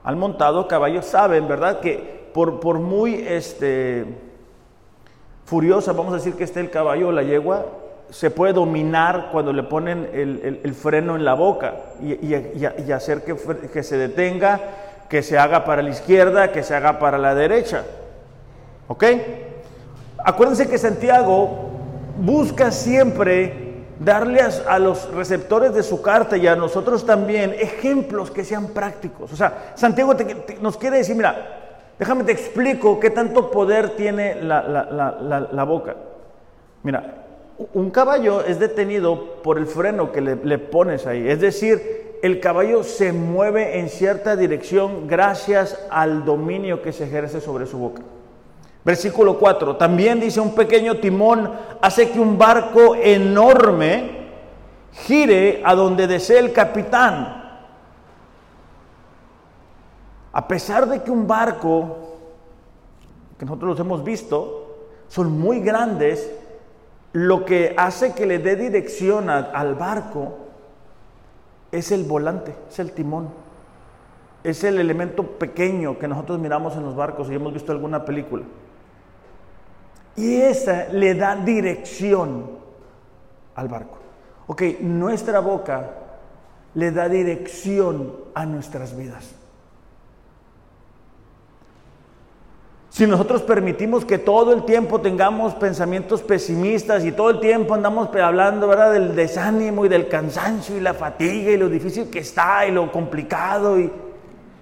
han 0.04 0.16
montado 0.16 0.68
caballos 0.68 1.06
saben, 1.06 1.48
¿verdad? 1.48 1.80
Que 1.80 2.30
por, 2.32 2.60
por 2.60 2.78
muy 2.78 3.14
este, 3.26 4.04
furiosa, 5.44 5.92
vamos 5.92 6.12
a 6.12 6.18
decir 6.18 6.34
que 6.34 6.44
esté 6.44 6.60
el 6.60 6.70
caballo 6.70 7.08
o 7.08 7.12
la 7.12 7.24
yegua, 7.24 7.66
se 8.08 8.30
puede 8.30 8.52
dominar 8.52 9.30
cuando 9.32 9.52
le 9.52 9.64
ponen 9.64 10.08
el, 10.12 10.74
freno 10.74 11.16
en 11.16 11.24
la 11.24 11.34
boca 11.34 11.74
y, 12.00 12.92
hacer 12.92 13.24
que, 13.24 13.34
que 13.72 13.82
se 13.82 13.98
detenga, 13.98 14.60
que 15.08 15.20
se 15.24 15.36
haga 15.36 15.64
para 15.64 15.82
la 15.82 15.90
izquierda, 15.90 16.52
que 16.52 16.62
se 16.62 16.76
haga 16.76 17.00
para 17.00 17.18
la 17.18 17.34
derecha. 17.34 17.82
¿Ok? 18.86 19.04
Acuérdense 20.24 20.68
que 20.68 20.78
Santiago 20.78 21.70
busca 22.20 22.70
siempre 22.70 23.68
darle 24.00 24.40
a, 24.40 24.78
los 24.78 25.12
receptores 25.12 25.74
de 25.74 25.82
su 25.82 26.02
carta 26.02 26.36
y 26.36 26.46
a 26.46 26.56
nosotros 26.56 27.04
también 27.04 27.54
ejemplos 27.58 28.30
que 28.30 28.44
sean 28.44 28.68
prácticos. 28.68 29.32
O 29.32 29.36
sea, 29.36 29.72
Santiago 29.74 30.14
nos 30.60 30.76
quiere 30.76 30.98
decir, 30.98 31.16
mira, 31.16 31.94
déjame 31.98 32.24
te 32.24 32.32
explico 32.32 33.00
qué 33.00 33.10
tanto 33.10 33.50
poder 33.50 33.90
tiene 33.90 34.36
la, 34.42 35.64
boca. 35.66 35.96
Mira, 36.82 37.24
un 37.74 37.90
caballo 37.90 38.44
es 38.44 38.58
detenido 38.58 39.42
por 39.42 39.58
el 39.58 39.66
freno 39.66 40.12
que 40.12 40.20
le, 40.20 40.36
le 40.36 40.58
pones 40.58 41.06
ahí. 41.06 41.28
Es 41.28 41.40
decir, 41.40 42.18
el 42.22 42.40
caballo 42.40 42.84
se 42.84 43.12
mueve 43.12 43.80
en 43.80 43.88
cierta 43.88 44.36
dirección 44.36 45.08
gracias 45.08 45.78
al 45.90 46.24
dominio 46.24 46.82
que 46.82 46.92
se 46.92 47.04
ejerce 47.04 47.40
sobre 47.40 47.66
su 47.66 47.78
boca. 47.78 48.02
Versículo 48.88 49.38
4, 49.38 49.76
también 49.76 50.18
dice 50.18 50.40
un 50.40 50.54
pequeño 50.54 50.96
timón 50.96 51.52
hace 51.82 52.10
que 52.10 52.18
un 52.18 52.38
barco 52.38 52.94
enorme 52.94 54.30
gire 55.04 55.60
a 55.62 55.74
donde 55.74 56.06
desee 56.06 56.38
el 56.38 56.54
capitán. 56.54 57.60
A 60.32 60.48
pesar 60.48 60.88
de 60.88 61.02
que 61.02 61.10
un 61.10 61.26
barco, 61.26 61.98
que 63.38 63.44
nosotros 63.44 63.72
los 63.72 63.80
hemos 63.80 64.02
visto, 64.02 64.78
son 65.08 65.38
muy 65.38 65.60
grandes, 65.60 66.32
lo 67.12 67.44
que 67.44 67.74
hace 67.76 68.14
que 68.14 68.24
le 68.24 68.38
dé 68.38 68.56
dirección 68.56 69.28
al 69.28 69.74
barco 69.74 70.38
es 71.72 71.92
el 71.92 72.04
volante, 72.04 72.54
es 72.70 72.78
el 72.78 72.92
timón. 72.92 73.28
Es 74.42 74.64
el 74.64 74.78
elemento 74.78 75.24
pequeño 75.24 75.98
que 75.98 76.08
nosotros 76.08 76.38
miramos 76.38 76.74
en 76.74 76.84
los 76.84 76.96
barcos 76.96 77.28
y 77.30 77.34
hemos 77.34 77.52
visto 77.52 77.70
alguna 77.70 78.06
película. 78.06 78.44
Y 80.18 80.40
esa 80.40 80.88
le 80.92 81.14
da 81.14 81.36
dirección 81.36 82.50
al 83.54 83.68
barco. 83.68 83.98
Ok, 84.48 84.62
nuestra 84.80 85.38
boca 85.38 85.90
le 86.74 86.90
da 86.90 87.08
dirección 87.08 88.14
a 88.34 88.44
nuestras 88.44 88.96
vidas. 88.96 89.34
Si 92.90 93.06
nosotros 93.06 93.42
permitimos 93.42 94.04
que 94.04 94.18
todo 94.18 94.52
el 94.52 94.64
tiempo 94.64 95.00
tengamos 95.00 95.54
pensamientos 95.54 96.20
pesimistas 96.22 97.04
y 97.04 97.12
todo 97.12 97.30
el 97.30 97.38
tiempo 97.38 97.74
andamos 97.74 98.08
hablando 98.16 98.66
¿verdad? 98.66 98.92
del 98.92 99.14
desánimo 99.14 99.86
y 99.86 99.88
del 99.88 100.08
cansancio 100.08 100.76
y 100.76 100.80
la 100.80 100.94
fatiga 100.94 101.52
y 101.52 101.56
lo 101.56 101.68
difícil 101.68 102.10
que 102.10 102.18
está 102.18 102.66
y 102.66 102.72
lo 102.72 102.90
complicado 102.90 103.78
y, 103.78 103.92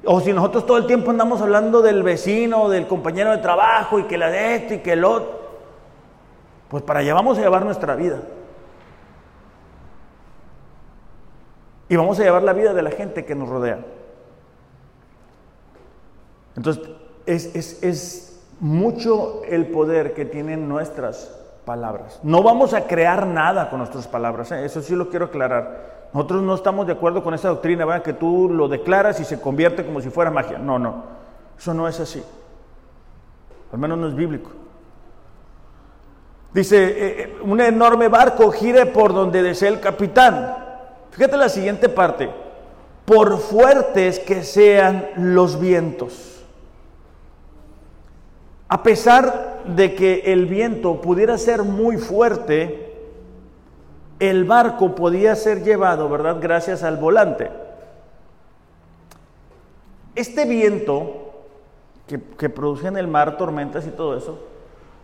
o 0.05 0.21
si 0.21 0.35
nosotros 0.35 0.67
todo 0.67 0.77
el 0.77 0.87
tiempo 0.87 1.13
andamos 1.13 1.41
hablando 1.41 1.81
del 1.81 2.03
vecino, 2.03 2.69
del 2.69 2.87
compañero 2.87 3.31
de 3.31 3.39
trabajo 3.39 3.99
y 3.99 4.03
que 4.03 4.19
la 4.19 4.29
de 4.29 4.57
esto 4.57 4.75
y 4.75 4.79
que 4.79 4.93
el 4.93 5.05
otro, 5.05 5.46
pues 6.69 6.83
para 6.83 7.01
allá 7.01 7.15
vamos 7.15 7.39
a 7.39 7.43
llevar 7.43 7.65
nuestra 7.65 7.95
vida. 7.95 8.21
Y 11.89 11.97
vamos 11.97 12.19
a 12.19 12.25
llevar 12.25 12.43
la 12.43 12.53
vida 12.53 12.75
de 12.75 12.83
la 12.83 12.91
gente 12.91 13.25
que 13.25 13.35
nos 13.35 13.49
rodea. 13.49 13.79
Entonces, 16.57 16.89
es, 17.27 18.33
mucho 18.59 19.43
el 19.45 19.67
poder 19.67 20.15
que 20.15 20.25
tienen 20.25 20.67
nuestras 20.67 21.31
palabras. 21.67 22.19
No 22.23 22.43
vamos 22.43 22.73
a 22.73 22.87
crear 22.87 23.27
nada 23.27 23.69
con 23.69 23.81
nuestras 23.81 24.09
palabras, 24.09 24.51
¿eh? 24.51 24.65
eso 24.65 24.81
sí 24.81 24.97
lo 24.97 25.11
quiero 25.11 25.27
aclarar. 25.27 26.09
Nosotros 26.15 26.43
no 26.43 26.55
estamos 26.55 26.87
de 26.87 26.95
acuerdo 26.95 27.23
con 27.23 27.35
esa 27.35 27.49
doctrina, 27.49 27.85
¿verdad? 27.85 28.03
que 28.03 28.15
tú 28.15 28.49
lo 28.49 28.69
declaras 28.69 29.21
y 29.21 29.27
se 29.27 29.39
convierte 29.39 29.85
como 29.85 30.01
si 30.01 30.09
fuera 30.09 30.31
magia. 30.31 30.57
No, 30.57 30.79
no, 30.79 31.05
eso 31.59 31.75
no 31.75 31.87
es 31.87 32.01
así. 32.01 32.25
Al 33.73 33.79
menos 33.79 33.99
no 33.99 34.09
es 34.09 34.15
bíblico. 34.15 34.51
Dice, 36.57 36.85
eh, 36.85 36.97
eh, 36.97 37.37
un 37.43 37.61
enorme 37.61 38.09
barco 38.09 38.51
gire 38.51 38.87
por 38.87 39.13
donde 39.13 39.43
desea 39.43 39.69
el 39.69 39.79
capitán. 39.79 40.57
Fíjate 41.11 41.37
la 41.37 41.51
siguiente 41.51 41.91
parte. 41.91 42.31
Por 43.05 43.37
fuertes 43.41 44.19
que 44.21 44.43
sean 44.43 45.07
los 45.17 45.61
vientos. 45.61 46.43
A 48.69 48.83
pesar 48.83 49.65
de 49.67 49.95
que 49.95 50.33
el 50.33 50.47
viento 50.47 51.03
pudiera 51.03 51.37
ser 51.37 51.63
muy 51.63 51.99
fuerte, 51.99 52.91
el 54.19 54.45
barco 54.45 54.95
podía 54.95 55.37
ser 55.37 55.63
llevado, 55.63 56.09
¿verdad? 56.09 56.39
Gracias 56.41 56.83
al 56.83 56.97
volante. 56.97 57.51
Este 60.15 60.47
viento 60.47 61.35
que, 62.07 62.19
que 62.19 62.51
en 62.83 62.97
el 62.97 63.09
mar 63.09 63.37
tormentas 63.37 63.87
y 63.87 63.91
todo 63.91 64.17
eso, 64.17 64.39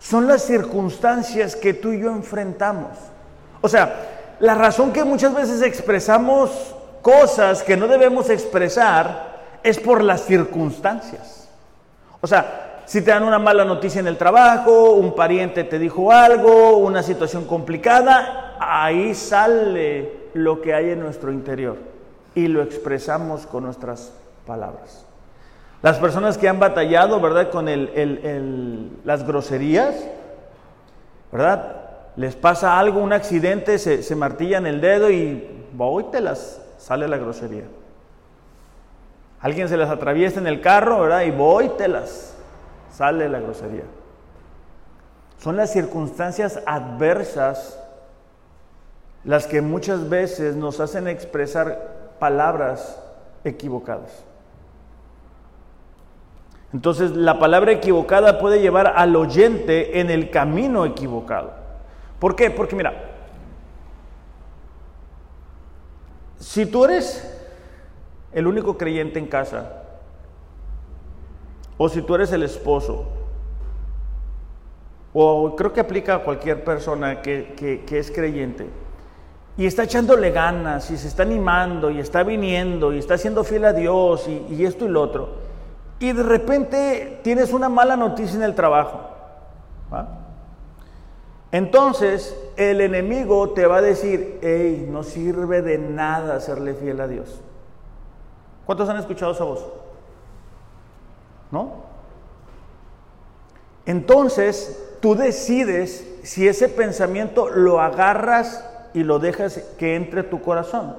son 0.03 0.27
las 0.27 0.43
circunstancias 0.43 1.55
que 1.55 1.75
tú 1.75 1.93
y 1.93 2.01
yo 2.01 2.11
enfrentamos. 2.11 2.91
O 3.61 3.69
sea, 3.69 4.35
la 4.41 4.55
razón 4.57 4.93
que 4.93 5.05
muchas 5.05 5.33
veces 5.33 5.63
expresamos 5.63 6.75
cosas 7.01 7.63
que 7.63 7.77
no 7.77 7.87
debemos 7.87 8.29
expresar 8.29 9.61
es 9.63 9.79
por 9.79 10.03
las 10.03 10.25
circunstancias. 10.25 11.49
O 12.21 12.27
sea, 12.27 12.83
si 12.85 13.01
te 13.03 13.13
dan 13.13 13.23
una 13.23 13.39
mala 13.39 13.65
noticia 13.65 14.01
en 14.01 14.09
el 14.09 14.19
trabajo, 14.19 14.93
un 14.93 15.15
pariente 15.15 15.63
te 15.63 15.79
dijo 15.79 16.11
algo, 16.11 16.79
una 16.79 17.05
situación 17.05 17.45
complicada, 17.45 18.57
ahí 18.59 19.15
sale 19.15 20.31
lo 20.35 20.61
que 20.61 20.75
hay 20.75 20.91
en 20.91 21.01
nuestro 21.01 21.33
interior 21.33 21.77
y 22.35 22.49
lo 22.49 22.63
expresamos 22.63 23.47
con 23.47 23.65
nuestras 23.65 24.13
palabras. 24.47 25.05
Las 25.83 25.99
personas 25.99 26.39
que 26.39 26.49
han 26.49 26.61
batallado, 26.61 27.21
¿verdad? 27.21 27.51
Con 27.51 27.67
las 29.05 29.27
groserías, 29.27 29.97
¿verdad? 31.33 31.77
Les 32.15 32.37
pasa 32.37 32.79
algo, 32.79 33.01
un 33.01 33.13
accidente, 33.13 33.79
se, 33.79 34.03
se 34.03 34.15
martillan 34.15 34.67
el 34.67 34.81
dedo 34.81 35.11
y 35.11 35.67
voy 35.73 36.05
te 36.05 36.21
las 36.21 36.61
sale 36.79 37.09
la 37.09 37.17
grosería. 37.17 37.65
Alguien 39.41 39.69
se 39.69 39.77
las 39.77 39.91
atraviesa 39.91 40.39
en 40.39 40.47
el 40.47 40.61
carro, 40.61 41.01
¿verdad? 41.01 41.23
Y 41.23 41.33
voy 41.33 41.71
te 41.71 41.89
las 41.89 42.35
sale 42.93 43.29
la 43.29 43.41
grosería. 43.41 43.85
Son 45.39 45.57
las 45.57 45.73
circunstancias 45.73 46.61
adversas 46.65 47.77
las 49.25 49.49
que 49.49 49.63
muchas 49.63 50.09
veces 50.09 50.55
nos 50.55 50.79
hacen 50.79 51.09
expresar 51.09 52.15
palabras 52.21 53.01
equivocadas. 53.43 54.25
Entonces 56.73 57.11
la 57.13 57.39
palabra 57.39 57.73
equivocada 57.73 58.39
puede 58.39 58.61
llevar 58.61 58.95
al 58.97 59.15
oyente 59.17 60.01
en 60.01 60.11
el 60.11 60.31
camino 60.31 60.87
equivocado. 60.87 61.53
¿Por 62.19 62.35
qué? 62.35 62.51
Porque 62.51 62.77
mira, 62.77 63.11
si 66.39 66.67
tú 66.67 66.85
eres 66.85 67.29
el 68.33 68.47
único 68.47 68.77
creyente 68.79 69.19
en 69.19 69.27
casa, 69.27 69.83
o 71.77 71.89
si 71.89 72.03
tú 72.03 72.15
eres 72.15 72.33
el 72.33 72.43
esposo, 72.43 73.07
o 75.13 75.55
creo 75.57 75.73
que 75.73 75.81
aplica 75.81 76.17
a 76.17 76.19
cualquier 76.21 76.65
persona 76.65 77.21
que, 77.21 77.85
es 77.91 78.11
creyente, 78.11 78.67
y 79.57 79.67
está 79.67 79.85
echándole 79.85 80.31
ganas, 80.31 80.91
y 80.91 80.97
se 80.97 81.09
está 81.09 81.23
animando, 81.23 81.91
y 81.91 82.01
está 82.01 82.23
viniendo, 82.23 82.93
y 82.93 82.99
está 82.99 83.19
siendo 83.19 83.45
fiel 83.45 83.65
a 83.67 83.73
Dios, 83.73 84.29
y, 84.29 84.65
esto 84.65 84.87
y 84.87 84.89
lo 84.89 85.03
otro, 85.03 85.42
y 86.03 86.13
de 86.13 86.25
repente 86.25 87.21
tienes 87.23 87.53
una 87.53 87.69
mala 87.69 87.97
noticia 87.97 88.35
en 88.35 88.43
el 88.43 88.57
trabajo. 88.57 89.03
Entonces 91.53 92.37
el 92.57 92.81
enemigo 92.81 93.51
te 93.51 93.67
va 93.67 93.77
a 93.77 93.83
decir, 93.83 94.41
hey, 94.43 94.89
no 94.91 95.05
sirve 95.05 95.63
de 95.63 95.79
nada 95.79 96.41
serle 96.41 96.75
fiel 96.75 97.01
a 97.01 97.07
Dios. 97.07 97.41
¿Cuántos 98.67 98.89
han 98.89 98.97
escuchado 98.97 99.31
esa 99.31 99.45
voz? 99.45 99.65
¿No? 101.53 101.85
Entonces 103.87 104.97
tú 105.01 105.15
decides 105.15 106.19
si 106.25 106.49
ese 106.49 106.69
pensamiento 106.69 107.49
lo 107.49 107.81
agarras 107.81 108.69
y 108.93 109.05
lo 109.05 109.21
dejas 109.21 109.59
que 109.79 109.95
entre 109.95 110.25
tu 110.25 110.43
corazón. 110.43 110.97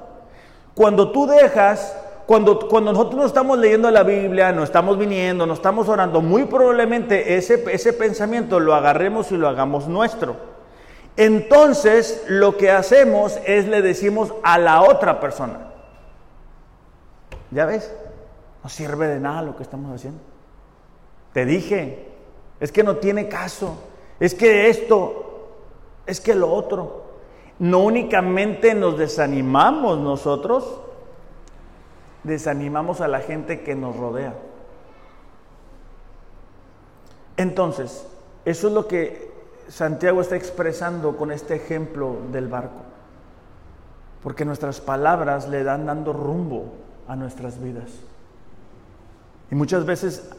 Cuando 0.74 1.12
tú 1.12 1.26
dejas, 1.26 1.94
cuando, 2.26 2.68
cuando 2.68 2.92
nosotros 2.92 3.16
no 3.16 3.26
estamos 3.26 3.58
leyendo 3.58 3.90
la 3.90 4.02
Biblia, 4.02 4.52
no 4.52 4.62
estamos 4.62 4.98
viniendo, 4.98 5.46
no 5.46 5.54
estamos 5.54 5.88
orando, 5.88 6.20
muy 6.20 6.44
probablemente 6.44 7.36
ese, 7.36 7.64
ese 7.72 7.92
pensamiento 7.92 8.60
lo 8.60 8.74
agarremos 8.74 9.30
y 9.32 9.36
lo 9.36 9.48
hagamos 9.48 9.88
nuestro. 9.88 10.36
Entonces 11.16 12.24
lo 12.28 12.56
que 12.56 12.70
hacemos 12.70 13.38
es 13.46 13.66
le 13.66 13.82
decimos 13.82 14.34
a 14.42 14.58
la 14.58 14.82
otra 14.82 15.20
persona, 15.20 15.72
¿ya 17.50 17.66
ves? 17.66 17.94
No 18.62 18.68
sirve 18.68 19.06
de 19.08 19.20
nada 19.20 19.42
lo 19.42 19.56
que 19.56 19.62
estamos 19.62 19.94
haciendo. 19.94 20.20
Te 21.32 21.44
dije, 21.44 22.08
es 22.60 22.72
que 22.72 22.82
no 22.82 22.96
tiene 22.96 23.28
caso 23.28 23.76
es 24.20 24.34
que 24.34 24.68
esto, 24.68 25.50
es 26.06 26.20
que 26.20 26.34
lo 26.34 26.52
otro. 26.52 27.02
No 27.58 27.80
únicamente 27.80 28.74
nos 28.74 28.98
desanimamos 28.98 29.98
nosotros, 29.98 30.80
desanimamos 32.24 33.00
a 33.00 33.08
la 33.08 33.20
gente 33.20 33.62
que 33.62 33.74
nos 33.74 33.96
rodea. 33.96 34.34
Entonces, 37.36 38.06
eso 38.44 38.68
es 38.68 38.74
lo 38.74 38.86
que 38.86 39.32
Santiago 39.68 40.20
está 40.20 40.36
expresando 40.36 41.16
con 41.16 41.30
este 41.30 41.54
ejemplo 41.54 42.16
del 42.32 42.48
barco. 42.48 42.82
Porque 44.22 44.44
nuestras 44.44 44.80
palabras 44.80 45.48
le 45.48 45.64
dan 45.64 45.86
dando 45.86 46.12
rumbo 46.12 46.72
a 47.06 47.16
nuestras 47.16 47.62
vidas. 47.62 47.90
Y 49.50 49.54
muchas 49.54 49.84
veces 49.84 50.30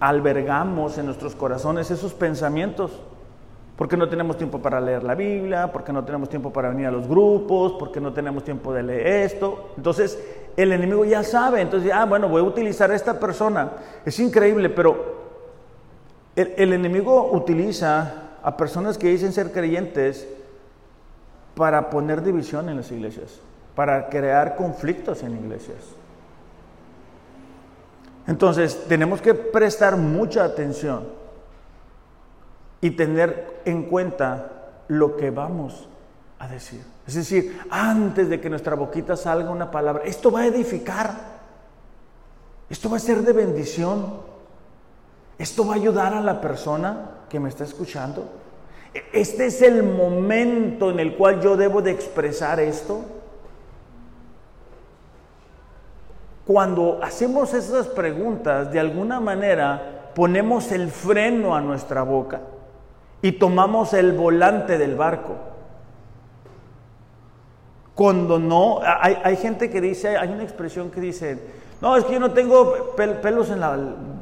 albergamos 0.00 0.98
en 0.98 1.06
nuestros 1.06 1.34
corazones 1.34 1.90
esos 1.90 2.12
pensamientos. 2.12 2.92
Porque 3.76 3.96
no 3.96 4.08
tenemos 4.08 4.36
tiempo 4.36 4.60
para 4.60 4.80
leer 4.80 5.02
la 5.02 5.14
Biblia, 5.14 5.72
porque 5.72 5.92
no 5.92 6.04
tenemos 6.04 6.28
tiempo 6.28 6.52
para 6.52 6.68
venir 6.68 6.86
a 6.86 6.90
los 6.92 7.08
grupos, 7.08 7.72
porque 7.72 8.00
no 8.00 8.12
tenemos 8.12 8.44
tiempo 8.44 8.72
de 8.72 8.82
leer 8.82 9.06
esto. 9.24 9.72
Entonces, 9.76 10.18
el 10.56 10.72
enemigo 10.72 11.04
ya 11.04 11.22
sabe, 11.22 11.60
entonces, 11.60 11.90
ah, 11.92 12.04
bueno, 12.04 12.28
voy 12.28 12.40
a 12.40 12.44
utilizar 12.44 12.90
a 12.90 12.94
esta 12.94 13.18
persona. 13.18 13.72
Es 14.04 14.18
increíble, 14.20 14.70
pero 14.70 15.24
el, 16.36 16.54
el 16.56 16.72
enemigo 16.72 17.30
utiliza 17.32 18.30
a 18.42 18.56
personas 18.56 18.98
que 18.98 19.08
dicen 19.08 19.32
ser 19.32 19.52
creyentes 19.52 20.28
para 21.54 21.90
poner 21.90 22.22
división 22.22 22.68
en 22.68 22.76
las 22.76 22.90
iglesias, 22.90 23.40
para 23.74 24.08
crear 24.08 24.56
conflictos 24.56 25.22
en 25.22 25.36
iglesias. 25.36 25.78
Entonces, 28.26 28.84
tenemos 28.88 29.20
que 29.20 29.34
prestar 29.34 29.96
mucha 29.96 30.44
atención 30.44 31.08
y 32.80 32.90
tener 32.90 33.60
en 33.64 33.84
cuenta 33.84 34.50
lo 34.88 35.16
que 35.16 35.30
vamos 35.30 35.88
a 36.38 36.48
decir. 36.48 36.93
Es 37.06 37.14
decir, 37.14 37.60
antes 37.70 38.28
de 38.28 38.40
que 38.40 38.48
nuestra 38.48 38.76
boquita 38.76 39.16
salga 39.16 39.50
una 39.50 39.70
palabra, 39.70 40.04
esto 40.04 40.30
va 40.30 40.40
a 40.40 40.46
edificar, 40.46 41.14
esto 42.70 42.88
va 42.88 42.96
a 42.96 43.00
ser 43.00 43.22
de 43.22 43.32
bendición, 43.32 44.20
esto 45.38 45.66
va 45.66 45.74
a 45.74 45.76
ayudar 45.76 46.14
a 46.14 46.20
la 46.20 46.40
persona 46.40 47.10
que 47.28 47.38
me 47.40 47.50
está 47.50 47.64
escuchando. 47.64 48.26
Este 49.12 49.46
es 49.46 49.60
el 49.60 49.82
momento 49.82 50.90
en 50.90 51.00
el 51.00 51.16
cual 51.16 51.40
yo 51.40 51.56
debo 51.56 51.82
de 51.82 51.90
expresar 51.90 52.60
esto. 52.60 53.02
Cuando 56.46 57.00
hacemos 57.02 57.52
esas 57.54 57.88
preguntas, 57.88 58.70
de 58.70 58.80
alguna 58.80 59.18
manera 59.20 60.10
ponemos 60.14 60.70
el 60.72 60.88
freno 60.90 61.56
a 61.56 61.60
nuestra 61.60 62.02
boca 62.02 62.40
y 63.20 63.32
tomamos 63.32 63.92
el 63.94 64.12
volante 64.12 64.78
del 64.78 64.94
barco. 64.94 65.53
Cuando 67.94 68.38
no, 68.40 68.80
hay, 68.82 69.36
gente 69.36 69.70
que 69.70 69.80
dice, 69.80 70.16
hay 70.16 70.28
una 70.28 70.42
expresión 70.42 70.90
que 70.90 71.00
dice, 71.00 71.38
no, 71.80 71.96
es 71.96 72.04
que 72.04 72.14
yo 72.14 72.20
no 72.20 72.32
tengo 72.32 72.94
pelos 72.96 73.50
en 73.50 73.60
la 73.60 73.78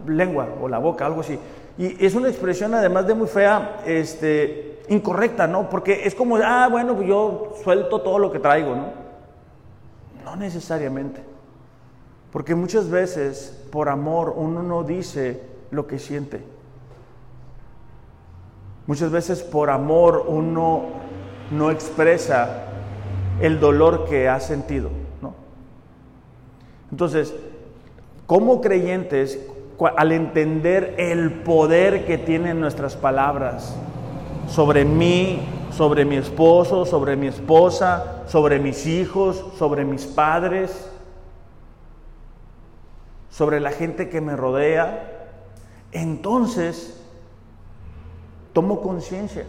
lengua 0.07 0.49
o 0.61 0.69
la 0.69 0.79
boca, 0.79 1.07
algo 1.07 1.23
así. 1.23 1.39
Y 1.79 2.05
es 2.05 2.15
una 2.15 2.29
expresión 2.29 2.75
además 2.75 3.07
de 3.07 3.15
muy 3.15 3.29
fea, 3.29 3.81
este, 3.87 4.83
incorrecta, 4.91 5.47
¿no? 5.47 5.71
Porque 5.71 6.07
es 6.07 6.15
como, 6.15 6.37
ah, 6.37 6.69
bueno, 6.71 6.95
pues 6.95 7.09
yo 7.09 7.55
suelto 7.65 8.03
todo 8.03 8.19
lo 8.19 8.31
que 8.31 8.41
traigo, 8.41 8.77
¿no? 8.77 8.89
No 10.23 10.37
necesariamente. 10.37 11.23
Porque 12.31 12.55
muchas 12.55 12.91
veces 12.91 13.67
por 13.71 13.89
amor 13.89 14.35
uno 14.37 14.63
no 14.63 14.85
dice 14.85 15.43
lo 15.71 15.87
que 15.87 15.99
siente. 15.99 16.45
Muchas 18.87 19.11
veces 19.11 19.43
por 19.43 19.71
amor 19.71 20.27
uno 20.29 20.85
no 21.51 21.71
expresa 21.71 22.72
el 23.43 23.61
dolor 23.61 24.07
que 24.09 24.29
ha 24.29 24.41
sentido. 24.41 24.91
¿no? 25.21 25.35
Entonces, 26.91 27.35
como 28.27 28.61
creyentes, 28.61 29.39
al 29.97 30.13
entender 30.13 30.95
el 30.99 31.43
poder 31.43 32.07
que 32.07 32.19
tienen 32.19 32.61
nuestras 32.61 32.97
palabras 32.97 33.77
sobre 34.49 34.85
mí, 34.85 35.41
sobre 35.73 36.05
mi 36.05 36.17
esposo, 36.17 36.87
sobre 36.87 37.17
mi 37.17 37.27
esposa, 37.27 38.23
sobre 38.27 38.59
mis 38.59 38.87
hijos, 38.87 39.45
sobre 39.59 39.85
mis 39.85 40.07
padres, 40.07 40.89
sobre 43.31 43.61
la 43.61 43.71
gente 43.71 44.09
que 44.09 44.21
me 44.21 44.37
rodea, 44.37 45.31
entonces 45.91 47.01
tomo 48.53 48.83
conciencia. 48.83 49.47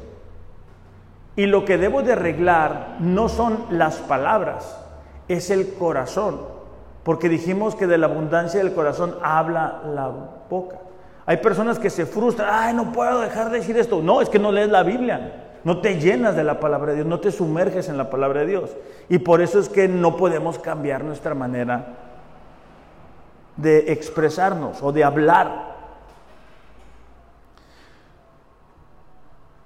Y 1.36 1.48
lo 1.48 1.66
que 1.66 1.78
debo 1.78 2.04
de 2.04 2.14
arreglar 2.14 2.98
no 3.00 3.28
son 3.28 3.66
las 3.70 3.98
palabras, 3.98 4.78
es 5.28 5.50
el 5.50 5.74
corazón. 5.74 6.42
Porque 7.04 7.28
dijimos 7.28 7.76
que 7.76 7.88
de 7.88 7.98
la 7.98 8.08
abundancia 8.08 8.64
del 8.64 8.74
corazón 8.74 9.16
habla 9.22 9.82
la 9.94 10.12
boca. 10.50 10.78
Hay 11.26 11.38
personas 11.38 11.80
que 11.80 11.90
se 11.90 12.06
frustran, 12.06 12.50
ay, 12.52 12.74
no 12.74 12.92
puedo 12.92 13.22
dejar 13.22 13.50
de 13.50 13.60
decir 13.60 13.78
esto. 13.78 14.02
No, 14.02 14.22
es 14.22 14.30
que 14.30 14.40
no 14.40 14.52
lees 14.52 14.70
la 14.70 14.84
Biblia, 14.84 15.60
no 15.64 15.80
te 15.80 16.00
llenas 16.00 16.36
de 16.36 16.44
la 16.44 16.60
palabra 16.60 16.92
de 16.92 16.98
Dios, 16.98 17.08
no 17.08 17.20
te 17.20 17.32
sumerges 17.32 17.90
en 17.90 17.98
la 17.98 18.10
palabra 18.10 18.42
de 18.42 18.48
Dios. 18.48 18.70
Y 19.10 19.20
por 19.20 19.42
eso 19.42 19.60
es 19.60 19.70
que 19.70 19.88
no 19.88 20.18
podemos 20.18 20.60
cambiar 20.60 21.04
nuestra 21.04 21.34
manera 21.34 21.88
de 23.56 23.92
expresarnos 23.92 24.82
o 24.82 24.92
de 24.92 25.04
hablar. 25.04 25.74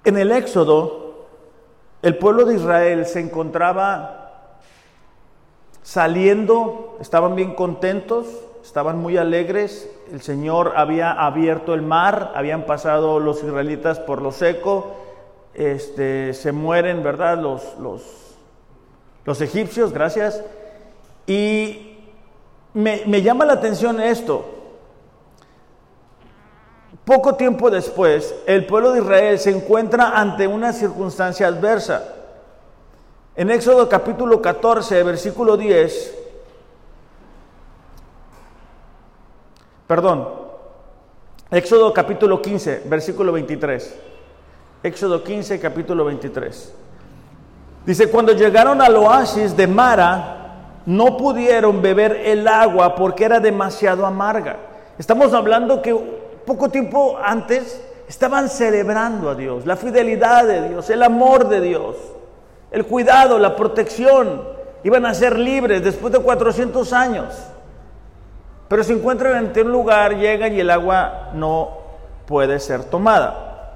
En 0.04 0.16
el 0.16 0.30
Éxodo, 0.32 1.07
el 2.02 2.16
pueblo 2.18 2.44
de 2.44 2.54
Israel 2.54 3.06
se 3.06 3.20
encontraba 3.20 4.58
saliendo, 5.82 6.98
estaban 7.00 7.34
bien 7.34 7.54
contentos, 7.54 8.26
estaban 8.62 8.98
muy 8.98 9.16
alegres, 9.16 9.90
el 10.12 10.20
Señor 10.20 10.74
había 10.76 11.10
abierto 11.10 11.74
el 11.74 11.82
mar, 11.82 12.32
habían 12.34 12.64
pasado 12.64 13.20
los 13.20 13.42
israelitas 13.42 13.98
por 13.98 14.20
lo 14.20 14.30
seco, 14.30 14.94
este, 15.54 16.34
se 16.34 16.52
mueren, 16.52 17.02
¿verdad? 17.02 17.38
Los, 17.38 17.78
los, 17.80 18.36
los 19.24 19.40
egipcios, 19.40 19.92
gracias, 19.92 20.44
y 21.26 21.88
me, 22.74 23.22
llama 23.22 23.44
la 23.44 23.54
atención 23.54 24.00
esto. 24.00 24.57
Poco 27.08 27.36
tiempo 27.36 27.70
después, 27.70 28.34
el 28.44 28.66
pueblo 28.66 28.92
de 28.92 28.98
Israel 29.00 29.38
se 29.38 29.48
encuentra 29.48 30.10
ante 30.10 30.46
una 30.46 30.74
circunstancia 30.74 31.46
adversa. 31.46 32.04
En 33.34 33.50
Éxodo 33.50 33.88
capítulo 33.88 34.42
14, 34.42 35.02
versículo 35.04 35.56
10, 35.56 36.14
perdón, 39.86 40.28
Éxodo 41.50 41.94
capítulo 41.94 42.42
15, 42.42 42.82
versículo 42.84 43.32
23. 43.32 43.98
Éxodo 44.82 45.24
15, 45.24 45.60
capítulo 45.60 46.04
23. 46.04 46.74
Dice, 47.86 48.10
cuando 48.10 48.34
llegaron 48.34 48.82
al 48.82 48.94
oasis 48.96 49.56
de 49.56 49.66
Mara, 49.66 50.82
no 50.84 51.16
pudieron 51.16 51.80
beber 51.80 52.16
el 52.16 52.46
agua 52.46 52.94
porque 52.94 53.24
era 53.24 53.40
demasiado 53.40 54.04
amarga. 54.04 54.58
Estamos 54.98 55.32
hablando 55.32 55.80
que 55.80 56.27
poco 56.48 56.70
tiempo 56.70 57.18
antes 57.22 57.78
estaban 58.08 58.48
celebrando 58.48 59.28
a 59.28 59.34
Dios, 59.34 59.66
la 59.66 59.76
fidelidad 59.76 60.46
de 60.46 60.70
Dios, 60.70 60.88
el 60.88 61.02
amor 61.02 61.46
de 61.50 61.60
Dios, 61.60 61.96
el 62.70 62.86
cuidado, 62.86 63.38
la 63.38 63.54
protección. 63.54 64.56
Iban 64.82 65.04
a 65.04 65.12
ser 65.12 65.38
libres 65.38 65.84
después 65.84 66.10
de 66.12 66.20
400 66.20 66.92
años. 66.94 67.34
Pero 68.68 68.82
se 68.82 68.94
encuentran 68.94 69.34
ante 69.34 69.60
un 69.60 69.72
lugar, 69.72 70.16
llegan 70.16 70.54
y 70.54 70.60
el 70.60 70.70
agua 70.70 71.30
no 71.34 71.78
puede 72.26 72.58
ser 72.60 72.84
tomada. 72.84 73.74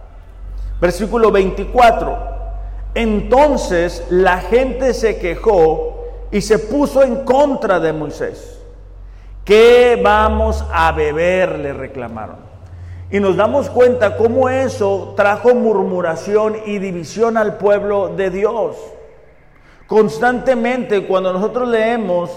Versículo 0.80 1.30
24. 1.30 2.18
Entonces 2.94 4.06
la 4.08 4.38
gente 4.38 4.94
se 4.94 5.18
quejó 5.18 6.06
y 6.30 6.40
se 6.40 6.58
puso 6.58 7.02
en 7.02 7.24
contra 7.24 7.80
de 7.80 7.92
Moisés. 7.92 8.60
¿Qué 9.44 10.00
vamos 10.02 10.64
a 10.72 10.92
beber? 10.92 11.58
le 11.58 11.74
reclamaron. 11.74 12.51
Y 13.12 13.20
nos 13.20 13.36
damos 13.36 13.68
cuenta 13.68 14.16
cómo 14.16 14.48
eso 14.48 15.12
trajo 15.14 15.54
murmuración 15.54 16.56
y 16.64 16.78
división 16.78 17.36
al 17.36 17.58
pueblo 17.58 18.08
de 18.08 18.30
Dios. 18.30 18.74
Constantemente 19.86 21.06
cuando 21.06 21.30
nosotros 21.30 21.68
leemos 21.68 22.30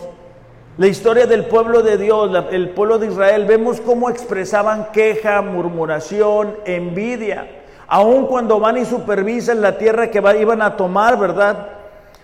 la 0.78 0.88
historia 0.88 1.28
del 1.28 1.46
pueblo 1.46 1.82
de 1.82 1.98
Dios, 1.98 2.30
el 2.52 2.72
pueblo 2.72 3.00
de 3.00 3.08
Israel, 3.08 3.46
vemos 3.46 3.80
cómo 3.80 4.10
expresaban 4.10 4.92
queja, 4.92 5.42
murmuración, 5.42 6.58
envidia. 6.66 7.64
Aun 7.88 8.28
cuando 8.28 8.60
van 8.60 8.78
y 8.78 8.84
supervisan 8.84 9.62
la 9.62 9.78
tierra 9.78 10.12
que 10.12 10.22
iban 10.38 10.62
a 10.62 10.76
tomar, 10.76 11.18
¿verdad? 11.18 11.70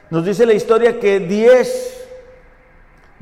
Nos 0.10 0.26
dice 0.26 0.45
la 0.45 0.54
historia 0.54 0.99
que 0.99 1.22
10 1.22 2.08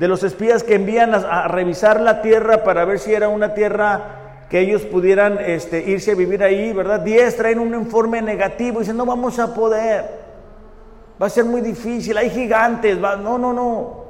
de 0.00 0.08
los 0.08 0.24
espías 0.24 0.64
que 0.64 0.74
envían 0.74 1.14
a, 1.14 1.46
revisar 1.46 2.00
la 2.00 2.20
tierra 2.20 2.64
para 2.64 2.84
ver 2.84 2.98
si 2.98 3.14
era 3.14 3.28
una 3.28 3.54
tierra 3.54 4.19
que 4.50 4.58
ellos 4.58 4.82
pudieran 4.82 5.38
este, 5.38 5.80
irse 5.88 6.10
a 6.10 6.14
vivir 6.16 6.42
ahí, 6.42 6.72
¿verdad? 6.72 7.00
10 7.00 7.36
traen 7.36 7.60
un 7.60 7.72
informe 7.72 8.20
negativo 8.20 8.78
y 8.78 8.80
dicen, 8.80 8.96
no 8.96 9.06
vamos 9.06 9.38
a 9.38 9.54
poder, 9.54 10.10
va 11.22 11.26
a 11.26 11.30
ser 11.30 11.44
muy 11.44 11.60
difícil, 11.60 12.18
hay 12.18 12.30
gigantes, 12.30 13.02
va, 13.02 13.14
no, 13.14 13.38
no, 13.38 13.52
no. 13.52 14.00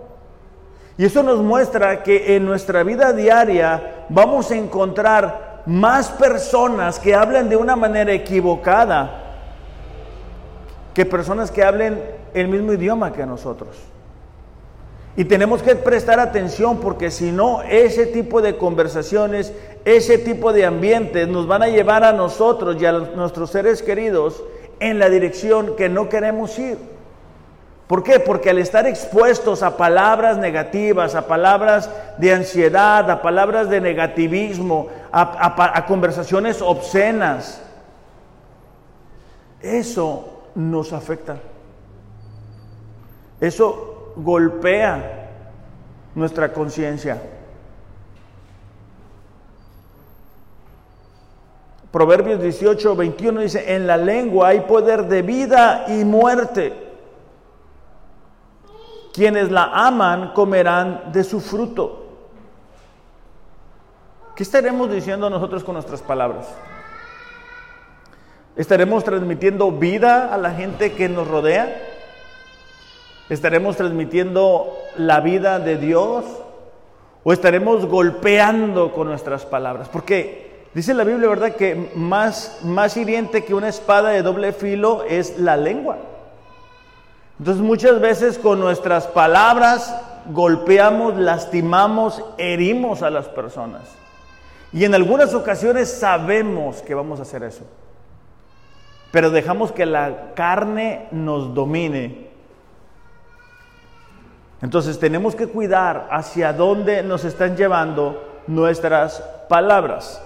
Y 0.97 1.05
eso 1.05 1.23
nos 1.23 1.41
muestra 1.41 2.03
que 2.03 2.37
en 2.37 2.47
nuestra 2.47 2.83
vida 2.83 3.13
diaria 3.13 4.07
vamos 4.09 4.51
a 4.51 4.57
encontrar 4.57 5.63
más 5.67 6.11
personas 6.11 6.99
que 6.99 7.15
hablan 7.15 7.51
de 7.51 7.57
una 7.57 7.77
manera 7.77 8.13
equivocada 8.13 9.21
que 10.95 11.05
personas 11.05 11.51
que 11.51 11.63
hablen 11.63 12.03
el 12.33 12.49
mismo 12.49 12.73
idioma 12.73 13.13
que 13.13 13.27
nosotros. 13.27 13.77
Y 15.17 15.25
tenemos 15.25 15.63
que 15.63 15.75
prestar 15.75 16.21
atención 16.21 16.79
porque 16.79 17.11
si 17.11 17.33
no, 17.33 17.63
ese 17.63 18.07
tipo 18.07 18.41
de 18.41 18.57
conversaciones, 18.57 19.53
ese 19.85 20.19
tipo 20.19 20.53
de 20.53 20.65
ambientes 20.65 21.27
nos 21.27 21.47
van 21.47 21.63
a 21.63 21.69
llevar 21.69 22.05
a 22.05 22.13
nosotros 22.13 22.81
y 22.81 22.87
a 22.87 22.93
nuestros 22.93 23.51
seres 23.51 23.83
queridos 23.83 24.43
en 24.79 24.99
la 24.99 25.11
dirección 25.11 25.75
que 25.77 25.89
no 25.89 26.09
queremos 26.09 26.59
ir. 26.59 26.79
¿Por 27.89 28.05
qué? 28.05 28.21
Porque 28.21 28.51
al 28.51 28.59
estar 28.59 28.87
expuestos 28.87 29.65
a 29.65 29.77
palabras 29.77 30.39
negativas, 30.39 31.17
a 31.17 31.27
palabras 31.27 31.91
de 32.19 32.33
ansiedad, 32.33 33.11
a 33.11 33.21
palabras 33.21 33.69
de 33.69 33.81
negativismo, 33.81 34.87
a, 35.11 35.77
a 35.77 35.87
conversaciones 35.87 36.63
obscenas, 36.63 37.61
eso 39.61 40.45
nos 40.55 40.93
afecta. 40.93 41.37
Eso 43.41 43.90
golpea 44.17 45.29
nuestra 46.15 46.53
conciencia. 46.53 47.21
Proverbios 51.91 52.41
18, 52.41 52.95
21 52.95 53.41
dice, 53.41 53.75
en 53.75 53.87
la 53.87 53.97
lengua 53.97 54.49
hay 54.49 54.61
poder 54.61 55.07
de 55.07 55.23
vida 55.23 55.87
y 55.89 56.05
muerte. 56.05 56.89
Quienes 59.13 59.51
la 59.51 59.65
aman 59.65 60.33
comerán 60.33 61.11
de 61.13 61.25
su 61.25 61.41
fruto. 61.41 62.07
¿Qué 64.37 64.45
estaremos 64.45 64.91
diciendo 64.91 65.29
nosotros 65.29 65.65
con 65.65 65.75
nuestras 65.75 66.01
palabras? 66.01 66.47
¿Estaremos 68.55 69.03
transmitiendo 69.03 69.73
vida 69.73 70.33
a 70.33 70.39
la 70.39 70.53
gente 70.53 70.93
que 70.93 71.09
nos 71.09 71.27
rodea? 71.27 71.90
¿Estaremos 73.31 73.77
transmitiendo 73.77 74.77
la 74.97 75.21
vida 75.21 75.61
de 75.61 75.77
Dios? 75.77 76.25
¿O 77.23 77.33
estaremos 77.33 77.87
golpeando 77.87 78.93
con 78.93 79.07
nuestras 79.07 79.47
palabras? 79.47 79.89
Porque 79.89 80.67
dice 80.75 80.95
la 80.95 81.05
Biblia, 81.05 81.29
¿verdad? 81.29 81.55
Que 81.55 81.93
más, 81.95 82.59
más 82.65 82.97
hiriente 82.97 83.45
que 83.45 83.55
una 83.55 83.69
espada 83.69 84.09
de 84.09 84.23
doble 84.23 84.53
filo 84.53 85.05
es 85.09 85.39
la 85.39 85.57
lengua. 85.57 85.99
Entonces 87.39 87.63
muchas 87.63 88.01
veces 88.01 88.37
con 88.37 88.59
nuestras 88.59 89.07
palabras 89.07 89.97
golpeamos, 90.27 91.17
lastimamos, 91.17 92.25
herimos 92.37 93.03
a 93.03 93.11
las 93.11 93.29
personas. 93.29 93.83
Y 94.73 94.85
en 94.85 94.93
algunas 94.93 95.35
ocasiones 95.35 95.89
sabemos 95.89 96.83
que 96.83 96.97
vamos 96.97 97.21
a 97.21 97.23
hacer 97.23 97.45
eso. 97.45 97.63
Pero 99.13 99.31
dejamos 99.31 99.71
que 99.71 99.87
la 99.87 100.33
carne 100.35 101.07
nos 101.13 101.55
domine 101.55 102.30
entonces 104.63 104.99
tenemos 104.99 105.35
que 105.35 105.47
cuidar 105.47 106.09
hacia 106.11 106.53
dónde 106.53 107.03
nos 107.03 107.25
están 107.25 107.57
llevando 107.57 108.43
nuestras 108.47 109.23
palabras. 109.49 110.23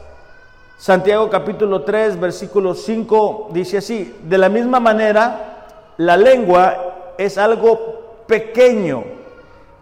Santiago 0.76 1.30
capítulo 1.30 1.82
3, 1.82 2.18
versículo 2.18 2.74
5 2.74 3.50
dice 3.52 3.78
así, 3.78 4.16
de 4.24 4.38
la 4.38 4.48
misma 4.48 4.80
manera, 4.80 5.92
la 5.98 6.16
lengua 6.16 7.12
es 7.16 7.38
algo 7.38 8.24
pequeño 8.26 9.04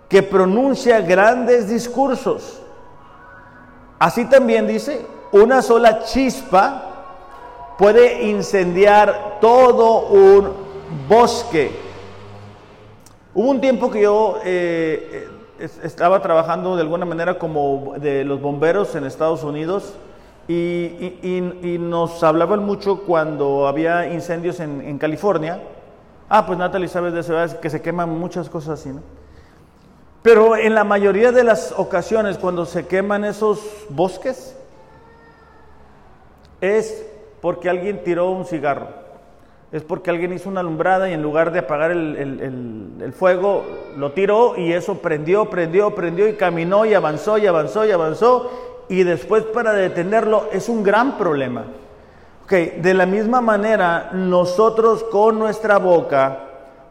que 0.08 0.22
pronuncia 0.22 1.00
grandes 1.00 1.68
discursos. 1.68 2.60
Así 3.98 4.26
también 4.26 4.66
dice, 4.66 5.06
una 5.32 5.62
sola 5.62 6.02
chispa 6.04 6.82
puede 7.78 8.24
incendiar 8.24 9.38
todo 9.40 10.08
un 10.08 10.52
bosque. 11.08 11.81
Hubo 13.34 13.48
un 13.48 13.62
tiempo 13.62 13.90
que 13.90 14.02
yo 14.02 14.36
eh, 14.44 15.26
eh, 15.58 15.68
estaba 15.82 16.20
trabajando 16.20 16.76
de 16.76 16.82
alguna 16.82 17.06
manera 17.06 17.38
como 17.38 17.94
de 17.98 18.24
los 18.24 18.42
bomberos 18.42 18.94
en 18.94 19.04
Estados 19.04 19.42
Unidos 19.42 19.94
y, 20.48 21.78
nos 21.80 22.22
hablaban 22.22 22.64
mucho 22.64 23.04
cuando 23.04 23.66
había 23.66 24.12
incendios 24.12 24.60
en, 24.60 24.98
California. 24.98 25.62
Ah, 26.28 26.44
pues 26.44 26.58
Natalie, 26.58 26.88
sabes 26.88 27.14
de 27.14 27.20
eso, 27.20 27.60
que 27.60 27.70
se 27.70 27.80
queman 27.80 28.10
muchas 28.10 28.50
cosas 28.50 28.80
así, 28.80 28.90
¿no? 28.90 29.00
Pero 30.22 30.54
en 30.56 30.74
la 30.74 30.84
mayoría 30.84 31.32
de 31.32 31.42
las 31.42 31.72
ocasiones 31.76 32.36
cuando 32.36 32.66
se 32.66 32.86
queman 32.86 33.24
esos 33.24 33.60
bosques 33.88 34.54
es 36.60 37.06
porque 37.40 37.70
alguien 37.70 38.04
tiró 38.04 38.30
un 38.30 38.44
cigarro 38.44 39.01
es 39.72 39.82
porque 39.82 40.10
alguien 40.10 40.34
hizo 40.34 40.50
una 40.50 40.60
alumbrada 40.60 41.08
y 41.08 41.14
en 41.14 41.22
lugar 41.22 41.50
de 41.50 41.60
apagar 41.60 41.90
el, 41.92 43.14
fuego, 43.16 43.64
lo 43.96 44.12
tiró 44.12 44.54
y 44.58 44.72
eso 44.72 44.98
prendió, 44.98 45.46
prendió, 45.48 45.94
prendió 45.94 46.28
y 46.28 46.34
caminó 46.34 46.84
y 46.84 46.92
avanzó 46.92 47.38
y 47.38 47.46
avanzó 47.46 47.86
y 47.86 47.90
avanzó 47.90 48.50
y 48.90 49.02
después 49.02 49.44
para 49.44 49.72
detenerlo 49.72 50.48
es 50.52 50.68
un 50.68 50.82
gran 50.82 51.16
problema. 51.16 51.64
Okay, 52.44 52.80
de 52.82 52.92
la 52.92 53.06
misma 53.06 53.40
manera, 53.40 54.10
nosotros 54.12 55.04
con 55.04 55.38
nuestra 55.38 55.78
boca 55.78 56.40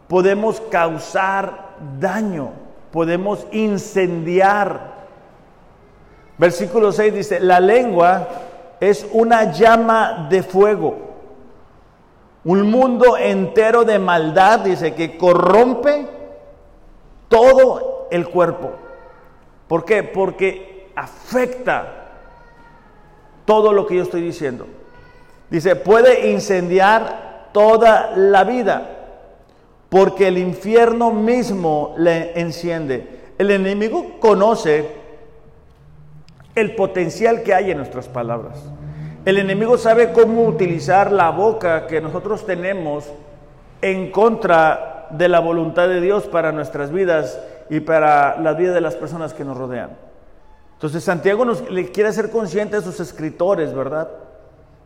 podemos 0.07 0.59
causar 0.71 1.75
daño, 1.99 2.49
podemos 2.91 3.45
incendiar. 3.51 4.91
Versículo 6.39 6.91
6 6.91 7.13
dice, 7.13 7.39
la 7.39 7.59
lengua 7.59 8.27
es 8.79 9.05
una 9.11 9.51
llama 9.51 10.27
de 10.31 10.41
fuego 10.41 11.10
un 12.43 12.69
mundo 12.69 13.17
entero 13.17 13.83
de 13.83 13.99
maldad, 13.99 14.61
dice, 14.61 14.95
que 14.95 15.17
corrompe 15.17 16.07
todo 17.27 18.07
el 18.11 18.27
cuerpo. 18.27 18.71
¿Por 19.67 19.85
qué? 19.85 20.03
Porque 20.03 20.91
afecta 20.95 22.09
todo 23.45 23.73
lo 23.73 23.85
que 23.85 23.95
yo 23.95 24.03
estoy 24.03 24.21
diciendo. 24.21 24.67
Dice, 25.49 25.75
puede 25.75 26.31
incendiar 26.31 27.49
toda 27.51 28.13
la 28.15 28.43
vida, 28.43 28.89
porque 29.89 30.29
el 30.29 30.37
infierno 30.37 31.11
mismo 31.11 31.93
le 31.97 32.39
enciende. 32.39 33.19
El 33.37 33.51
enemigo 33.51 34.19
conoce 34.19 34.89
el 36.55 36.75
potencial 36.75 37.43
que 37.43 37.53
hay 37.53 37.71
en 37.71 37.77
nuestras 37.77 38.07
palabras. 38.07 38.59
El 39.23 39.37
enemigo 39.37 39.77
sabe 39.77 40.13
cómo 40.13 40.45
utilizar 40.45 41.11
la 41.11 41.29
boca 41.29 41.85
que 41.85 42.01
nosotros 42.01 42.43
tenemos 42.43 43.05
en 43.83 44.09
contra 44.09 45.09
de 45.11 45.29
la 45.29 45.39
voluntad 45.39 45.87
de 45.87 46.01
Dios 46.01 46.23
para 46.23 46.51
nuestras 46.51 46.91
vidas 46.91 47.39
y 47.69 47.81
para 47.81 48.39
la 48.39 48.53
vida 48.53 48.73
de 48.73 48.81
las 48.81 48.95
personas 48.95 49.35
que 49.35 49.45
nos 49.45 49.57
rodean. 49.57 49.91
Entonces 50.73 51.03
Santiago 51.03 51.45
nos 51.45 51.69
le 51.69 51.91
quiere 51.91 52.09
hacer 52.09 52.31
consciente 52.31 52.77
a 52.77 52.81
sus 52.81 52.99
escritores, 52.99 53.75
¿verdad? 53.75 54.09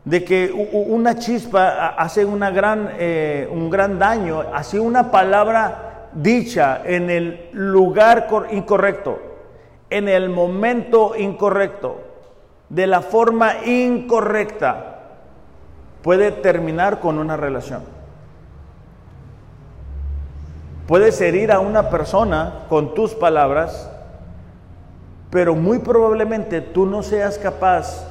De 0.03 0.25
que 0.25 0.51
una 0.51 1.17
chispa 1.17 1.95
hace 1.97 2.25
una 2.25 2.51
gran, 2.51 2.89
eh, 2.99 3.47
un 3.49 3.69
gran 3.69 3.97
daño, 3.97 4.43
así 4.53 4.77
una 4.77 5.11
palabra 5.11 6.09
dicha 6.13 6.81
en 6.83 7.09
el 7.09 7.49
lugar 7.53 8.27
incorrecto, 8.51 9.17
en 9.89 10.09
el 10.09 10.29
momento 10.29 11.15
incorrecto, 11.15 12.04
de 12.75 12.87
la 12.87 13.01
forma 13.01 13.63
incorrecta, 13.65 14.97
puede 16.01 16.33
terminar 16.33 16.99
con 16.99 17.17
una 17.19 17.37
relación. 17.37 17.83
Puedes 20.85 21.21
herir 21.21 21.53
a 21.53 21.61
una 21.61 21.89
persona 21.89 22.65
con 22.67 22.93
tus 22.93 23.13
palabras, 23.13 23.89
pero 25.29 25.55
muy 25.55 25.79
probablemente 25.79 26.59
tú 26.59 26.85
no 26.85 27.01
seas 27.01 27.37
capaz 27.37 28.05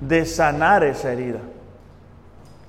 de 0.00 0.26
sanar 0.26 0.84
esa 0.84 1.10
herida. 1.10 1.40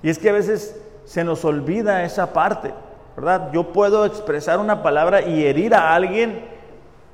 Y 0.02 0.10
es 0.10 0.20
que 0.20 0.30
a 0.30 0.34
veces 0.34 0.80
se 1.04 1.26
nos 1.26 1.44
olvida 1.44 2.06
esa 2.06 2.32
parte, 2.32 2.74
¿verdad? 3.18 3.52
Yo 3.52 3.74
puedo 3.74 4.06
expresar 4.06 4.58
una 4.58 4.82
palabra 4.82 5.22
y 5.22 5.46
herir 5.46 5.76
a 5.76 5.94
alguien, 5.94 6.46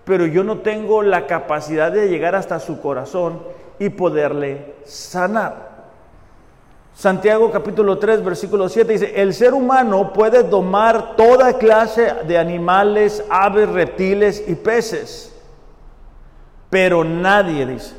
pero 0.04 0.28
yo 0.28 0.44
no 0.44 0.60
tengo 0.60 1.02
la 1.02 1.26
capacidad 1.26 1.92
de 1.92 2.08
llegar 2.08 2.36
hasta 2.36 2.60
su 2.60 2.80
corazón 2.82 3.65
y 3.80 3.90
poderle 3.90 4.76
sanar. 4.86 5.76
Santiago 6.94 7.52
capítulo 7.52 7.98
3, 7.98 8.24
versículo 8.24 8.70
7 8.70 8.94
dice, 8.94 9.22
el 9.22 9.34
ser 9.34 9.54
humano 9.54 10.14
puede 10.14 10.44
domar 10.44 11.18
toda 11.18 11.58
clase 11.58 12.14
de 12.26 12.38
animales, 12.38 13.22
aves, 13.30 13.68
reptiles 13.68 14.42
y 14.48 14.56
peces, 14.56 15.36
pero 16.70 17.04
nadie, 17.04 17.66
dice, 17.66 17.96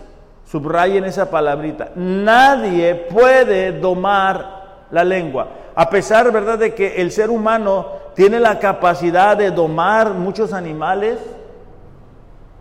subrayen 0.46 1.04
esa 1.04 1.30
palabrita, 1.30 1.90
nadie 1.94 2.94
puede 2.94 3.72
domar 3.72 4.86
la 4.90 5.04
lengua. 5.04 5.48
A 5.74 5.90
pesar, 5.90 6.32
¿verdad?, 6.32 6.58
de 6.58 6.74
que 6.74 7.02
el 7.02 7.12
ser 7.12 7.28
humano 7.28 7.88
tiene 8.14 8.40
la 8.40 8.58
capacidad 8.58 9.36
de 9.36 9.50
domar 9.50 10.14
muchos 10.14 10.54
animales, 10.54 11.18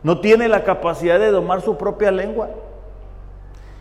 no 0.03 0.19
tiene 0.19 0.49
la 0.49 0.65
capacidad 0.65 1.17
de 1.17 1.31
domar 1.31 1.61
su 1.61 1.77
propia 1.77 2.11
lengua. 2.11 2.49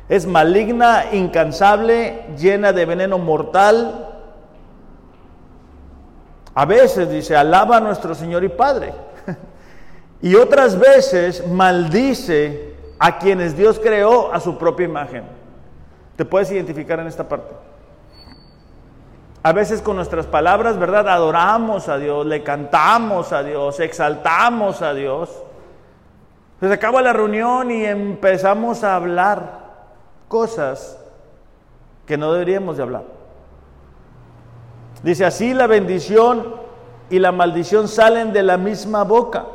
Es 0.09 0.27
maligna, 0.27 1.07
incansable, 1.13 2.27
llena 2.39 2.73
de 2.73 2.85
veneno 2.85 3.19
mortal. 3.19 4.11
A 6.55 6.65
veces 6.67 7.11
dice, 7.11 7.37
alaba 7.37 7.79
a 7.79 7.81
nuestro 7.81 8.15
Señor 8.15 8.45
y 8.45 8.49
Padre. 8.49 8.93
y 10.23 10.35
otras 10.35 10.79
veces 10.79 11.47
maldice 11.47 12.75
a 12.99 13.19
quienes 13.19 13.57
Dios 13.57 13.81
creó 13.83 14.33
a 14.33 14.41
su 14.41 14.59
propia 14.59 14.85
imagen. 14.85 15.25
¿Te 16.17 16.25
puedes 16.25 16.51
identificar 16.53 17.01
en 17.01 17.07
esta 17.07 17.27
parte? 17.27 17.55
A 19.43 19.53
veces 19.53 19.83
con 19.83 19.97
nuestras 19.97 20.27
palabras, 20.27 20.79
¿verdad? 20.79 21.09
Adoramos 21.09 21.89
a 21.89 21.99
Dios, 21.99 22.25
le 22.25 22.43
cantamos 22.43 23.33
a 23.33 23.43
Dios, 23.43 23.81
exaltamos 23.81 24.81
a 24.81 24.95
Dios. 24.95 25.31
Se 26.61 26.73
acaba 26.73 27.03
la 27.03 27.13
reunión 27.13 27.71
y 27.71 27.85
empezamos 27.85 28.85
a 28.85 28.97
hablar 28.97 29.64
cosas 30.29 30.99
que 32.07 32.17
no 32.17 32.33
deberíamos 32.33 32.77
de 32.77 32.83
hablar. 32.83 33.05
Dice 35.03 35.25
así 35.25 35.53
la 35.53 35.67
bendición 35.67 36.55
y 37.11 37.19
la 37.19 37.33
maldición 37.33 37.89
salen 37.89 38.33
de 38.33 38.43
la 38.43 38.57
misma 38.57 39.05
boca. 39.05 39.47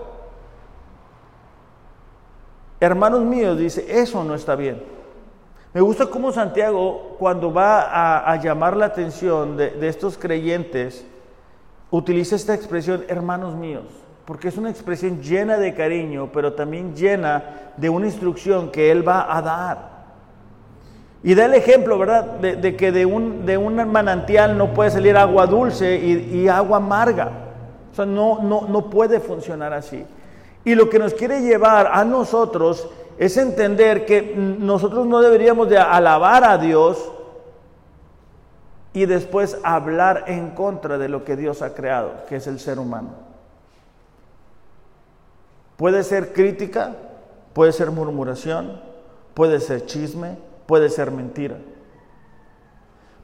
Hermanos 2.80 3.22
míos, 3.22 3.58
dice, 3.58 3.86
eso 4.00 4.24
no 4.24 4.36
está 4.36 4.56
bien. 4.56 4.82
Me 5.74 5.82
gusta 5.82 6.08
cómo 6.08 6.32
Santiago, 6.32 7.16
cuando 7.20 7.54
va 7.54 8.32
a, 8.32 8.36
llamar 8.38 8.78
la 8.78 8.86
atención 8.86 9.58
de, 9.58 9.72
de 9.72 9.88
estos 9.88 10.18
creyentes, 10.18 11.06
utiliza 11.92 12.36
esta 12.36 12.54
expresión, 12.54 13.04
hermanos 13.08 13.56
míos, 13.56 13.86
porque 14.26 14.48
es 14.48 14.58
una 14.58 14.70
expresión 14.70 15.22
llena 15.22 15.58
de 15.58 15.76
cariño, 15.76 16.30
pero 16.32 16.54
también 16.54 16.96
llena 16.96 17.74
de 17.78 17.90
una 17.90 18.06
instrucción 18.08 18.72
que 18.72 18.92
él 18.92 19.08
va 19.08 19.36
a 19.36 19.42
dar. 19.42 19.99
Y 21.22 21.36
da 21.36 21.46
el 21.46 21.54
ejemplo, 21.54 21.98
¿verdad? 21.98 22.24
De, 22.40 22.76
que 22.78 22.92
de 22.92 23.06
un, 23.06 23.46
de 23.46 23.58
un, 23.58 23.76
manantial 23.92 24.58
no 24.58 24.74
puede 24.74 24.92
salir 24.92 25.18
agua 25.18 25.48
dulce 25.48 25.98
y, 25.98 26.48
agua 26.48 26.78
amarga. 26.78 27.32
O 27.92 27.96
sea, 27.96 28.06
no, 28.06 28.42
no, 28.42 28.68
no 28.68 28.90
puede 28.90 29.20
funcionar 29.20 29.74
así. 29.74 30.06
Y 30.64 30.76
lo 30.76 30.90
que 30.90 31.00
nos 31.00 31.14
quiere 31.14 31.42
llevar 31.42 31.90
a 31.92 32.06
nosotros 32.06 32.88
es 33.18 33.36
entender 33.36 34.06
que 34.06 34.34
nosotros 34.36 35.06
no 35.06 35.20
deberíamos 35.20 35.68
de 35.68 35.78
alabar 35.78 36.46
a 36.46 36.58
Dios 36.58 37.12
y 38.94 39.06
después 39.06 39.58
hablar 39.64 40.24
en 40.28 40.52
contra 40.52 40.98
de 40.98 41.10
lo 41.10 41.26
que 41.26 41.36
Dios 41.36 41.62
ha 41.62 41.74
creado, 41.74 42.14
que 42.30 42.38
es 42.38 42.48
el 42.48 42.60
ser 42.60 42.80
humano. 42.80 43.10
Puede 45.76 46.04
ser 46.04 46.34
crítica, 46.34 46.96
puede 47.54 47.74
ser 47.74 47.92
murmuración, 47.92 48.82
puede 49.34 49.60
ser 49.60 49.86
chisme, 49.86 50.38
puede 50.70 50.92
ser 50.92 51.10
mentira. 51.10 51.58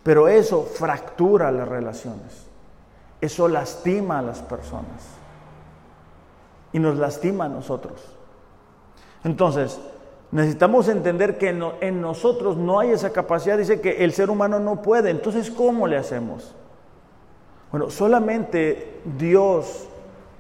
Pero 0.02 0.28
eso 0.28 0.64
fractura 0.64 1.52
las 1.52 1.68
relaciones. 1.68 2.48
Eso 3.22 3.48
lastima 3.48 4.18
a 4.18 4.24
las 4.24 4.41
personas. 4.41 5.14
Y 6.74 6.80
nos 6.80 6.98
lastima 6.98 7.46
a 7.46 7.50
nosotros. 7.50 8.02
Entonces, 9.24 9.80
necesitamos 10.32 10.88
entender 10.88 11.38
que 11.38 11.50
en 11.82 12.02
nosotros 12.02 12.58
no 12.58 12.80
hay 12.80 12.89
esa 12.89 13.12
capacidad. 13.12 13.60
Dice 13.60 13.80
que 13.80 14.04
el 14.04 14.12
ser 14.12 14.32
humano 14.32 14.60
no 14.60 14.82
puede. 14.82 15.12
Entonces, 15.12 15.52
¿cómo 15.52 15.86
le 15.86 15.98
hacemos? 15.98 16.56
Bueno, 17.70 17.91
solamente 17.91 19.02
Dios, 19.20 19.88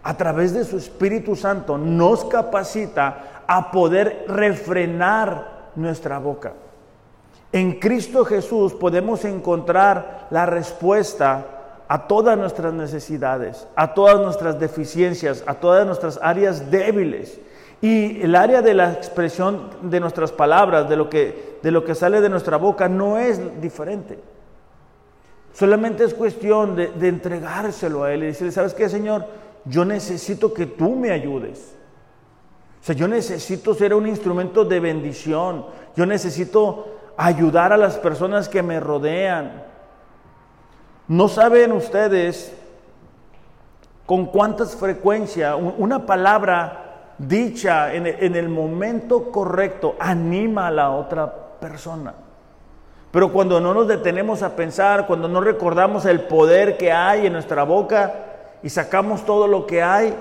a 0.01 0.17
través 0.17 0.55
de 0.55 0.63
su 0.63 0.77
Espíritu 0.77 1.35
Santo, 1.35 1.77
nos 1.77 2.25
capacita 2.25 3.43
a 3.45 3.69
poder 3.69 4.25
refrenar 4.27 5.69
nuestra 5.75 6.17
boca. 6.17 6.53
En 7.55 7.79
Cristo 7.79 8.25
Jesús 8.25 8.73
podemos 8.73 9.23
encontrar 9.23 10.27
la 10.29 10.45
respuesta 10.45 11.85
a 11.87 12.05
todas 12.05 12.37
nuestras 12.37 12.73
necesidades, 12.73 13.65
a 13.77 13.93
todas 13.93 14.19
nuestras 14.19 14.59
deficiencias, 14.59 15.41
a 15.47 15.53
todas 15.53 15.87
nuestras 15.87 16.19
áreas 16.21 16.69
débiles. 16.69 17.39
Y 17.81 18.21
el 18.21 18.35
área 18.35 18.61
de 18.61 18.73
la 18.73 18.91
expresión 18.91 19.69
de 19.83 20.01
nuestras 20.01 20.33
palabras, 20.33 20.89
de 20.89 20.97
lo 20.97 21.09
que, 21.09 21.59
de 21.63 21.71
lo 21.71 21.85
que 21.85 21.95
sale 21.95 22.19
de 22.19 22.27
nuestra 22.27 22.57
boca, 22.57 22.89
no 22.89 23.17
es 23.17 23.39
diferente. 23.61 24.19
Solamente 25.53 26.03
es 26.03 26.13
cuestión 26.13 26.75
de, 26.75 26.87
de 26.87 27.07
entregárselo 27.07 28.03
a 28.03 28.11
Él 28.11 28.23
y 28.23 28.27
decirle, 28.27 28.51
¿sabes 28.51 28.73
qué, 28.73 28.89
Señor? 28.89 29.27
Yo 29.63 29.85
necesito 29.85 30.53
que 30.53 30.65
tú 30.65 30.97
me 30.97 31.11
ayudes. 31.11 31.73
O 32.81 32.85
sea, 32.85 32.95
yo 32.95 33.07
necesito 33.07 33.73
ser 33.73 33.93
un 33.93 34.07
instrumento 34.07 34.65
de 34.65 34.81
bendición. 34.81 35.67
Yo 35.95 36.05
necesito 36.05 36.95
ayudar 37.17 37.73
a 37.73 37.77
las 37.77 37.97
personas 37.97 38.49
que 38.49 38.63
me 38.63 38.79
rodean. 38.79 39.63
No 41.07 41.27
saben 41.27 41.71
ustedes 41.71 42.55
con 44.05 44.25
cuántas 44.27 44.75
frecuencia 44.75 45.55
una 45.55 46.05
palabra 46.05 46.81
dicha 47.17 47.93
en, 47.93 48.05
el 48.35 48.49
momento 48.49 49.31
correcto 49.31 49.95
anima 49.99 50.67
a 50.67 50.71
la 50.71 50.91
otra 50.91 51.33
persona. 51.59 52.13
Pero 53.11 53.31
cuando 53.31 53.61
no 53.61 53.73
nos 53.73 53.87
detenemos 53.87 54.43
a 54.43 54.55
pensar, 54.55 55.07
cuando 55.07 55.27
no 55.27 55.39
recordamos 55.39 56.05
el 56.05 56.21
poder 56.21 56.77
que 56.77 56.91
hay 56.91 57.27
en 57.27 57.33
nuestra 57.33 57.63
boca 57.63 58.13
y 58.61 58.69
sacamos 58.69 59.25
todo 59.25 59.47
lo 59.47 59.65
que 59.65 59.81
hay, 59.81 60.13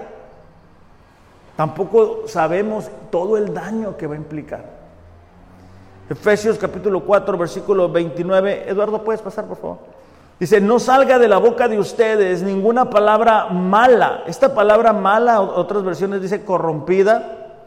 tampoco 1.56 2.28
sabemos 2.28 2.88
todo 3.10 3.36
el 3.36 3.52
daño 3.52 3.96
que 3.96 4.06
va 4.06 4.14
a 4.14 4.18
implicar. 4.18 4.73
Efesios 6.08 6.58
capítulo 6.58 7.00
4, 7.00 7.38
versículo 7.38 7.88
29. 7.88 8.64
Eduardo, 8.68 9.02
¿puedes 9.02 9.22
pasar, 9.22 9.46
por 9.46 9.56
favor? 9.56 9.78
Dice, 10.38 10.60
no 10.60 10.78
salga 10.78 11.18
de 11.18 11.28
la 11.28 11.38
boca 11.38 11.68
de 11.68 11.78
ustedes 11.78 12.42
ninguna 12.42 12.90
palabra 12.90 13.46
mala. 13.46 14.24
Esta 14.26 14.54
palabra 14.54 14.92
mala, 14.92 15.40
otras 15.40 15.82
versiones 15.82 16.20
dice 16.20 16.44
corrompida, 16.44 17.62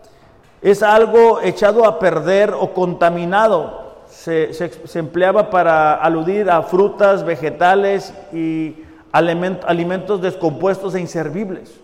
es 0.62 0.84
algo 0.84 1.42
echado 1.42 1.86
a 1.86 1.98
perder 1.98 2.54
o 2.54 2.74
contaminado. 2.74 3.88
Se, 4.08 4.54
se 4.54 5.00
empleaba 5.00 5.50
para 5.50 5.96
aludir 5.96 6.50
a 6.50 6.62
frutas, 6.62 7.24
vegetales 7.24 8.14
y 8.32 8.84
alimentos 9.12 10.22
descompuestos 10.22 10.94
e 10.96 11.00
inservibles. 11.00 11.80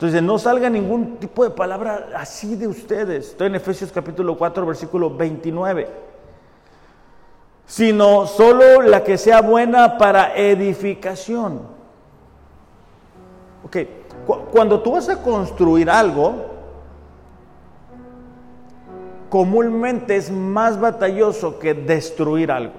Entonces, 0.00 0.22
no 0.22 0.38
salga 0.38 0.70
ningún 0.70 1.18
tipo 1.18 1.44
de 1.44 1.50
palabra 1.50 2.08
así 2.16 2.56
de 2.56 2.66
ustedes. 2.66 3.28
Estoy 3.28 3.48
en 3.48 3.56
Efesios 3.56 3.92
capítulo 3.92 4.34
4, 4.38 4.64
versículo 4.64 5.14
29. 5.14 5.90
Sino 7.66 8.26
solo 8.26 8.80
la 8.80 9.04
que 9.04 9.18
sea 9.18 9.42
buena 9.42 9.98
para 9.98 10.34
edificación. 10.34 11.60
Ok, 13.62 13.76
cuando 14.50 14.80
tú 14.80 14.92
vas 14.92 15.06
a 15.10 15.20
construir 15.20 15.90
algo, 15.90 16.46
comúnmente 19.28 20.16
es 20.16 20.30
más 20.30 20.80
batalloso 20.80 21.58
que 21.58 21.74
destruir 21.74 22.50
algo. 22.50 22.72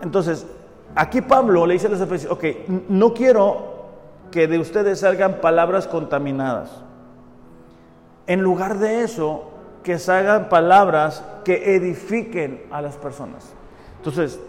Entonces, 0.00 0.46
aquí 0.94 1.20
Pablo 1.20 1.66
le 1.66 1.74
dice 1.74 1.86
a 1.86 1.90
los 1.90 2.00
efesios, 2.00 2.30
ok, 2.32 2.44
no 2.88 3.14
quiero 3.14 3.74
que 4.30 4.48
de 4.48 4.58
ustedes 4.58 5.00
salgan 5.00 5.40
palabras 5.40 5.86
contaminadas. 5.86 6.70
En 8.26 8.40
lugar 8.40 8.78
de 8.78 9.02
eso, 9.02 9.50
que 9.82 9.98
salgan 9.98 10.48
palabras 10.48 11.22
que 11.44 11.76
edifiquen 11.76 12.64
a 12.70 12.80
las 12.80 12.96
personas. 12.96 13.52
Entonces, 13.98 14.40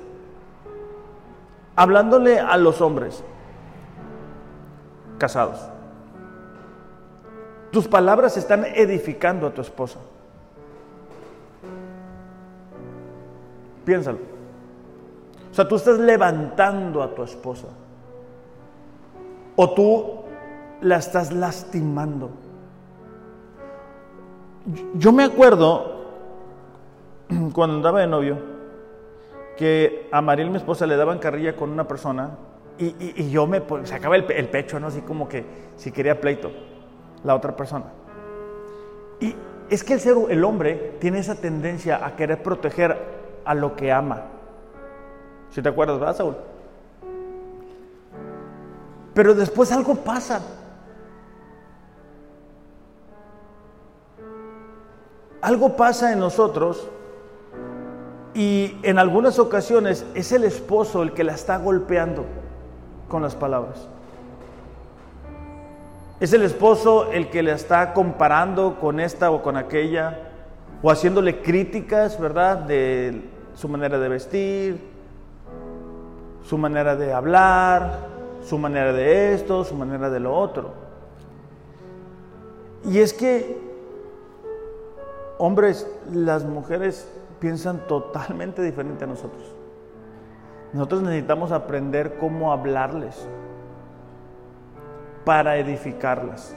hablándole 1.75 2.39
a 2.39 2.57
los 2.57 2.81
hombres 2.81 3.23
casados, 5.17 5.59
tus 7.71 7.87
palabras 7.87 8.37
están 8.37 8.65
edificando 8.65 9.47
a 9.47 9.53
tu 9.53 9.61
esposa. 9.61 9.99
Piénsalo. 13.83 14.34
O 15.55 15.57
sea, 15.57 15.69
tú 15.69 15.77
estás 15.77 15.97
levantando 15.99 17.01
a 17.01 17.15
tu 17.15 17.23
esposa. 17.23 17.67
O 19.55 19.73
tú 19.73 20.15
la 20.81 20.97
estás 20.97 21.31
lastimando. 21.31 22.29
Yo 24.95 25.13
me 25.13 25.23
acuerdo 25.23 26.07
cuando 27.53 27.77
andaba 27.77 28.01
de 28.01 28.07
novio 28.07 28.37
que 29.55 30.09
a 30.11 30.19
Mariel, 30.19 30.49
mi 30.49 30.57
esposa, 30.57 30.85
le 30.85 30.97
daban 30.97 31.19
carrilla 31.19 31.55
con 31.55 31.69
una 31.69 31.87
persona 31.87 32.31
y, 32.77 33.29
yo 33.29 33.47
me 33.47 33.63
sacaba 33.85 34.17
el, 34.17 34.29
el, 34.29 34.49
pecho, 34.49 34.77
¿no? 34.77 34.87
Así 34.87 35.03
como 35.03 35.29
que 35.29 35.45
si 35.77 35.89
quería 35.93 36.19
pleito, 36.19 36.51
la 37.23 37.33
otra 37.33 37.55
persona. 37.55 37.85
Y 39.21 39.33
es 39.69 39.85
que 39.85 39.93
el 39.93 40.01
ser, 40.01 40.17
el 40.27 40.43
hombre, 40.43 40.97
tiene 40.99 41.19
esa 41.19 41.35
tendencia 41.35 42.05
a 42.05 42.17
querer 42.17 42.43
proteger 42.43 42.97
a 43.45 43.53
lo 43.53 43.77
que 43.77 43.93
ama. 43.93 44.34
Si 45.55 45.61
te 45.61 45.69
acuerdas, 45.69 45.97
¿verdad, 45.97 46.17
Saúl? 46.17 46.35
Pero 49.13 49.33
después 49.33 49.71
algo 49.71 49.95
pasa. 49.95 50.41
Algo 55.39 55.77
pasa 55.77 56.11
en 56.11 56.19
nosotros 56.19 56.89
y 58.33 58.77
en 58.83 58.99
algunas 58.99 59.39
ocasiones 59.39 60.05
es 60.13 60.33
el 60.33 60.43
esposo 60.43 61.03
el 61.03 61.13
que 61.13 61.23
la 61.23 61.35
está 61.35 61.57
golpeando 61.57 62.25
con 63.07 63.21
las 63.21 63.33
palabras. 63.33 63.87
Es 66.19 66.33
el 66.33 66.41
esposo 66.41 67.13
el 67.13 67.29
que 67.29 67.43
la 67.43 67.53
está 67.53 67.93
comparando 67.93 68.77
con 68.77 68.99
esta 68.99 69.31
o 69.31 69.41
con 69.41 69.55
aquella, 69.55 70.19
o 70.81 70.91
haciéndole 70.91 71.41
críticas, 71.41 72.19
¿verdad? 72.19 72.57
De 72.57 73.29
su 73.53 73.69
manera 73.69 73.97
de 73.99 74.09
vestir, 74.09 74.94
su 76.45 76.57
manera 76.57 76.95
de 76.95 77.11
hablar, 77.11 77.97
su 78.43 78.57
manera 78.57 78.93
de 78.93 79.33
esto, 79.33 79.63
su 79.63 79.75
manera 79.75 80.09
de 80.09 80.19
lo 80.19 80.35
otro. 80.35 80.73
Y 82.85 82.99
es 82.99 83.13
que, 83.13 83.57
hombres, 85.39 85.89
las 86.11 86.45
mujeres 86.45 87.11
piensan 87.39 87.87
totalmente 87.87 88.61
diferente 88.61 89.05
a 89.05 89.07
nosotros. 89.07 89.43
Nosotros 90.71 91.01
necesitamos 91.01 91.51
aprender 91.51 92.17
cómo 92.19 92.51
hablarles 92.53 93.27
para 95.23 95.57
edificarlas, 95.57 96.55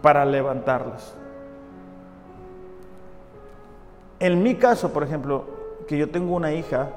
para 0.00 0.24
levantarlas. 0.24 1.14
En 4.20 4.42
mi 4.42 4.54
caso, 4.54 4.90
por 4.92 5.02
ejemplo, 5.02 5.44
que 5.86 5.98
yo 5.98 6.10
tengo 6.10 6.34
una 6.34 6.52
hija, 6.52 6.88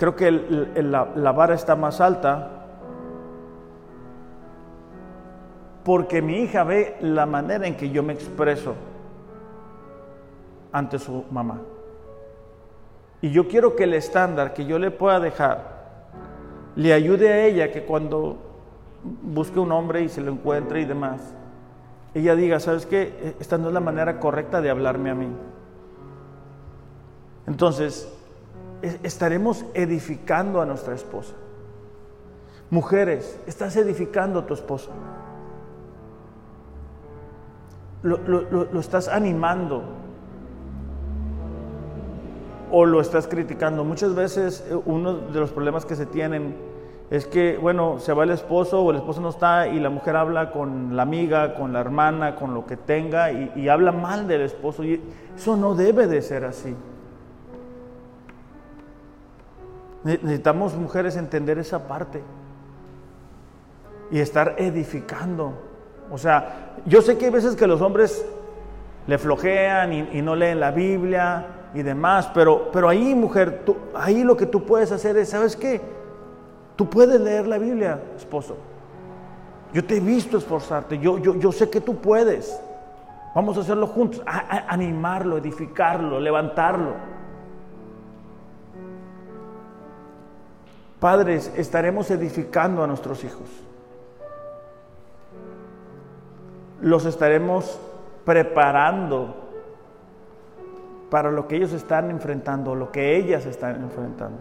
creo 0.00 0.16
que 0.16 0.30
la, 0.32 1.04
vara 1.32 1.54
está 1.54 1.76
más 1.76 2.00
alta 2.00 2.48
porque 5.84 6.22
mi 6.22 6.38
hija 6.38 6.64
ve 6.64 6.96
la 7.02 7.26
manera 7.26 7.66
en 7.66 7.76
que 7.76 7.90
yo 7.90 8.02
me 8.02 8.14
expreso 8.14 8.76
ante 10.72 10.98
su 10.98 11.26
mamá. 11.30 11.60
Y 13.20 13.30
yo 13.30 13.46
quiero 13.46 13.76
que 13.76 13.84
el 13.84 13.92
estándar 13.92 14.54
que 14.54 14.64
yo 14.64 14.78
le 14.78 14.90
pueda 14.90 15.20
dejar 15.20 15.80
le 16.76 16.94
ayude 16.94 17.28
a 17.28 17.44
ella 17.44 17.70
que 17.70 17.84
cuando 17.84 18.38
busque 19.04 19.60
un 19.60 19.70
hombre 19.70 20.00
y 20.00 20.08
se 20.08 20.22
lo 20.22 20.32
encuentre 20.32 20.80
y 20.80 20.86
demás, 20.86 21.34
ella 22.14 22.34
diga, 22.34 22.58
¿sabes 22.58 22.86
qué? 22.86 23.34
Esta 23.38 23.58
no 23.58 23.68
es 23.68 23.74
la 23.74 23.80
manera 23.80 24.18
correcta 24.18 24.62
de 24.62 24.70
hablarme 24.70 25.10
a 25.10 25.14
mí. 25.14 25.28
Entonces, 27.46 28.16
estaremos 28.82 29.64
edificando 29.74 30.60
a 30.60 30.66
nuestra 30.66 30.94
esposa. 30.94 31.34
Mujeres, 32.70 33.40
estás 33.46 33.76
edificando 33.76 34.40
a 34.40 34.46
tu 34.46 34.54
esposo. 34.54 34.90
Lo, 38.02 38.80
estás 38.80 39.08
animando 39.08 39.82
o 42.70 42.86
lo 42.86 43.00
estás 43.00 43.26
criticando. 43.26 43.84
Muchas 43.84 44.14
veces 44.14 44.64
eh, 44.70 44.74
uno 44.86 45.14
de 45.14 45.40
los 45.40 45.50
problemas 45.50 45.84
que 45.84 45.96
se 45.96 46.06
tienen 46.06 46.54
es 47.10 47.26
que, 47.26 47.58
bueno, 47.58 47.98
se 47.98 48.12
va 48.12 48.22
el 48.22 48.30
esposo 48.30 48.80
o 48.80 48.90
el 48.92 48.98
esposo 48.98 49.20
no 49.20 49.30
está 49.30 49.66
y 49.66 49.80
la 49.80 49.90
mujer 49.90 50.14
habla 50.16 50.52
con 50.52 50.96
la 50.96 51.02
amiga, 51.02 51.56
con 51.56 51.72
la 51.72 51.80
hermana, 51.80 52.36
con 52.36 52.54
lo 52.54 52.64
que 52.64 52.76
tenga 52.76 53.32
y, 53.32 53.52
y 53.56 53.68
habla 53.68 53.90
mal 53.90 54.28
del 54.28 54.42
esposo. 54.42 54.84
Y 54.84 55.02
eso 55.36 55.56
no 55.56 55.74
debe 55.74 56.06
de 56.06 56.22
ser 56.22 56.44
así. 56.44 56.74
Necesitamos 60.04 60.74
mujeres 60.74 61.16
entender 61.16 61.58
esa 61.58 61.86
parte 61.86 62.22
y 64.10 64.18
estar 64.18 64.54
edificando. 64.58 65.52
O 66.10 66.18
sea, 66.18 66.74
yo 66.86 67.02
sé 67.02 67.18
que 67.18 67.26
hay 67.26 67.30
veces 67.30 67.54
que 67.54 67.66
los 67.66 67.80
hombres 67.80 68.24
le 69.06 69.18
flojean 69.18 69.92
y, 69.92 70.22
no 70.22 70.34
leen 70.34 70.60
la 70.60 70.70
Biblia 70.70 71.46
y 71.74 71.82
demás, 71.82 72.30
pero, 72.34 72.70
pero 72.72 72.88
ahí, 72.88 73.14
mujer, 73.14 73.62
ahí 73.94 74.24
lo 74.24 74.36
que 74.36 74.46
tú 74.46 74.64
puedes 74.64 74.90
hacer 74.92 75.16
es, 75.16 75.30
¿sabes 75.30 75.56
qué? 75.56 75.80
Tú 76.76 76.88
puedes 76.88 77.20
leer 77.20 77.46
la 77.46 77.58
Biblia, 77.58 78.00
esposo. 78.16 78.56
Yo 79.72 79.84
te 79.84 79.98
he 79.98 80.00
visto 80.00 80.38
esforzarte, 80.38 80.98
yo, 80.98 81.18
yo, 81.18 81.36
yo 81.36 81.52
sé 81.52 81.70
que 81.70 81.80
tú 81.80 81.96
puedes. 81.96 82.60
Vamos 83.34 83.56
a 83.56 83.60
hacerlo 83.60 83.86
juntos, 83.86 84.22
animarlo, 84.26 85.36
edificarlo, 85.38 86.18
levantarlo. 86.18 86.94
Padres, 91.00 91.50
estaremos 91.56 92.10
edificando 92.10 92.84
a 92.84 92.86
nuestros 92.86 93.24
hijos. 93.24 93.48
Los 96.82 97.06
estaremos 97.06 97.80
preparando 98.26 99.34
para 101.10 101.30
lo 101.30 101.48
que 101.48 101.56
ellos 101.56 101.72
están 101.72 102.10
enfrentando, 102.10 102.74
lo 102.74 102.92
que 102.92 103.16
ellas 103.16 103.46
están 103.46 103.82
enfrentando. 103.82 104.38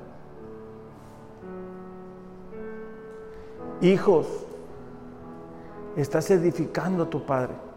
Hijos, 3.81 4.27
estás 5.95 6.29
edificando 6.29 7.03
a 7.03 7.09
tu 7.09 7.25
Padre. 7.25 7.68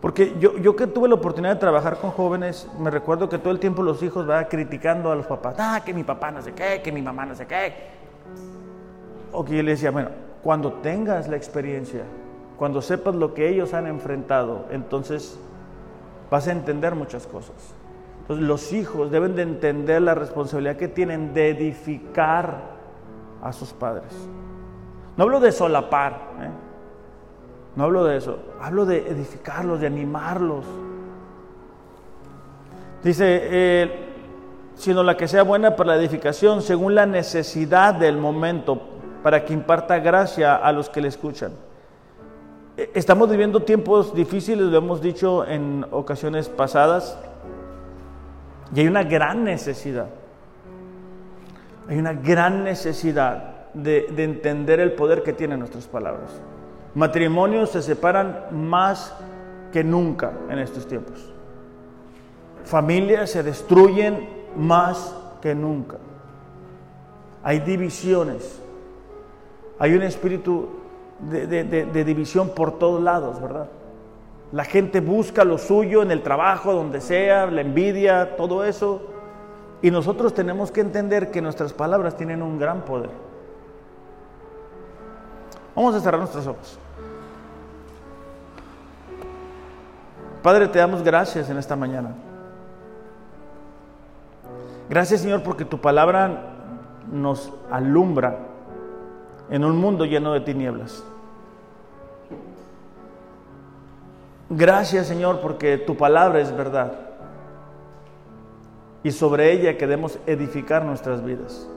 Porque 0.00 0.36
yo, 0.38 0.56
yo 0.58 0.76
que 0.76 0.86
tuve 0.86 1.08
la 1.08 1.16
oportunidad 1.16 1.54
de 1.54 1.60
trabajar 1.60 1.96
con 1.98 2.12
jóvenes, 2.12 2.68
me 2.78 2.90
recuerdo 2.90 3.28
que 3.28 3.38
todo 3.38 3.52
el 3.52 3.58
tiempo 3.58 3.82
los 3.82 4.02
hijos 4.02 4.26
van 4.26 4.44
criticando 4.44 5.10
a 5.10 5.16
los 5.16 5.26
papás, 5.26 5.56
ah, 5.58 5.82
que 5.84 5.92
mi 5.92 6.04
papá 6.04 6.30
no 6.30 6.40
sé 6.40 6.52
qué, 6.52 6.80
que 6.82 6.92
mi 6.92 7.02
mamá 7.02 7.26
no 7.26 7.34
sé 7.34 7.46
qué. 7.46 7.74
O 9.32 9.44
que 9.44 9.56
yo 9.56 9.62
le 9.62 9.72
decía, 9.72 9.90
bueno, 9.90 10.10
cuando 10.42 10.74
tengas 10.74 11.26
la 11.26 11.36
experiencia, 11.36 12.04
cuando 12.56 12.80
sepas 12.80 13.16
lo 13.16 13.34
que 13.34 13.48
ellos 13.48 13.74
han 13.74 13.88
enfrentado, 13.88 14.66
entonces 14.70 15.38
vas 16.30 16.46
a 16.46 16.52
entender 16.52 16.94
muchas 16.94 17.26
cosas. 17.26 17.74
Entonces 18.20 18.46
los 18.46 18.72
hijos 18.72 19.10
deben 19.10 19.34
de 19.34 19.42
entender 19.42 20.02
la 20.02 20.14
responsabilidad 20.14 20.76
que 20.76 20.86
tienen 20.86 21.34
de 21.34 21.50
edificar 21.50 22.76
a 23.42 23.52
sus 23.52 23.72
padres. 23.72 24.12
No 25.16 25.24
hablo 25.24 25.40
de 25.40 25.50
solapar, 25.50 26.12
¿eh? 26.40 26.67
No 27.78 27.84
hablo 27.84 28.02
de 28.06 28.16
eso, 28.16 28.40
hablo 28.60 28.86
de 28.86 29.06
edificarlos, 29.08 29.78
de 29.80 29.86
animarlos. 29.86 30.64
Dice, 33.04 33.24
eh, 33.40 34.04
sino 34.74 35.04
la 35.04 35.16
que 35.16 35.28
sea 35.28 35.44
buena 35.44 35.76
para 35.76 35.90
la 35.94 35.96
edificación 36.02 36.60
según 36.60 36.96
la 36.96 37.06
necesidad 37.06 37.94
del 37.94 38.16
momento, 38.16 38.82
para 39.22 39.44
que 39.44 39.52
imparta 39.52 40.00
gracia 40.00 40.56
a 40.56 40.72
los 40.72 40.90
que 40.90 41.00
le 41.00 41.06
escuchan. 41.06 41.52
E, 42.76 42.90
estamos 42.94 43.30
viviendo 43.30 43.62
tiempos 43.62 44.12
difíciles, 44.12 44.66
lo 44.66 44.78
hemos 44.78 45.00
dicho 45.00 45.46
en 45.46 45.86
ocasiones 45.92 46.48
pasadas, 46.48 47.16
y 48.74 48.80
hay 48.80 48.88
una 48.88 49.04
gran 49.04 49.44
necesidad. 49.44 50.08
Hay 51.88 51.96
una 51.96 52.12
gran 52.12 52.64
necesidad 52.64 53.70
de, 53.72 54.08
de 54.10 54.24
entender 54.24 54.80
el 54.80 54.94
poder 54.94 55.22
que 55.22 55.32
tienen 55.32 55.60
nuestras 55.60 55.86
palabras. 55.86 56.40
Matrimonios 56.98 57.70
se 57.70 57.80
separan 57.80 58.46
más 58.50 59.14
que 59.72 59.84
nunca 59.84 60.32
en 60.50 60.58
estos 60.58 60.88
tiempos. 60.88 61.32
Familias 62.64 63.30
se 63.30 63.44
destruyen 63.44 64.28
más 64.56 65.14
que 65.40 65.54
nunca. 65.54 65.98
Hay 67.44 67.60
divisiones. 67.60 68.60
Hay 69.78 69.94
un 69.94 70.02
espíritu 70.02 70.70
de, 71.20 72.04
división 72.04 72.48
por 72.48 72.80
todos 72.80 73.00
lados, 73.00 73.40
¿verdad? 73.40 73.68
La 74.50 74.64
gente 74.64 75.00
busca 75.00 75.44
lo 75.44 75.56
suyo 75.56 76.02
en 76.02 76.10
el 76.10 76.24
trabajo, 76.24 76.72
donde 76.72 77.00
sea, 77.00 77.46
la 77.46 77.60
envidia, 77.60 78.36
todo 78.36 78.64
eso. 78.64 79.02
Y 79.82 79.92
nosotros 79.92 80.34
tenemos 80.34 80.72
que 80.72 80.80
entender 80.80 81.30
que 81.30 81.42
nuestras 81.42 81.72
palabras 81.72 82.16
tienen 82.16 82.42
un 82.42 82.58
gran 82.58 82.80
poder. 82.80 83.10
Vamos 85.76 85.94
a 85.94 86.00
cerrar 86.00 86.18
nuestros 86.18 86.44
ojos. 86.44 86.76
Padre, 90.42 90.68
te 90.68 90.78
damos 90.78 91.02
gracias 91.02 91.50
en 91.50 91.58
esta 91.58 91.76
mañana. 91.76 92.14
Gracias 94.88 95.20
Señor 95.20 95.42
porque 95.42 95.64
tu 95.64 95.80
palabra 95.80 96.54
nos 97.10 97.52
alumbra 97.70 98.38
en 99.50 99.64
un 99.64 99.76
mundo 99.76 100.04
lleno 100.04 100.32
de 100.32 100.40
tinieblas. 100.40 101.04
Gracias 104.50 105.06
Señor 105.06 105.40
porque 105.40 105.76
tu 105.76 105.96
palabra 105.96 106.40
es 106.40 106.56
verdad 106.56 106.92
y 109.02 109.10
sobre 109.10 109.52
ella 109.52 109.76
queremos 109.76 110.18
edificar 110.26 110.84
nuestras 110.84 111.24
vidas. 111.24 111.68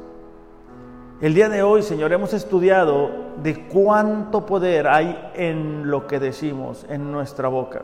El 1.22 1.36
día 1.36 1.50
de 1.50 1.62
hoy, 1.62 1.84
Señor, 1.84 2.14
hemos 2.14 2.34
estudiado 2.34 3.12
de 3.44 3.68
cuánto 3.68 4.46
poder 4.46 4.88
hay 4.88 5.32
en 5.36 5.90
lo 5.92 6.08
que 6.08 6.20
decimos, 6.20 6.86
en 6.90 7.12
nuestra 7.12 7.48
boca. 7.48 7.84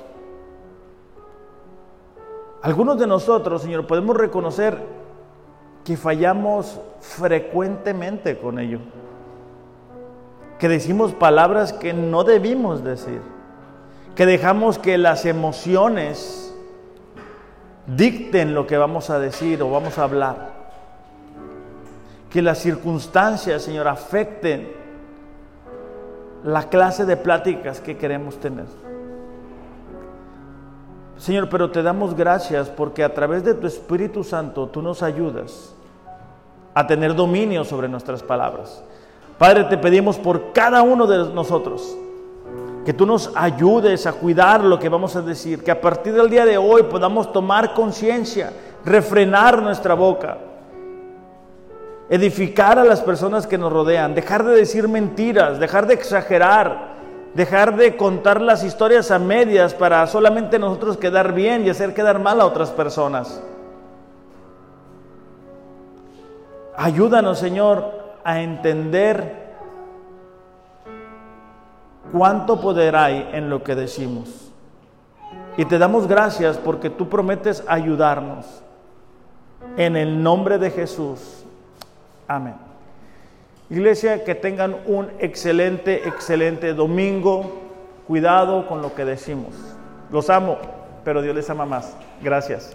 Algunos 2.61 2.97
de 2.97 3.07
nosotros, 3.07 3.61
Señor, 3.61 3.85
podemos 3.85 4.17
reconocer 4.17 4.77
que 5.83 5.95
fallamos 5.95 6.79
frecuentemente 6.99 8.37
con 8.37 8.59
ello, 8.59 8.79
que 10.59 10.67
decimos 10.67 11.13
palabras 11.13 11.71
que 11.71 11.93
no 11.93 12.23
debimos 12.23 12.83
decir, 12.83 13.21
que 14.15 14.25
dejamos 14.25 14.79
que 14.79 14.97
las 14.97 15.25
emociones 15.25 16.53
dicten 17.85 18.53
lo 18.53 18.67
que 18.67 18.77
vamos 18.77 19.09
a 19.09 19.19
decir 19.19 19.61
o 19.61 19.69
vamos 19.69 19.97
a 19.97 20.03
hablar, 20.03 20.49
que 22.29 22.41
las 22.41 22.57
circunstancias, 22.57 23.61
Señor, 23.61 23.87
afecten 23.87 24.71
la 26.43 26.69
clase 26.69 27.05
de 27.05 27.17
pláticas 27.17 27.79
que 27.79 27.97
queremos 27.97 28.39
tener. 28.39 28.65
Señor, 31.17 31.49
pero 31.49 31.71
te 31.71 31.81
damos 31.81 32.15
gracias 32.15 32.69
porque 32.69 33.03
a 33.03 33.13
través 33.13 33.43
de 33.43 33.55
tu 33.55 33.67
Espíritu 33.67 34.23
Santo 34.23 34.67
tú 34.67 34.81
nos 34.81 35.01
ayudas 35.01 35.73
a 36.73 36.85
tener 36.85 37.15
dominio 37.15 37.63
sobre 37.63 37.89
nuestras 37.89 38.21
palabras. 38.21 38.83
Padre, 39.37 39.63
te 39.65 39.77
pedimos 39.77 40.17
por 40.17 40.53
cada 40.53 40.81
uno 40.83 41.07
de 41.07 41.33
nosotros 41.33 41.97
que 42.85 42.93
tú 42.93 43.05
nos 43.05 43.31
ayudes 43.35 44.05
a 44.07 44.13
cuidar 44.13 44.63
lo 44.63 44.79
que 44.79 44.87
vamos 44.87 45.15
a 45.15 45.21
decir, 45.21 45.63
que 45.63 45.71
a 45.71 45.81
partir 45.81 46.13
del 46.13 46.29
día 46.29 46.45
de 46.45 46.57
hoy 46.57 46.83
podamos 46.83 47.33
tomar 47.33 47.73
conciencia, 47.73 48.53
refrenar 48.85 49.61
nuestra 49.61 49.93
boca, 49.93 50.37
edificar 52.09 52.79
a 52.79 52.85
las 52.85 53.01
personas 53.01 53.45
que 53.45 53.57
nos 53.57 53.73
rodean, 53.73 54.15
dejar 54.15 54.45
de 54.45 54.55
decir 54.55 54.87
mentiras, 54.87 55.59
dejar 55.59 55.85
de 55.85 55.95
exagerar, 55.95 56.96
dejar 57.37 57.77
de 57.77 57.95
contar 57.95 58.41
las 58.41 58.63
historias 58.63 59.11
a 59.11 59.19
medias 59.19 59.75
para 59.75 60.07
solamente 60.07 60.57
nosotros 60.57 60.97
quedar 60.97 61.33
bien 61.33 61.63
y 61.63 61.69
hacer 61.69 61.93
quedar 61.93 62.17
mal 62.17 62.41
a 62.41 62.45
otras 62.47 62.71
personas. 62.71 63.43
Ayúdanos, 66.75 67.37
Señor, 67.37 67.93
a 68.23 68.41
entender 68.41 69.53
cuánto 72.11 72.59
poder 72.59 72.95
hay 72.95 73.29
en 73.31 73.51
lo 73.51 73.63
que 73.63 73.75
decimos. 73.75 74.51
Y 75.57 75.65
te 75.65 75.77
damos 75.77 76.07
gracias 76.07 76.57
porque 76.57 76.89
tú 76.89 77.07
prometes 77.07 77.63
ayudarnos. 77.67 78.63
En 79.75 79.95
el 79.95 80.23
nombre 80.23 80.57
de 80.57 80.71
Jesús. 80.71 81.45
Amén. 82.27 82.66
Iglesia, 83.69 84.23
que 84.23 84.33
tengan 84.33 84.77
un 84.85 85.09
excelente, 85.19 86.07
excelente 86.07 86.73
domingo. 86.73 87.63
Cuidado 88.07 88.65
con 88.67 88.81
lo 88.81 88.95
que 88.95 89.03
decimos. 89.03 89.53
Los 90.11 90.29
amo, 90.29 90.57
pero 91.03 91.21
Dios 91.21 91.35
les 91.35 91.49
ama 91.49 91.65
más. 91.65 91.97
Gracias. 92.21 92.65